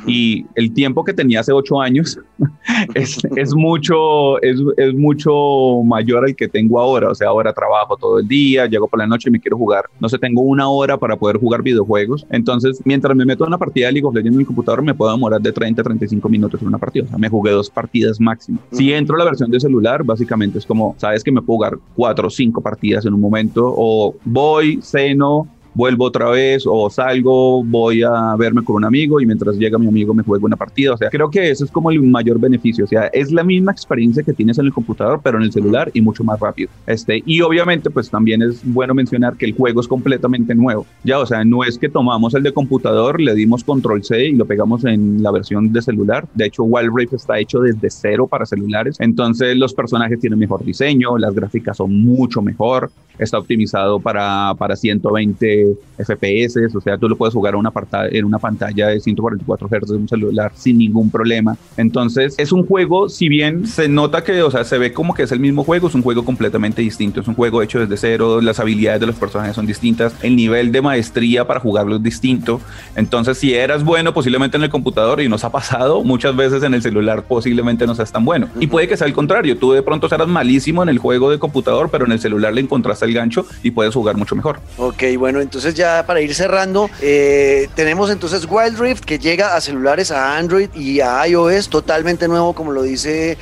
y 0.06 0.46
el 0.56 0.74
tiempo 0.74 1.04
que 1.04 1.14
tenía 1.14 1.40
hace 1.40 1.52
ocho 1.52 1.82
años 1.82 2.20
es, 2.94 3.18
es 3.36 3.56
mucho, 3.56 4.42
es, 4.42 4.60
es, 4.78 4.94
mucho 4.94 5.82
mayor 5.84 6.26
al 6.26 6.36
que 6.36 6.48
tengo 6.48 6.80
ahora. 6.80 7.10
O 7.10 7.16
sea, 7.16 7.30
ahora 7.30 7.54
trabajo 7.54 7.98
todo 7.98 8.20
el 8.20 8.28
día, 8.28 8.68
llego 8.68 8.88
por 8.88 9.00
la 9.00 9.08
noche 9.08 9.30
y 9.30 9.32
me 9.32 9.40
quiero 9.40 9.58
jugar. 9.58 9.86
No 10.00 10.08
sé, 10.08 10.18
tengo 10.20 10.42
una 10.42 10.70
hora 10.70 10.98
para 10.98 11.16
poder 11.16 11.38
jugar 11.38 11.64
videojuegos. 11.64 12.26
Entonces, 12.30 12.82
mientras 12.86 13.16
me 13.16 13.26
meto 13.26 13.44
en 13.44 13.50
una 13.50 13.58
partida 13.58 13.88
de 13.88 13.94
League 13.94 14.08
of 14.08 14.14
Legends 14.14 14.34
en 14.34 14.38
mi 14.38 14.46
computador, 14.46 14.82
me 14.84 14.94
puedo 14.94 15.12
demorar 15.12 15.42
de 15.42 15.52
30 15.52 15.82
a 15.82 15.84
35 15.84 16.30
minutos 16.30 16.62
en 16.62 16.68
una 16.68 16.78
partida. 16.78 17.06
O 17.06 17.08
sea, 17.08 17.18
me 17.18 17.30
jugué 17.30 17.52
dos 17.52 17.70
partidas 17.70 18.20
máximo. 18.20 18.60
Si 18.72 18.94
entro 18.94 19.16
a 19.16 19.20
la 19.20 19.26
versión 19.26 19.50
de 19.50 19.60
celular, 19.60 20.04
básicamente 20.04 20.60
es 20.60 20.66
como, 20.66 20.96
sabes 20.98 21.24
que 21.24 21.32
me 21.32 21.42
puedo 21.42 21.58
jugar 21.58 21.78
cuatro 21.96 22.28
o 22.28 22.30
cinco 22.30 22.62
partidas 22.62 23.06
en 23.06 23.14
un 23.14 23.22
momento, 23.22 23.74
o 23.76 24.16
voy, 24.24 24.80
ceno, 24.82 25.48
vuelvo 25.74 26.06
otra 26.06 26.30
vez 26.30 26.64
o 26.66 26.90
salgo, 26.90 27.64
voy 27.64 28.04
a 28.04 28.36
verme 28.38 28.64
con 28.64 28.78
un 28.78 28.86
amigo 28.86 29.22
y 29.22 29.26
mientras 29.26 29.58
llega 29.58 29.78
mi 29.78 29.88
amigo 29.88 30.14
me 30.14 30.24
juego 30.24 30.46
una 30.46 30.56
partida. 30.56 30.94
O 30.94 30.98
sea, 30.98 31.10
creo 31.10 31.30
que 31.30 31.50
eso 31.50 31.66
es 31.66 31.72
como 31.72 31.92
el 31.92 32.02
mayor 32.02 32.40
beneficio. 32.40 32.86
O 32.86 32.88
sea, 32.88 33.06
es 33.08 33.32
la 33.32 33.44
misma 33.44 33.72
experiencia 33.72 34.24
que 34.24 34.34
tienes 34.34 34.58
en 34.58 34.66
el 34.66 34.74
computador, 34.74 35.22
pero 35.24 35.38
en 35.38 35.44
el 35.44 35.52
celular 35.52 35.92
y 35.94 36.02
mucho 36.02 36.24
más 36.24 36.40
rápido. 36.40 36.70
Este, 36.88 37.22
y 37.26 37.42
obviamente, 37.42 37.90
pues 37.90 38.10
también 38.10 38.42
es 38.42 38.62
bueno 38.64 38.94
mencionar 38.94 39.36
que 39.36 39.46
el 39.46 39.54
juego 39.54 39.82
es 39.82 39.88
completamente 39.88 40.56
nuevo. 40.56 40.86
Ya, 41.04 41.20
o 41.20 41.26
sea, 41.26 41.44
no 41.44 41.64
es 41.64 41.78
que 41.78 41.90
tomamos 41.90 42.34
el 42.34 42.44
de 42.44 42.52
computador, 42.52 43.22
le 43.22 43.34
dimos 43.36 43.64
control 43.64 44.04
C 44.04 44.28
y 44.28 44.36
lo 44.36 44.46
pegamos 44.46 44.86
en 44.86 45.22
la 45.22 45.32
versión 45.32 45.72
de 45.72 45.82
celular. 45.82 46.28
De 46.34 46.46
hecho, 46.46 46.64
Wild 46.64 46.92
Rift 46.96 47.14
está 47.14 47.40
hecho 47.40 47.60
desde 47.60 47.90
cero 47.90 48.28
para 48.28 48.46
celulares. 48.46 48.98
Entonces, 49.00 49.56
los 49.58 49.74
personajes 49.74 50.20
tienen 50.20 50.40
mejor 50.40 50.64
diseño, 50.64 51.18
las 51.18 51.34
gráficas 51.34 51.78
son 51.78 52.02
mucho 52.04 52.42
mejor, 52.42 52.92
está 53.18 53.38
optimizado 53.38 54.00
para, 54.00 54.54
para 54.58 54.76
120 54.76 55.59
FPS, 55.98 56.76
o 56.76 56.82
sea, 56.82 56.98
tú 56.98 57.10
lo 57.10 57.18
puedes 57.18 57.34
jugar 57.34 57.56
en 57.56 58.26
una 58.26 58.40
pantalla 58.40 58.88
de 58.88 59.00
144 59.00 59.68
Hz 59.68 59.88
de 59.90 59.98
un 59.98 60.08
celular 60.08 60.52
sin 60.56 60.78
ningún 60.78 61.10
problema. 61.10 61.58
Entonces, 61.78 62.36
es 62.38 62.52
un 62.52 62.66
juego, 62.66 63.10
si 63.10 63.28
bien 63.30 63.68
se 63.68 63.90
nota 63.90 64.24
que, 64.24 64.42
o 64.42 64.52
sea, 64.52 64.64
se 64.64 64.78
ve 64.78 64.94
como 64.94 65.14
que 65.14 65.24
es 65.24 65.32
el 65.32 65.40
mismo 65.40 65.64
juego, 65.64 65.88
es 65.88 65.96
un 65.96 66.02
juego 66.02 66.24
completamente 66.24 66.82
distinto, 66.82 67.20
es 67.22 67.28
un 67.28 67.36
juego 67.36 67.62
hecho 67.62 67.80
desde 67.80 67.98
cero, 67.98 68.42
las 68.42 68.60
habilidades 68.60 69.02
de 69.02 69.08
los 69.08 69.16
personajes 69.16 69.56
son 69.56 69.66
distintas, 69.66 70.14
el 70.22 70.36
nivel 70.36 70.72
de 70.72 70.82
maestría 70.82 71.46
para 71.46 71.60
jugarlo 71.60 71.98
es 71.98 72.04
distinto. 72.04 72.62
Entonces, 72.96 73.38
si 73.38 73.54
eras 73.54 73.84
bueno 73.84 74.14
posiblemente 74.14 74.58
en 74.58 74.64
el 74.64 74.70
computador 74.70 75.22
y 75.22 75.30
nos 75.30 75.44
ha 75.44 75.52
pasado 75.52 76.04
muchas 76.04 76.36
veces 76.36 76.64
en 76.64 76.74
el 76.74 76.82
celular, 76.82 77.24
posiblemente 77.24 77.86
no 77.86 77.96
seas 77.96 78.12
tan 78.12 78.26
bueno. 78.26 78.48
Y 78.60 78.68
puede 78.68 78.88
que 78.88 78.98
sea 78.98 79.08
el 79.08 79.14
contrario, 79.14 79.58
tú 79.58 79.72
de 79.72 79.84
pronto 79.84 80.08
serás 80.08 80.28
malísimo 80.28 80.84
en 80.84 80.90
el 80.90 81.00
juego 81.00 81.30
de 81.30 81.40
computador, 81.40 81.90
pero 81.92 82.06
en 82.06 82.12
el 82.12 82.20
celular 82.20 82.54
le 82.54 82.62
encontraste 82.62 83.06
el 83.06 83.14
gancho 83.14 83.46
y 83.64 83.72
puedes 83.72 83.94
jugar 83.94 84.18
mucho 84.18 84.36
mejor. 84.36 84.60
Ok, 84.78 85.04
bueno, 85.18 85.40
entonces 85.50 85.74
ya 85.74 86.06
para 86.06 86.22
ir 86.22 86.36
cerrando, 86.36 86.92
eh, 87.02 87.70
tenemos 87.74 88.12
entonces 88.12 88.46
Wild 88.48 88.80
Rift 88.80 89.04
que 89.04 89.18
llega 89.18 89.56
a 89.56 89.62
celulares, 89.62 90.12
a 90.12 90.38
Android 90.38 90.70
y 90.76 91.00
a 91.00 91.28
iOS, 91.28 91.70
totalmente 91.70 92.28
nuevo, 92.28 92.54
como 92.54 92.72
lo 92.72 92.84
dice 92.84 93.36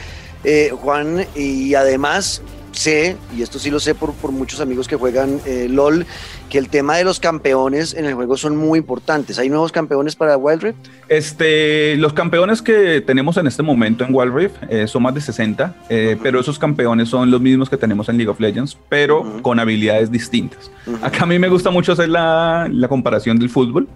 eh, 0.45 0.71
Juan, 0.81 1.27
y 1.35 1.73
además 1.73 2.41
sé, 2.71 3.17
y 3.35 3.41
esto 3.41 3.59
sí 3.59 3.69
lo 3.69 3.81
sé 3.81 3.93
por, 3.93 4.13
por 4.13 4.31
muchos 4.31 4.61
amigos 4.61 4.87
que 4.87 4.95
juegan 4.95 5.41
eh, 5.45 5.67
LOL, 5.69 6.05
que 6.49 6.57
el 6.57 6.69
tema 6.69 6.97
de 6.97 7.03
los 7.03 7.19
campeones 7.19 7.93
en 7.93 8.05
el 8.05 8.13
juego 8.13 8.37
son 8.37 8.55
muy 8.55 8.79
importantes. 8.79 9.39
¿Hay 9.39 9.49
nuevos 9.49 9.71
campeones 9.71 10.15
para 10.15 10.37
Wild 10.37 10.63
Rift? 10.63 10.77
Este, 11.09 11.95
los 11.97 12.13
campeones 12.13 12.61
que 12.61 13.01
tenemos 13.01 13.37
en 13.37 13.47
este 13.47 13.63
momento 13.63 14.03
en 14.03 14.13
Wild 14.13 14.35
Rift 14.35 14.55
eh, 14.69 14.87
son 14.87 15.03
más 15.03 15.13
de 15.13 15.21
60, 15.21 15.75
eh, 15.89 16.17
pero 16.21 16.39
esos 16.39 16.57
campeones 16.59 17.09
son 17.09 17.29
los 17.31 17.41
mismos 17.41 17.69
que 17.69 17.77
tenemos 17.77 18.09
en 18.09 18.17
League 18.17 18.29
of 18.29 18.39
Legends, 18.39 18.77
pero 18.89 19.41
con 19.41 19.59
habilidades 19.59 20.11
distintas. 20.11 20.71
Acá 21.01 21.23
a 21.23 21.25
mí 21.25 21.39
me 21.39 21.49
gusta 21.49 21.69
mucho 21.69 21.91
hacer 21.91 22.09
la, 22.09 22.67
la 22.71 22.87
comparación 22.87 23.37
del 23.39 23.49
fútbol. 23.49 23.87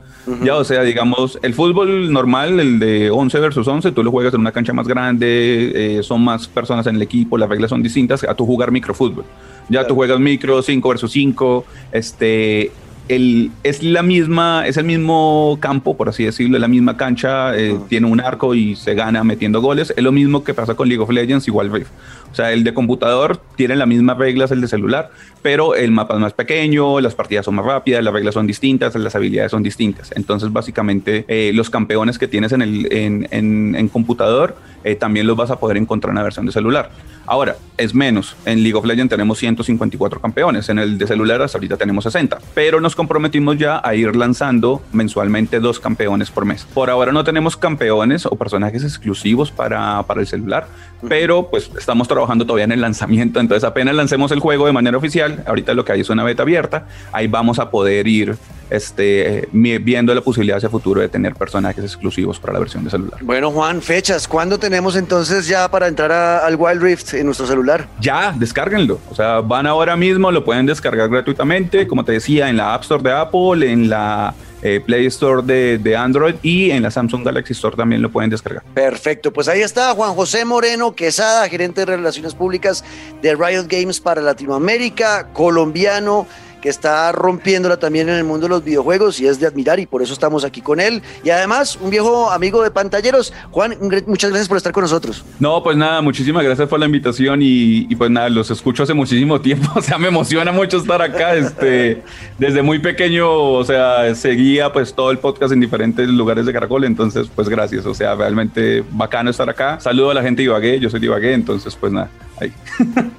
Ya, 0.43 0.55
o 0.55 0.63
sea, 0.63 0.83
digamos, 0.83 1.39
el 1.41 1.53
fútbol 1.53 2.11
normal, 2.11 2.59
el 2.59 2.79
de 2.79 3.09
11 3.09 3.39
versus 3.39 3.67
11, 3.67 3.91
tú 3.91 4.03
lo 4.03 4.11
juegas 4.11 4.33
en 4.33 4.41
una 4.41 4.51
cancha 4.51 4.71
más 4.71 4.87
grande, 4.87 5.71
eh, 5.97 6.03
son 6.03 6.23
más 6.23 6.47
personas 6.47 6.85
en 6.87 6.95
el 6.95 7.01
equipo, 7.01 7.37
las 7.37 7.49
reglas 7.49 7.69
son 7.69 7.81
distintas 7.81 8.23
a 8.23 8.33
tu 8.35 8.45
jugar 8.45 8.71
microfútbol. 8.71 9.25
Ya 9.69 9.87
tú 9.87 9.95
juegas 9.95 10.19
micro 10.19 10.61
5 10.61 10.89
versus 10.89 11.11
5, 11.11 11.65
este, 11.91 12.71
el, 13.07 13.51
es 13.63 13.83
la 13.83 14.03
misma, 14.03 14.67
es 14.67 14.77
el 14.77 14.85
mismo 14.85 15.57
campo, 15.59 15.97
por 15.97 16.09
así 16.09 16.23
decirlo, 16.23 16.57
la 16.59 16.67
misma 16.67 16.97
cancha, 16.97 17.57
eh, 17.57 17.77
tiene 17.89 18.07
un 18.07 18.21
arco 18.21 18.55
y 18.55 18.75
se 18.75 18.93
gana 18.93 19.23
metiendo 19.23 19.61
goles. 19.61 19.93
Es 19.95 20.03
lo 20.03 20.11
mismo 20.11 20.43
que 20.43 20.53
pasa 20.53 20.75
con 20.75 20.87
League 20.87 21.01
of 21.01 21.09
Legends 21.09 21.47
y 21.47 21.51
Wild 21.51 21.73
Rift. 21.73 21.91
O 22.31 22.35
sea, 22.35 22.51
el 22.53 22.63
de 22.63 22.73
computador 22.73 23.41
tiene 23.55 23.75
las 23.75 23.87
mismas 23.87 24.17
reglas, 24.17 24.51
el 24.51 24.61
de 24.61 24.67
celular, 24.67 25.11
pero 25.41 25.75
el 25.75 25.91
mapa 25.91 26.13
es 26.13 26.19
más 26.19 26.33
pequeño, 26.33 26.99
las 27.01 27.15
partidas 27.15 27.45
son 27.45 27.55
más 27.55 27.65
rápidas, 27.65 28.03
las 28.03 28.13
reglas 28.13 28.33
son 28.33 28.47
distintas, 28.47 28.95
las 28.95 29.15
habilidades 29.15 29.51
son 29.51 29.63
distintas. 29.63 30.11
Entonces, 30.15 30.51
básicamente, 30.51 31.25
eh, 31.27 31.51
los 31.53 31.69
campeones 31.69 32.17
que 32.17 32.27
tienes 32.27 32.51
en, 32.51 32.61
el, 32.61 32.91
en, 32.91 33.27
en, 33.75 33.89
computador 33.89 34.55
eh, 34.83 34.95
también 34.95 35.27
los 35.27 35.35
vas 35.35 35.51
a 35.51 35.59
poder 35.59 35.77
encontrar 35.77 36.11
en 36.11 36.15
la 36.15 36.23
versión 36.23 36.45
de 36.45 36.51
celular. 36.51 36.89
Ahora, 37.25 37.55
es 37.77 37.93
menos. 37.93 38.35
En 38.45 38.63
League 38.63 38.75
of 38.75 38.85
Legends 38.85 39.09
tenemos 39.09 39.37
154 39.37 40.19
campeones, 40.19 40.69
en 40.69 40.79
el 40.79 40.97
de 40.97 41.07
celular 41.07 41.41
hasta 41.41 41.57
ahorita 41.57 41.77
tenemos 41.77 42.03
60, 42.03 42.39
pero 42.53 42.81
nos 42.81 42.95
comprometimos 42.95 43.57
ya 43.57 43.81
a 43.83 43.95
ir 43.95 44.15
lanzando 44.15 44.81
mensualmente 44.91 45.59
dos 45.59 45.79
campeones 45.79 46.31
por 46.31 46.45
mes. 46.45 46.65
Por 46.73 46.89
ahora 46.89 47.11
no 47.11 47.23
tenemos 47.23 47.57
campeones 47.57 48.25
o 48.25 48.35
personajes 48.35 48.83
exclusivos 48.83 49.51
para, 49.51 50.03
para 50.03 50.21
el 50.21 50.27
celular, 50.27 50.67
pero 51.07 51.49
pues 51.49 51.69
estamos 51.77 52.07
trabajando 52.07 52.45
todavía 52.45 52.65
en 52.65 52.71
el 52.71 52.81
lanzamiento, 52.81 53.39
entonces 53.39 53.63
apenas 53.63 53.95
lancemos 53.95 54.31
el 54.31 54.39
juego 54.39 54.65
de 54.65 54.73
manera 54.73 54.97
oficial, 54.97 55.43
ahorita 55.45 55.73
lo 55.73 55.85
que 55.85 55.93
hay 55.93 56.01
es 56.01 56.09
una 56.09 56.23
beta 56.23 56.43
abierta, 56.43 56.87
ahí 57.11 57.27
vamos 57.27 57.59
a 57.59 57.69
poder 57.69 58.07
ir 58.07 58.35
este, 58.69 59.49
viendo 59.51 60.15
la 60.15 60.21
posibilidad 60.21 60.57
hacia 60.57 60.69
futuro 60.69 61.01
de 61.01 61.09
tener 61.09 61.35
personajes 61.35 61.83
exclusivos 61.83 62.39
para 62.39 62.53
la 62.53 62.59
versión 62.59 62.83
de 62.83 62.89
celular. 62.89 63.19
Bueno, 63.21 63.51
Juan, 63.51 63.81
fechas, 63.81 64.27
¿cuándo 64.27 64.57
tenemos 64.57 64.95
entonces 64.95 65.47
ya 65.47 65.69
para 65.69 65.87
entrar 65.87 66.11
al 66.11 66.55
Wild 66.55 66.81
Rift 66.81 67.13
en 67.15 67.25
nuestro 67.25 67.45
celular? 67.45 67.87
Ya, 67.99 68.33
descárguenlo, 68.35 68.99
o 69.09 69.15
sea, 69.15 69.41
van 69.41 69.67
ahora 69.67 69.95
mismo, 69.95 70.31
lo 70.31 70.43
pueden 70.43 70.65
descargar 70.65 71.09
gratuitamente, 71.09 71.87
como 71.87 72.05
te 72.05 72.13
decía, 72.13 72.49
en 72.49 72.57
la 72.57 72.73
App 72.73 72.83
Store 72.83 73.03
de 73.03 73.11
Apple, 73.11 73.69
en 73.69 73.89
la 73.89 74.33
eh, 74.61 74.81
Play 74.85 75.05
Store 75.07 75.41
de, 75.41 75.95
Android 75.95 76.35
y 76.41 76.71
en 76.71 76.83
la 76.83 76.91
Samsung 76.91 77.23
Galaxy 77.23 77.53
Store 77.53 77.75
también 77.75 78.01
lo 78.01 78.11
pueden 78.11 78.29
descargar. 78.29 78.63
Perfecto, 78.73 79.33
pues 79.33 79.47
ahí 79.47 79.61
está 79.61 79.93
Juan 79.93 80.13
José 80.13 80.45
Moreno 80.45 80.95
Quesada, 80.95 81.47
gerente 81.49 81.81
de 81.81 81.97
Relaciones 81.97 82.33
Públicas 82.33 82.83
de 83.21 83.35
Riot 83.35 83.65
Games 83.67 83.99
para 83.99 84.21
Latinoamérica, 84.21 85.27
colombiano 85.33 86.27
que 86.61 86.69
está 86.69 87.11
rompiéndola 87.11 87.77
también 87.77 88.09
en 88.09 88.15
el 88.15 88.23
mundo 88.23 88.45
de 88.45 88.49
los 88.49 88.63
videojuegos 88.63 89.19
y 89.19 89.27
es 89.27 89.39
de 89.39 89.47
admirar 89.47 89.79
y 89.79 89.85
por 89.85 90.01
eso 90.01 90.13
estamos 90.13 90.45
aquí 90.45 90.61
con 90.61 90.79
él. 90.79 91.01
Y 91.23 91.29
además, 91.29 91.77
un 91.81 91.89
viejo 91.89 92.31
amigo 92.31 92.63
de 92.63 92.71
pantalleros. 92.71 93.33
Juan, 93.51 93.77
muchas 94.07 94.29
gracias 94.29 94.47
por 94.47 94.57
estar 94.57 94.71
con 94.71 94.83
nosotros. 94.83 95.25
No, 95.39 95.61
pues 95.63 95.75
nada, 95.75 96.01
muchísimas 96.01 96.43
gracias 96.43 96.67
por 96.69 96.79
la 96.79 96.85
invitación 96.85 97.39
y, 97.41 97.93
pues 97.95 98.09
nada, 98.09 98.29
los 98.29 98.51
escucho 98.51 98.83
hace 98.83 98.93
muchísimo 98.93 99.41
tiempo, 99.41 99.69
o 99.75 99.81
sea, 99.81 99.97
me 99.97 100.07
emociona 100.07 100.51
mucho 100.51 100.77
estar 100.77 101.01
acá, 101.01 101.35
este, 101.35 102.01
desde 102.37 102.61
muy 102.61 102.79
pequeño, 102.79 103.29
o 103.31 103.63
sea, 103.63 104.13
seguía 104.15 104.71
pues 104.71 104.93
todo 104.93 105.11
el 105.11 105.17
podcast 105.17 105.53
en 105.53 105.59
diferentes 105.59 106.07
lugares 106.07 106.45
de 106.45 106.53
Caracol, 106.53 106.83
entonces 106.83 107.27
pues 107.33 107.49
gracias, 107.49 107.85
o 107.85 107.93
sea, 107.93 108.15
realmente 108.15 108.83
bacano 108.91 109.29
estar 109.29 109.49
acá. 109.49 109.79
Saludo 109.79 110.11
a 110.11 110.13
la 110.13 110.21
gente 110.21 110.41
de 110.41 110.45
Ibagué, 110.45 110.79
yo 110.79 110.89
soy 110.89 110.99
de 110.99 111.07
Ibagué, 111.07 111.33
entonces 111.33 111.75
pues 111.75 111.91
nada. 111.91 112.09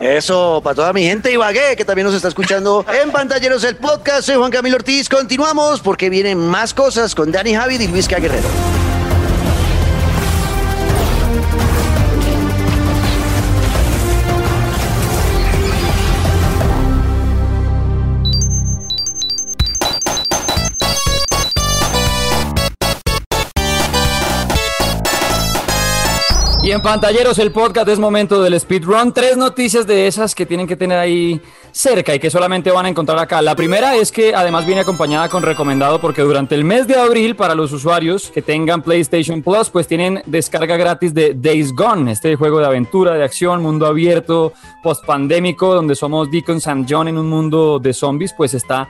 Eso, 0.01 0.61
para 0.63 0.75
toda 0.75 0.93
mi 0.93 1.05
gente 1.05 1.33
Ibagué, 1.33 1.77
que 1.77 1.85
también 1.85 2.07
nos 2.07 2.15
está 2.15 2.29
escuchando 2.29 2.85
en 3.03 3.11
Pantalleros 3.11 3.65
el 3.65 3.77
podcast. 3.77 4.23
Soy 4.23 4.37
Juan 4.37 4.51
Camilo 4.51 4.77
Ortiz. 4.77 5.09
Continuamos 5.09 5.81
porque 5.81 6.11
vienen 6.11 6.39
más 6.39 6.75
cosas 6.75 7.15
con 7.15 7.31
Dani 7.31 7.55
Javid 7.55 7.81
y 7.81 7.89
Luis 7.89 8.09
Caguerrero. 8.09 8.49
Y 8.79 8.82
en 26.73 26.81
pantalleros 26.81 27.39
el 27.39 27.53
podcast 27.53 27.87
es 27.89 27.99
momento 27.99 28.43
del 28.43 28.59
speedrun. 28.59 29.13
Tres 29.13 29.37
noticias 29.37 29.87
de 29.87 30.07
esas 30.07 30.35
que 30.35 30.47
tienen 30.47 30.67
que 30.67 30.75
tener 30.75 30.99
ahí 30.99 31.39
cerca 31.71 32.15
y 32.15 32.19
que 32.19 32.31
solamente 32.31 32.71
van 32.71 32.87
a 32.87 32.89
encontrar 32.89 33.19
acá. 33.19 33.43
La 33.43 33.55
primera 33.55 33.95
es 33.97 34.11
que 34.11 34.35
además 34.35 34.65
viene 34.65 34.81
acompañada 34.81 35.29
con 35.29 35.43
recomendado 35.43 36.01
porque 36.01 36.23
durante 36.23 36.55
el 36.55 36.65
mes 36.65 36.87
de 36.87 36.97
abril 36.97 37.37
para 37.37 37.55
los 37.55 37.73
usuarios 37.73 38.31
que 38.31 38.41
tengan 38.41 38.81
PlayStation 38.81 39.43
Plus 39.43 39.69
pues 39.69 39.87
tienen 39.87 40.23
descarga 40.25 40.79
gratis 40.79 41.13
de 41.13 41.35
Days 41.35 41.75
Gone, 41.75 42.11
este 42.11 42.37
juego 42.37 42.61
de 42.61 42.67
aventura, 42.67 43.13
de 43.15 43.25
acción, 43.25 43.61
mundo 43.61 43.87
abierto, 43.87 44.55
post 44.83 45.05
pandémico 45.05 45.75
donde 45.75 45.95
somos 45.95 46.31
Deacon 46.31 46.57
St. 46.57 46.87
John 46.89 47.09
en 47.09 47.19
un 47.19 47.29
mundo 47.29 47.81
de 47.81 47.93
zombies 47.93 48.33
pues 48.35 48.55
está 48.55 48.89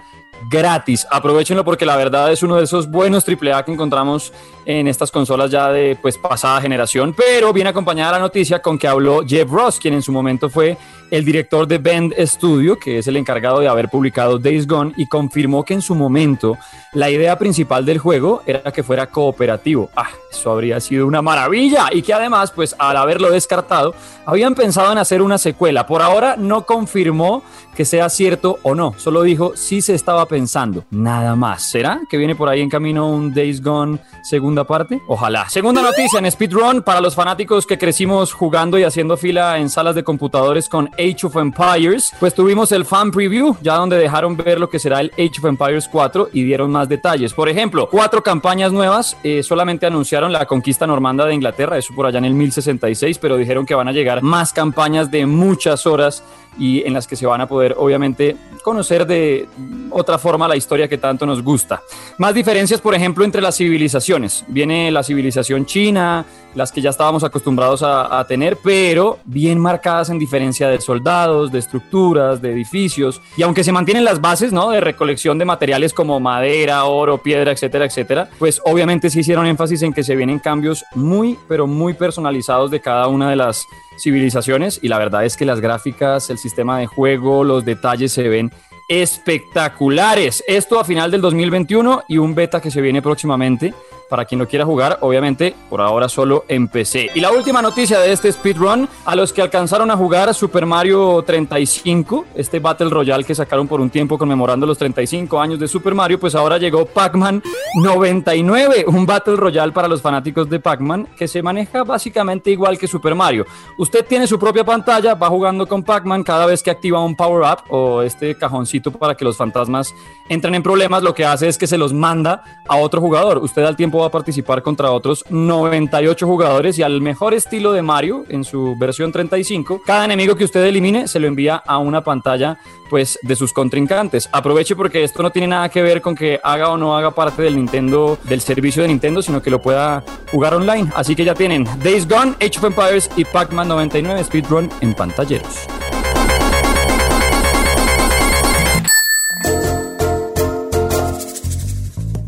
gratis. 0.49 1.07
Aprovechenlo 1.11 1.65
porque 1.65 1.87
la 1.87 1.97
verdad 1.97 2.33
es 2.33 2.43
uno 2.43 2.57
de 2.57 2.65
esos 2.65 2.91
buenos 2.91 3.25
AAA 3.29 3.65
que 3.65 3.73
encontramos 3.73 4.33
en 4.65 4.89
estas 4.89 5.11
consolas 5.11 5.51
ya 5.51 5.71
de 5.71 5.97
pues 6.01 6.19
pasada 6.19 6.61
generación, 6.61 7.15
pero 7.17 7.53
viene 7.53 7.71
acompañada 7.71 8.13
la 8.13 8.19
noticia 8.19 8.61
con 8.61 8.79
que 8.79 8.89
habló 8.89 9.23
Jeff 9.27 9.51
Ross, 9.51 9.79
quien 9.79 9.95
en 9.95 10.03
su 10.03 10.13
momento 10.13 10.49
fue 10.49 10.77
el 11.11 11.25
director 11.25 11.67
de 11.67 11.79
Bend 11.79 12.15
Studio, 12.21 12.79
que 12.79 12.99
es 12.99 13.07
el 13.07 13.17
encargado 13.17 13.61
de 13.61 13.69
haber 13.69 13.89
publicado 13.89 14.39
Days 14.39 14.67
Gone, 14.67 14.95
y 14.97 15.07
confirmó 15.07 15.63
que 15.65 15.75
en 15.75 15.83
su 15.83 15.95
momento 15.95 16.57
la 16.95 17.11
idea 17.11 17.39
principal 17.39 17.85
del 17.85 17.99
juego 17.99 18.43
era 18.47 18.73
que 18.73 18.83
fuera 18.83 19.09
cooperativo. 19.09 19.91
Ah, 19.95 20.09
eso 20.31 20.51
habría 20.51 20.81
sido 20.81 21.07
una 21.07 21.21
maravilla 21.21 21.89
y 21.93 22.01
que 22.03 22.15
además, 22.15 22.51
pues 22.53 22.75
al 22.79 22.97
haberlo 22.97 23.31
descartado, 23.31 23.95
habían 24.25 24.55
pensado 24.55 24.91
en 24.93 24.99
hacer 24.99 25.21
una 25.21 25.37
secuela. 25.37 25.87
Por 25.87 26.01
ahora 26.01 26.37
no 26.39 26.65
confirmó 26.65 27.43
que 27.75 27.85
sea 27.85 28.09
cierto 28.09 28.59
o 28.63 28.75
no, 28.75 28.95
solo 28.97 29.23
dijo 29.23 29.53
si 29.57 29.81
se 29.81 29.95
estaba 29.95 30.27
pensando, 30.27 30.85
nada 30.91 31.37
más. 31.37 31.63
¿Será 31.63 32.01
que 32.09 32.17
viene 32.17 32.35
por 32.35 32.49
ahí 32.49 32.61
en 32.61 32.69
camino 32.69 33.09
un 33.09 33.33
Days 33.33 33.63
Gone 33.63 33.99
segunda 34.23 34.65
parte? 34.65 35.01
Ojalá. 35.09 35.49
Segunda 35.49 35.83
noticia 35.83 36.19
en 36.19 36.31
Speedrun 36.31 36.83
para 36.83 37.01
los 37.01 37.15
fanáticos 37.15 37.67
que 37.67 37.79
crecimos 37.79 38.33
jugando 38.33 38.79
y 38.79 38.85
haciendo 38.85 39.17
fila 39.17 39.59
en 39.59 39.71
salas 39.71 39.95
de 39.95 40.05
computadores 40.05 40.69
con 40.69 40.91
Age 40.99 41.27
of 41.27 41.37
Empires, 41.37 42.13
pues 42.21 42.35
tuvimos 42.35 42.73
el 42.73 42.85
fan 42.85 43.11
preview, 43.11 43.57
ya 43.63 43.77
donde 43.77 43.97
dejaron 43.97 44.37
ver 44.37 44.61
lo 44.61 44.69
que 44.69 44.79
será 44.79 45.01
el 45.01 45.13
Age 45.15 45.39
of 45.39 45.45
Empires 45.47 45.89
4 45.91 46.31
y 46.33 46.43
dieron 46.43 46.71
más 46.71 46.89
detalles. 46.89 47.33
Por 47.33 47.49
ejemplo, 47.49 47.89
cuatro 47.91 48.23
campañas 48.23 48.73
nuevas, 48.73 49.17
eh, 49.23 49.43
solamente 49.43 49.87
anunciaron 49.87 50.33
la 50.33 50.47
conquista 50.47 50.87
normanda 50.87 51.27
de 51.27 51.35
Inglaterra, 51.35 51.79
eso 51.79 51.95
por 51.95 52.07
allá 52.07 52.19
en 52.19 52.25
el 52.25 52.35
1066, 52.35 53.19
pero 53.19 53.37
dijeron 53.37 53.67
que 53.67 53.75
van 53.75 53.89
a 53.89 53.93
llegar 53.93 54.23
más 54.23 54.53
campañas 54.53 55.11
de 55.11 55.27
muchas 55.27 55.87
horas 55.87 56.23
y 56.59 56.87
en 56.87 56.93
las 56.93 57.07
que 57.07 57.17
se 57.17 57.27
van 57.27 57.41
a 57.41 57.49
poder 57.49 57.62
obviamente 57.77 58.37
conocer 58.63 59.07
de 59.07 59.49
otra 59.91 60.19
forma 60.19 60.49
la 60.49 60.57
historia 60.57 60.89
que 60.89 60.99
tanto 60.99 61.27
nos 61.27 61.43
gusta. 61.43 61.83
Más 62.19 62.35
diferencias, 62.35 62.81
por 62.81 62.95
ejemplo, 62.95 63.25
entre 63.25 63.43
las 63.43 63.57
civilizaciones. 63.57 64.45
Viene 64.49 64.91
la 64.91 65.03
civilización 65.03 65.67
china, 65.67 66.25
las 66.55 66.71
que 66.71 66.81
ya 66.81 66.91
estábamos 66.91 67.25
acostumbrados 67.25 67.83
a, 67.83 68.25
tener, 68.29 68.57
pero 68.63 69.19
bien 69.25 69.59
marcadas 69.59 70.11
en 70.11 70.19
diferencia 70.19 70.69
de 70.69 70.81
soldados, 70.81 71.51
de 71.51 71.59
estructuras, 71.59 72.41
de 72.41 72.53
edificios. 72.53 73.21
Y 73.37 73.43
aunque 73.43 73.65
se 73.65 73.73
mantienen 73.73 74.05
las 74.05 74.21
bases, 74.21 74.53
¿no? 74.53 74.71
De 74.71 74.81
recolección 74.81 75.39
de 75.39 75.45
materiales 75.45 75.93
como 75.93 76.21
madera, 76.21 76.85
oro, 76.85 77.19
piedra, 77.19 77.53
etcétera, 77.53 77.87
etcétera, 77.87 78.29
pues 78.39 78.61
obviamente 78.65 79.11
sí 79.11 79.21
hicieron 79.21 79.47
énfasis 79.47 79.83
en 79.83 79.93
que 79.93 80.05
se 80.05 80.15
vienen 80.15 80.39
cambios 80.39 80.85
muy, 80.95 81.39
pero 81.49 81.67
muy 81.67 81.95
personalizados 81.95 82.71
de 82.71 82.81
cada 82.81 83.09
una 83.09 83.31
de 83.31 83.37
las 83.37 83.67
civilizaciones. 83.99 84.79
Y 84.83 84.89
la 84.89 84.99
verdad 84.99 85.25
es 85.25 85.37
que 85.37 85.45
las 85.45 85.61
gráficas, 85.61 86.31
el 86.31 86.39
sistema 86.39 86.79
de 86.79 86.87
juego, 86.87 87.45
los 87.45 87.65
detalles 87.65 88.13
se 88.13 88.29
ven 88.29 88.53
espectaculares. 88.89 90.45
Esto 90.47 90.79
a 90.79 90.85
final 90.85 91.11
del 91.11 91.21
2021 91.21 92.05
y 92.09 92.19
un 92.19 92.35
beta 92.35 92.61
que 92.61 92.71
se 92.71 92.81
viene 92.81 93.01
próximamente 93.01 93.75
para 94.13 94.27
quien 94.27 94.39
lo 94.39 94.47
quiera 94.47 94.67
jugar, 94.67 94.99
obviamente 95.01 95.55
por 95.71 95.81
ahora 95.81 96.07
solo 96.07 96.45
en 96.47 96.69
PC. 96.69 97.13
Y 97.15 97.21
la 97.21 97.31
última 97.31 97.63
noticia 97.63 97.99
de 97.99 98.13
este 98.13 98.31
speedrun, 98.31 98.87
a 99.07 99.17
los 99.17 99.33
que 99.33 99.41
alcanzaron 99.41 99.91
a 99.91 99.97
jugar 99.97 100.35
Super 100.35 100.67
Mario 100.67 101.23
35, 101.23 102.27
este 102.35 102.59
Battle 102.59 102.91
Royale 102.91 103.25
que 103.25 103.35
sacaron 103.35 103.67
por 103.67 103.81
un 103.81 103.89
tiempo 103.89 104.19
conmemorando 104.19 104.67
los 104.67 104.77
35 104.77 105.41
años 105.41 105.59
de 105.59 105.67
Super 105.67 105.95
Mario, 105.95 106.21
pues 106.21 106.35
ahora 106.35 106.59
llegó 106.59 106.85
Pac-Man 106.85 107.43
99, 107.77 108.85
un 108.87 109.07
Battle 109.07 109.37
Royale 109.37 109.73
para 109.73 109.89
los 109.89 110.03
fanáticos 110.03 110.47
de 110.51 110.61
Pac-Man 110.61 111.09
que 111.17 111.27
se 111.27 111.43
maneja 111.43 111.83
básicamente 111.83 112.51
igual 112.51 112.77
que 112.77 112.87
Super 112.87 113.15
Mario. 113.15 113.47
Usted 113.79 114.05
tiene 114.05 114.27
su 114.27 114.39
propia 114.39 114.63
pantalla, 114.63 115.15
va 115.15 115.31
jugando 115.31 115.67
con 115.67 115.83
Pac-Man 115.83 116.23
cada 116.23 116.45
vez 116.45 116.63
que 116.63 116.71
activa 116.71 117.03
un 117.03 117.17
power-up 117.17 117.61
o 117.71 118.03
este 118.03 118.37
cajoncito 118.37 118.93
para 118.93 119.15
que 119.15 119.25
los 119.25 119.39
fantasmas 119.39 119.95
entren 120.29 120.55
en 120.55 120.63
problemas, 120.63 121.03
lo 121.03 121.15
que 121.15 121.25
hace 121.25 121.49
es 121.49 121.57
que 121.57 121.67
se 121.67 121.79
los 121.79 121.95
manda 121.95 122.43
a 122.69 122.77
otro 122.77 123.01
jugador. 123.01 123.39
Usted 123.39 123.65
al 123.65 123.75
tiempo 123.75 124.02
va 124.03 124.09
a 124.09 124.11
participar 124.11 124.63
contra 124.63 124.91
otros 124.91 125.25
98 125.31 126.27
jugadores 126.27 126.79
y 126.79 126.83
al 126.83 127.01
mejor 127.01 127.35
estilo 127.35 127.73
de 127.73 127.83
Mario 127.83 128.25
en 128.29 128.45
su 128.45 128.77
versión 128.79 129.13
35, 129.13 129.83
cada 129.85 130.05
enemigo 130.05 130.37
que 130.37 130.45
usted 130.45 130.65
elimine 130.65 131.09
se 131.09 131.19
lo 131.19 131.27
envía 131.27 131.57
a 131.57 131.79
una 131.79 132.05
pantalla 132.05 132.59
pues 132.91 133.19
de 133.23 133.37
sus 133.37 133.53
contrincantes. 133.53 134.29
Aproveche 134.33 134.77
porque 134.77 135.03
esto 135.03 135.23
no 135.23 135.31
tiene 135.31 135.49
nada 135.49 135.69
que 135.71 135.83
ver 135.83 136.03
con 136.03 136.15
que 136.15 136.39
haga 136.43 136.69
o 136.69 136.77
no 136.77 136.97
haga 136.97 137.13
parte 137.13 137.41
del 137.43 137.57
Nintendo 137.57 138.19
del 138.25 138.41
servicio 138.43 138.83
de 138.83 138.89
Nintendo, 138.89 139.23
sino 139.23 139.41
que 139.41 139.51
lo 139.51 139.63
pueda 139.63 140.05
jugar 140.31 140.55
online. 140.55 140.91
Así 140.95 141.17
que 141.17 141.25
ya 141.25 141.35
tienen 141.35 141.67
Days 141.83 142.07
Gone, 142.07 142.35
Age 142.41 142.59
of 142.59 142.65
Empires 142.65 143.11
y 143.17 143.25
Pac-Man 143.25 143.69
99 143.69 144.25
Speedrun 144.25 144.69
en 144.83 144.95
pantalleros. 144.95 145.67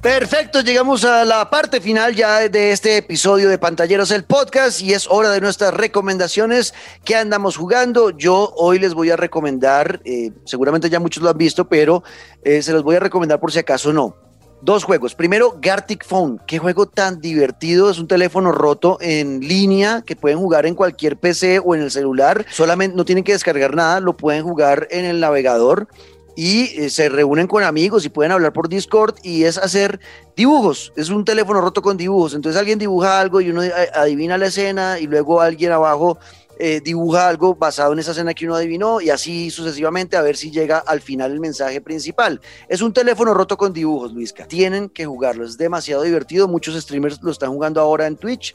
Perfecto, 0.04 0.60
llegamos 0.60 1.06
a 1.06 1.24
la 1.24 1.48
parte 1.48 1.80
final 1.80 2.14
ya 2.14 2.46
de 2.50 2.72
este 2.72 2.98
episodio 2.98 3.48
de 3.48 3.56
Pantalleros 3.56 4.10
el 4.10 4.24
Podcast 4.24 4.82
y 4.82 4.92
es 4.92 5.06
hora 5.08 5.30
de 5.30 5.40
nuestras 5.40 5.72
recomendaciones 5.72 6.74
que 7.06 7.16
andamos 7.16 7.56
jugando. 7.56 8.10
Yo 8.10 8.52
hoy 8.54 8.78
les 8.78 8.92
voy 8.92 9.08
a 9.08 9.16
recomendar, 9.16 10.02
eh, 10.04 10.30
seguramente 10.44 10.90
ya 10.90 11.00
muchos 11.00 11.22
lo 11.22 11.30
han 11.30 11.38
visto, 11.38 11.66
pero 11.70 12.04
eh, 12.42 12.60
se 12.60 12.74
los 12.74 12.82
voy 12.82 12.96
a 12.96 13.00
recomendar 13.00 13.40
por 13.40 13.50
si 13.50 13.60
acaso 13.60 13.94
no. 13.94 14.14
Dos 14.60 14.84
juegos. 14.84 15.14
Primero, 15.14 15.56
Gartic 15.58 16.04
Phone. 16.04 16.38
Qué 16.46 16.58
juego 16.58 16.86
tan 16.86 17.22
divertido. 17.22 17.90
Es 17.90 17.98
un 17.98 18.06
teléfono 18.06 18.52
roto 18.52 18.98
en 19.00 19.40
línea 19.40 20.02
que 20.04 20.16
pueden 20.16 20.38
jugar 20.38 20.66
en 20.66 20.74
cualquier 20.74 21.16
PC 21.16 21.60
o 21.64 21.74
en 21.74 21.80
el 21.80 21.90
celular. 21.90 22.44
Solamente 22.50 22.94
no 22.94 23.06
tienen 23.06 23.24
que 23.24 23.32
descargar 23.32 23.74
nada, 23.74 24.00
lo 24.00 24.16
pueden 24.16 24.42
jugar 24.42 24.86
en 24.90 25.06
el 25.06 25.20
navegador 25.20 25.88
y 26.36 26.80
eh, 26.80 26.90
se 26.90 27.08
reúnen 27.08 27.46
con 27.46 27.62
amigos 27.62 28.04
y 28.04 28.08
pueden 28.08 28.32
hablar 28.32 28.52
por 28.52 28.68
Discord 28.68 29.16
y 29.22 29.44
es 29.44 29.58
hacer 29.58 30.00
dibujos. 30.36 30.92
Es 30.96 31.10
un 31.10 31.24
teléfono 31.24 31.60
roto 31.60 31.82
con 31.82 31.96
dibujos. 31.96 32.34
Entonces 32.34 32.58
alguien 32.58 32.78
dibuja 32.78 33.20
algo 33.20 33.40
y 33.40 33.50
uno 33.50 33.62
adivina 33.94 34.38
la 34.38 34.46
escena 34.46 34.98
y 34.98 35.06
luego 35.06 35.40
alguien 35.40 35.72
abajo 35.72 36.18
eh, 36.58 36.80
dibuja 36.80 37.28
algo 37.28 37.56
basado 37.56 37.92
en 37.92 37.98
esa 37.98 38.12
escena 38.12 38.32
que 38.32 38.44
uno 38.44 38.54
adivinó 38.54 39.00
y 39.00 39.10
así 39.10 39.50
sucesivamente 39.50 40.16
a 40.16 40.22
ver 40.22 40.36
si 40.36 40.52
llega 40.52 40.78
al 40.78 41.00
final 41.00 41.32
el 41.32 41.40
mensaje 41.40 41.80
principal. 41.80 42.40
Es 42.68 42.80
un 42.80 42.92
teléfono 42.92 43.34
roto 43.34 43.56
con 43.56 43.72
dibujos, 43.72 44.12
Luisca. 44.12 44.46
Tienen 44.46 44.88
que 44.88 45.04
jugarlo. 45.04 45.44
Es 45.44 45.58
demasiado 45.58 46.02
divertido. 46.02 46.46
Muchos 46.46 46.80
streamers 46.80 47.20
lo 47.22 47.32
están 47.32 47.50
jugando 47.50 47.80
ahora 47.80 48.06
en 48.06 48.16
Twitch. 48.16 48.54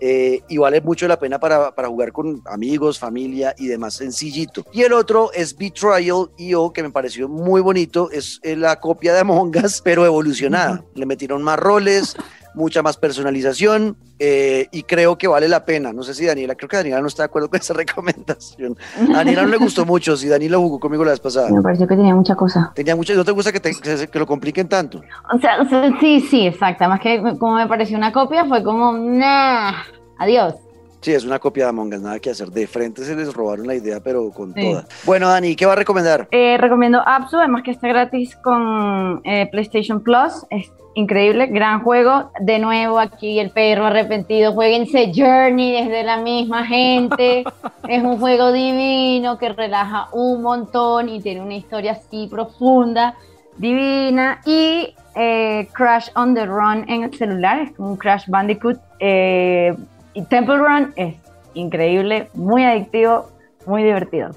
Eh, 0.00 0.42
y 0.48 0.58
vale 0.58 0.80
mucho 0.80 1.08
la 1.08 1.18
pena 1.18 1.38
para, 1.38 1.74
para, 1.74 1.88
jugar 1.88 2.12
con 2.12 2.42
amigos, 2.44 2.98
familia 2.98 3.54
y 3.56 3.66
demás, 3.66 3.94
sencillito. 3.94 4.64
Y 4.72 4.82
el 4.82 4.92
otro 4.92 5.32
es 5.32 5.56
Betrayal 5.56 6.30
EO, 6.38 6.72
que 6.72 6.82
me 6.82 6.90
pareció 6.90 7.28
muy 7.28 7.62
bonito, 7.62 8.10
es 8.10 8.40
la 8.42 8.78
copia 8.78 9.14
de 9.14 9.20
Among 9.20 9.56
Us, 9.56 9.80
pero 9.82 10.04
evolucionada. 10.04 10.84
Le 10.94 11.06
metieron 11.06 11.42
más 11.42 11.58
roles, 11.58 12.14
mucha 12.56 12.82
más 12.82 12.96
personalización 12.96 13.96
eh, 14.18 14.66
y 14.72 14.82
creo 14.82 15.16
que 15.18 15.28
vale 15.28 15.48
la 15.48 15.64
pena. 15.64 15.92
No 15.92 16.02
sé 16.02 16.14
si 16.14 16.24
Daniela, 16.24 16.54
creo 16.54 16.68
que 16.68 16.76
Daniela 16.78 17.00
no 17.00 17.06
está 17.06 17.22
de 17.22 17.26
acuerdo 17.26 17.48
con 17.48 17.60
esa 17.60 17.74
recomendación. 17.74 18.76
A 19.10 19.18
Daniela 19.18 19.42
no 19.42 19.48
le 19.48 19.58
gustó 19.58 19.84
mucho, 19.84 20.16
si 20.16 20.28
Daniela 20.28 20.56
jugó 20.56 20.80
conmigo 20.80 21.04
la 21.04 21.12
vez 21.12 21.20
pasada. 21.20 21.50
Me 21.50 21.62
pareció 21.62 21.86
que 21.86 21.96
tenía 21.96 22.14
mucha 22.14 22.34
cosa. 22.34 22.72
Tenía 22.74 22.96
mucha, 22.96 23.14
¿no 23.14 23.24
te 23.24 23.30
gusta 23.30 23.52
que, 23.52 23.60
que, 23.60 24.18
lo 24.18 24.26
compliquen 24.26 24.68
tanto? 24.68 25.02
O 25.32 25.38
sea, 25.38 25.58
sí, 26.00 26.20
sí, 26.20 26.46
exacto. 26.46 26.88
Más 26.88 27.00
que 27.00 27.22
como 27.38 27.56
me 27.56 27.68
pareció 27.68 27.96
una 27.96 28.12
copia, 28.12 28.46
fue 28.46 28.64
como, 28.64 28.92
nah, 28.92 29.72
adiós. 30.18 30.54
Sí, 31.02 31.12
es 31.12 31.24
una 31.24 31.38
copia 31.38 31.64
de 31.64 31.70
Among 31.70 31.94
Us, 31.94 32.00
nada 32.00 32.18
que 32.18 32.30
hacer. 32.30 32.50
De 32.50 32.66
frente 32.66 33.04
se 33.04 33.14
les 33.14 33.32
robaron 33.32 33.66
la 33.66 33.74
idea, 33.74 34.00
pero 34.00 34.30
con 34.30 34.54
toda. 34.54 34.86
Bueno, 35.04 35.28
Dani, 35.28 35.54
¿qué 35.54 35.66
va 35.66 35.74
a 35.74 35.76
recomendar? 35.76 36.26
Eh, 36.30 36.56
recomiendo 36.58 37.00
Apsu, 37.06 37.36
además 37.36 37.62
que 37.62 37.70
está 37.70 37.86
gratis 37.86 38.34
con 38.36 39.20
eh, 39.24 39.46
PlayStation 39.52 40.00
Plus. 40.00 40.46
Es 40.50 40.72
increíble, 40.96 41.46
gran 41.46 41.82
juego. 41.82 42.30
De 42.40 42.58
nuevo, 42.58 42.98
aquí 42.98 43.38
el 43.38 43.50
perro 43.50 43.86
arrepentido. 43.86 44.52
Jueguense 44.52 45.12
Journey 45.14 45.84
desde 45.84 46.02
la 46.02 46.16
misma 46.16 46.64
gente. 46.64 47.44
es 47.88 48.02
un 48.02 48.18
juego 48.18 48.50
divino 48.50 49.38
que 49.38 49.50
relaja 49.50 50.08
un 50.12 50.42
montón 50.42 51.08
y 51.10 51.20
tiene 51.20 51.42
una 51.42 51.54
historia 51.54 51.92
así 51.92 52.26
profunda, 52.30 53.14
divina. 53.58 54.40
Y 54.46 54.94
eh, 55.14 55.68
Crash 55.72 56.08
on 56.16 56.34
the 56.34 56.46
Run 56.46 56.88
en 56.88 57.04
el 57.04 57.14
celular, 57.14 57.60
es 57.60 57.72
como 57.72 57.90
un 57.90 57.96
Crash 57.96 58.26
Bandicoot. 58.26 58.78
Eh, 58.98 59.76
y 60.14 60.22
Temple 60.24 60.56
Run 60.56 60.94
es 60.96 61.14
increíble, 61.52 62.30
muy 62.32 62.64
adictivo, 62.64 63.26
muy 63.66 63.82
divertido. 63.82 64.30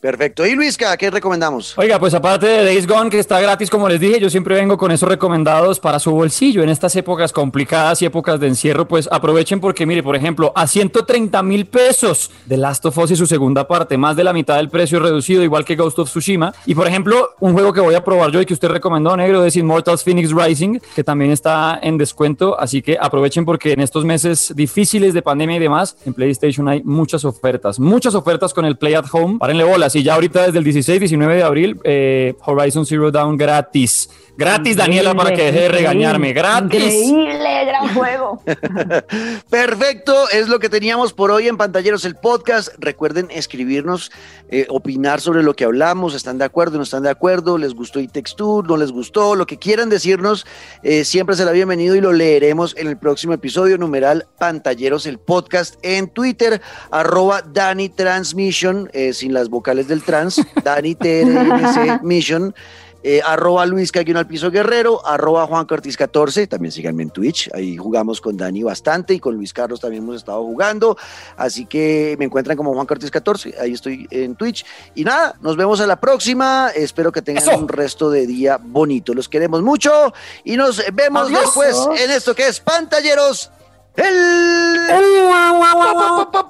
Perfecto. 0.00 0.46
¿Y 0.46 0.54
Luisca, 0.54 0.96
qué 0.96 1.10
recomendamos? 1.10 1.76
Oiga, 1.78 1.98
pues 1.98 2.12
aparte 2.14 2.46
de 2.46 2.64
Days 2.64 2.86
Gone, 2.86 3.08
que 3.08 3.18
está 3.18 3.40
gratis, 3.40 3.70
como 3.70 3.88
les 3.88 3.98
dije, 3.98 4.20
yo 4.20 4.28
siempre 4.28 4.54
vengo 4.54 4.76
con 4.76 4.90
esos 4.90 5.08
recomendados 5.08 5.80
para 5.80 5.98
su 5.98 6.10
bolsillo. 6.10 6.62
En 6.62 6.68
estas 6.68 6.94
épocas 6.96 7.32
complicadas 7.32 8.02
y 8.02 8.04
épocas 8.04 8.38
de 8.38 8.46
encierro, 8.46 8.86
pues 8.86 9.08
aprovechen 9.10 9.58
porque, 9.58 9.86
mire, 9.86 10.02
por 10.02 10.14
ejemplo, 10.14 10.52
a 10.54 10.66
130 10.66 11.42
mil 11.42 11.66
pesos 11.66 12.30
de 12.44 12.56
Last 12.56 12.84
of 12.84 12.98
Us 12.98 13.10
y 13.12 13.16
su 13.16 13.26
segunda 13.26 13.66
parte, 13.66 13.96
más 13.96 14.16
de 14.16 14.24
la 14.24 14.32
mitad 14.32 14.56
del 14.56 14.68
precio 14.68 15.00
reducido, 15.00 15.42
igual 15.42 15.64
que 15.64 15.76
Ghost 15.76 15.98
of 15.98 16.10
Tsushima. 16.10 16.54
Y, 16.66 16.74
por 16.74 16.86
ejemplo, 16.86 17.30
un 17.40 17.54
juego 17.54 17.72
que 17.72 17.80
voy 17.80 17.94
a 17.94 18.04
probar 18.04 18.30
yo 18.30 18.40
y 18.40 18.46
que 18.46 18.54
usted 18.54 18.68
recomendó, 18.68 19.16
negro, 19.16 19.44
es 19.44 19.56
Immortals 19.56 20.04
Phoenix 20.04 20.30
Rising, 20.30 20.78
que 20.94 21.04
también 21.04 21.30
está 21.30 21.80
en 21.82 21.96
descuento. 21.96 22.58
Así 22.60 22.82
que 22.82 22.98
aprovechen 23.00 23.44
porque 23.44 23.72
en 23.72 23.80
estos 23.80 24.04
meses 24.04 24.52
difíciles 24.54 25.14
de 25.14 25.22
pandemia 25.22 25.56
y 25.56 25.60
demás, 25.60 25.96
en 26.04 26.12
PlayStation 26.12 26.68
hay 26.68 26.82
muchas 26.84 27.24
ofertas, 27.24 27.80
muchas 27.80 28.14
ofertas 28.14 28.52
con 28.52 28.66
el 28.66 28.76
Play 28.76 28.94
at 28.94 29.06
Home. 29.12 29.38
Párenle 29.38 29.64
bolas 29.64 29.85
y 29.94 30.02
ya 30.02 30.14
ahorita 30.14 30.46
desde 30.46 30.58
el 30.58 30.64
16, 30.64 31.00
19 31.00 31.36
de 31.36 31.42
abril, 31.42 31.80
eh, 31.84 32.34
Horizon 32.44 32.84
Zero 32.84 33.10
Dawn 33.10 33.36
gratis. 33.36 34.10
Gratis, 34.36 34.76
Daniela, 34.76 35.14
para 35.14 35.34
que 35.34 35.44
deje 35.44 35.60
de 35.60 35.68
regañarme. 35.68 36.34
Gratis. 36.34 36.82
Increíble, 36.82 37.64
gran 37.64 37.94
juego. 37.94 38.42
Perfecto, 39.50 40.28
es 40.30 40.48
lo 40.48 40.58
que 40.58 40.68
teníamos 40.68 41.14
por 41.14 41.30
hoy 41.30 41.48
en 41.48 41.56
Pantalleros 41.56 42.04
el 42.04 42.16
podcast. 42.16 42.68
Recuerden 42.78 43.28
escribirnos, 43.30 44.12
eh, 44.50 44.66
opinar 44.68 45.22
sobre 45.22 45.42
lo 45.42 45.54
que 45.54 45.64
hablamos. 45.64 46.14
¿Están 46.14 46.36
de 46.36 46.44
acuerdo? 46.44 46.76
¿No 46.76 46.82
están 46.82 47.02
de 47.02 47.10
acuerdo? 47.10 47.56
¿Les 47.56 47.74
gustó 47.74 47.98
y 47.98 48.08
textur? 48.08 48.68
¿No 48.68 48.76
les 48.76 48.92
gustó? 48.92 49.34
Lo 49.36 49.46
que 49.46 49.58
quieran 49.58 49.88
decirnos, 49.88 50.46
eh, 50.82 51.04
siempre 51.04 51.34
será 51.34 51.52
bienvenido 51.52 51.96
y 51.96 52.02
lo 52.02 52.12
leeremos 52.12 52.76
en 52.76 52.88
el 52.88 52.98
próximo 52.98 53.32
episodio, 53.32 53.78
numeral 53.78 54.26
Pantalleros 54.38 55.06
el 55.06 55.18
podcast 55.18 55.76
en 55.82 56.08
Twitter, 56.08 56.60
arroba 56.90 57.42
Dani 57.42 57.88
Transmission, 57.88 58.90
eh, 58.92 59.12
sin 59.14 59.32
las 59.32 59.48
vocales 59.48 59.88
del 59.88 60.02
trans, 60.02 60.40
Dani 60.62 60.94
TRNC 60.94 62.02
Mission 62.02 62.54
eh, 63.02 63.20
arroba 63.24 63.66
Luis 63.66 63.92
Caguino 63.92 64.18
al 64.18 64.26
piso 64.26 64.50
guerrero, 64.50 65.06
arroba 65.06 65.46
Juan 65.46 65.66
Cortés 65.66 65.96
14, 65.96 66.46
también 66.46 66.72
síganme 66.72 67.04
en 67.04 67.10
Twitch, 67.10 67.50
ahí 67.54 67.76
jugamos 67.76 68.20
con 68.20 68.36
Dani 68.36 68.62
bastante 68.62 69.14
y 69.14 69.20
con 69.20 69.34
Luis 69.34 69.52
Carlos 69.52 69.80
también 69.80 70.02
hemos 70.02 70.16
estado 70.16 70.42
jugando, 70.42 70.96
así 71.36 71.66
que 71.66 72.16
me 72.18 72.24
encuentran 72.24 72.56
como 72.56 72.74
Juan 72.74 72.86
Cortés 72.86 73.10
14, 73.10 73.54
ahí 73.60 73.72
estoy 73.72 74.06
en 74.10 74.34
Twitch. 74.34 74.64
Y 74.94 75.04
nada, 75.04 75.36
nos 75.40 75.56
vemos 75.56 75.80
a 75.80 75.86
la 75.86 76.00
próxima, 76.00 76.70
espero 76.74 77.12
que 77.12 77.22
tengan 77.22 77.60
un 77.60 77.68
resto 77.68 78.10
de 78.10 78.26
día 78.26 78.58
bonito, 78.60 79.14
los 79.14 79.28
queremos 79.28 79.62
mucho 79.62 80.12
y 80.44 80.56
nos 80.56 80.82
vemos 80.92 81.30
después 81.30 81.76
en 81.98 82.10
esto 82.10 82.34
que 82.34 82.48
es 82.48 82.60
Pantalleros. 82.60 83.50
El, 83.96 84.90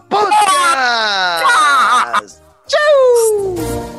podcast. 0.09 1.47
¡Chao! 2.67 3.96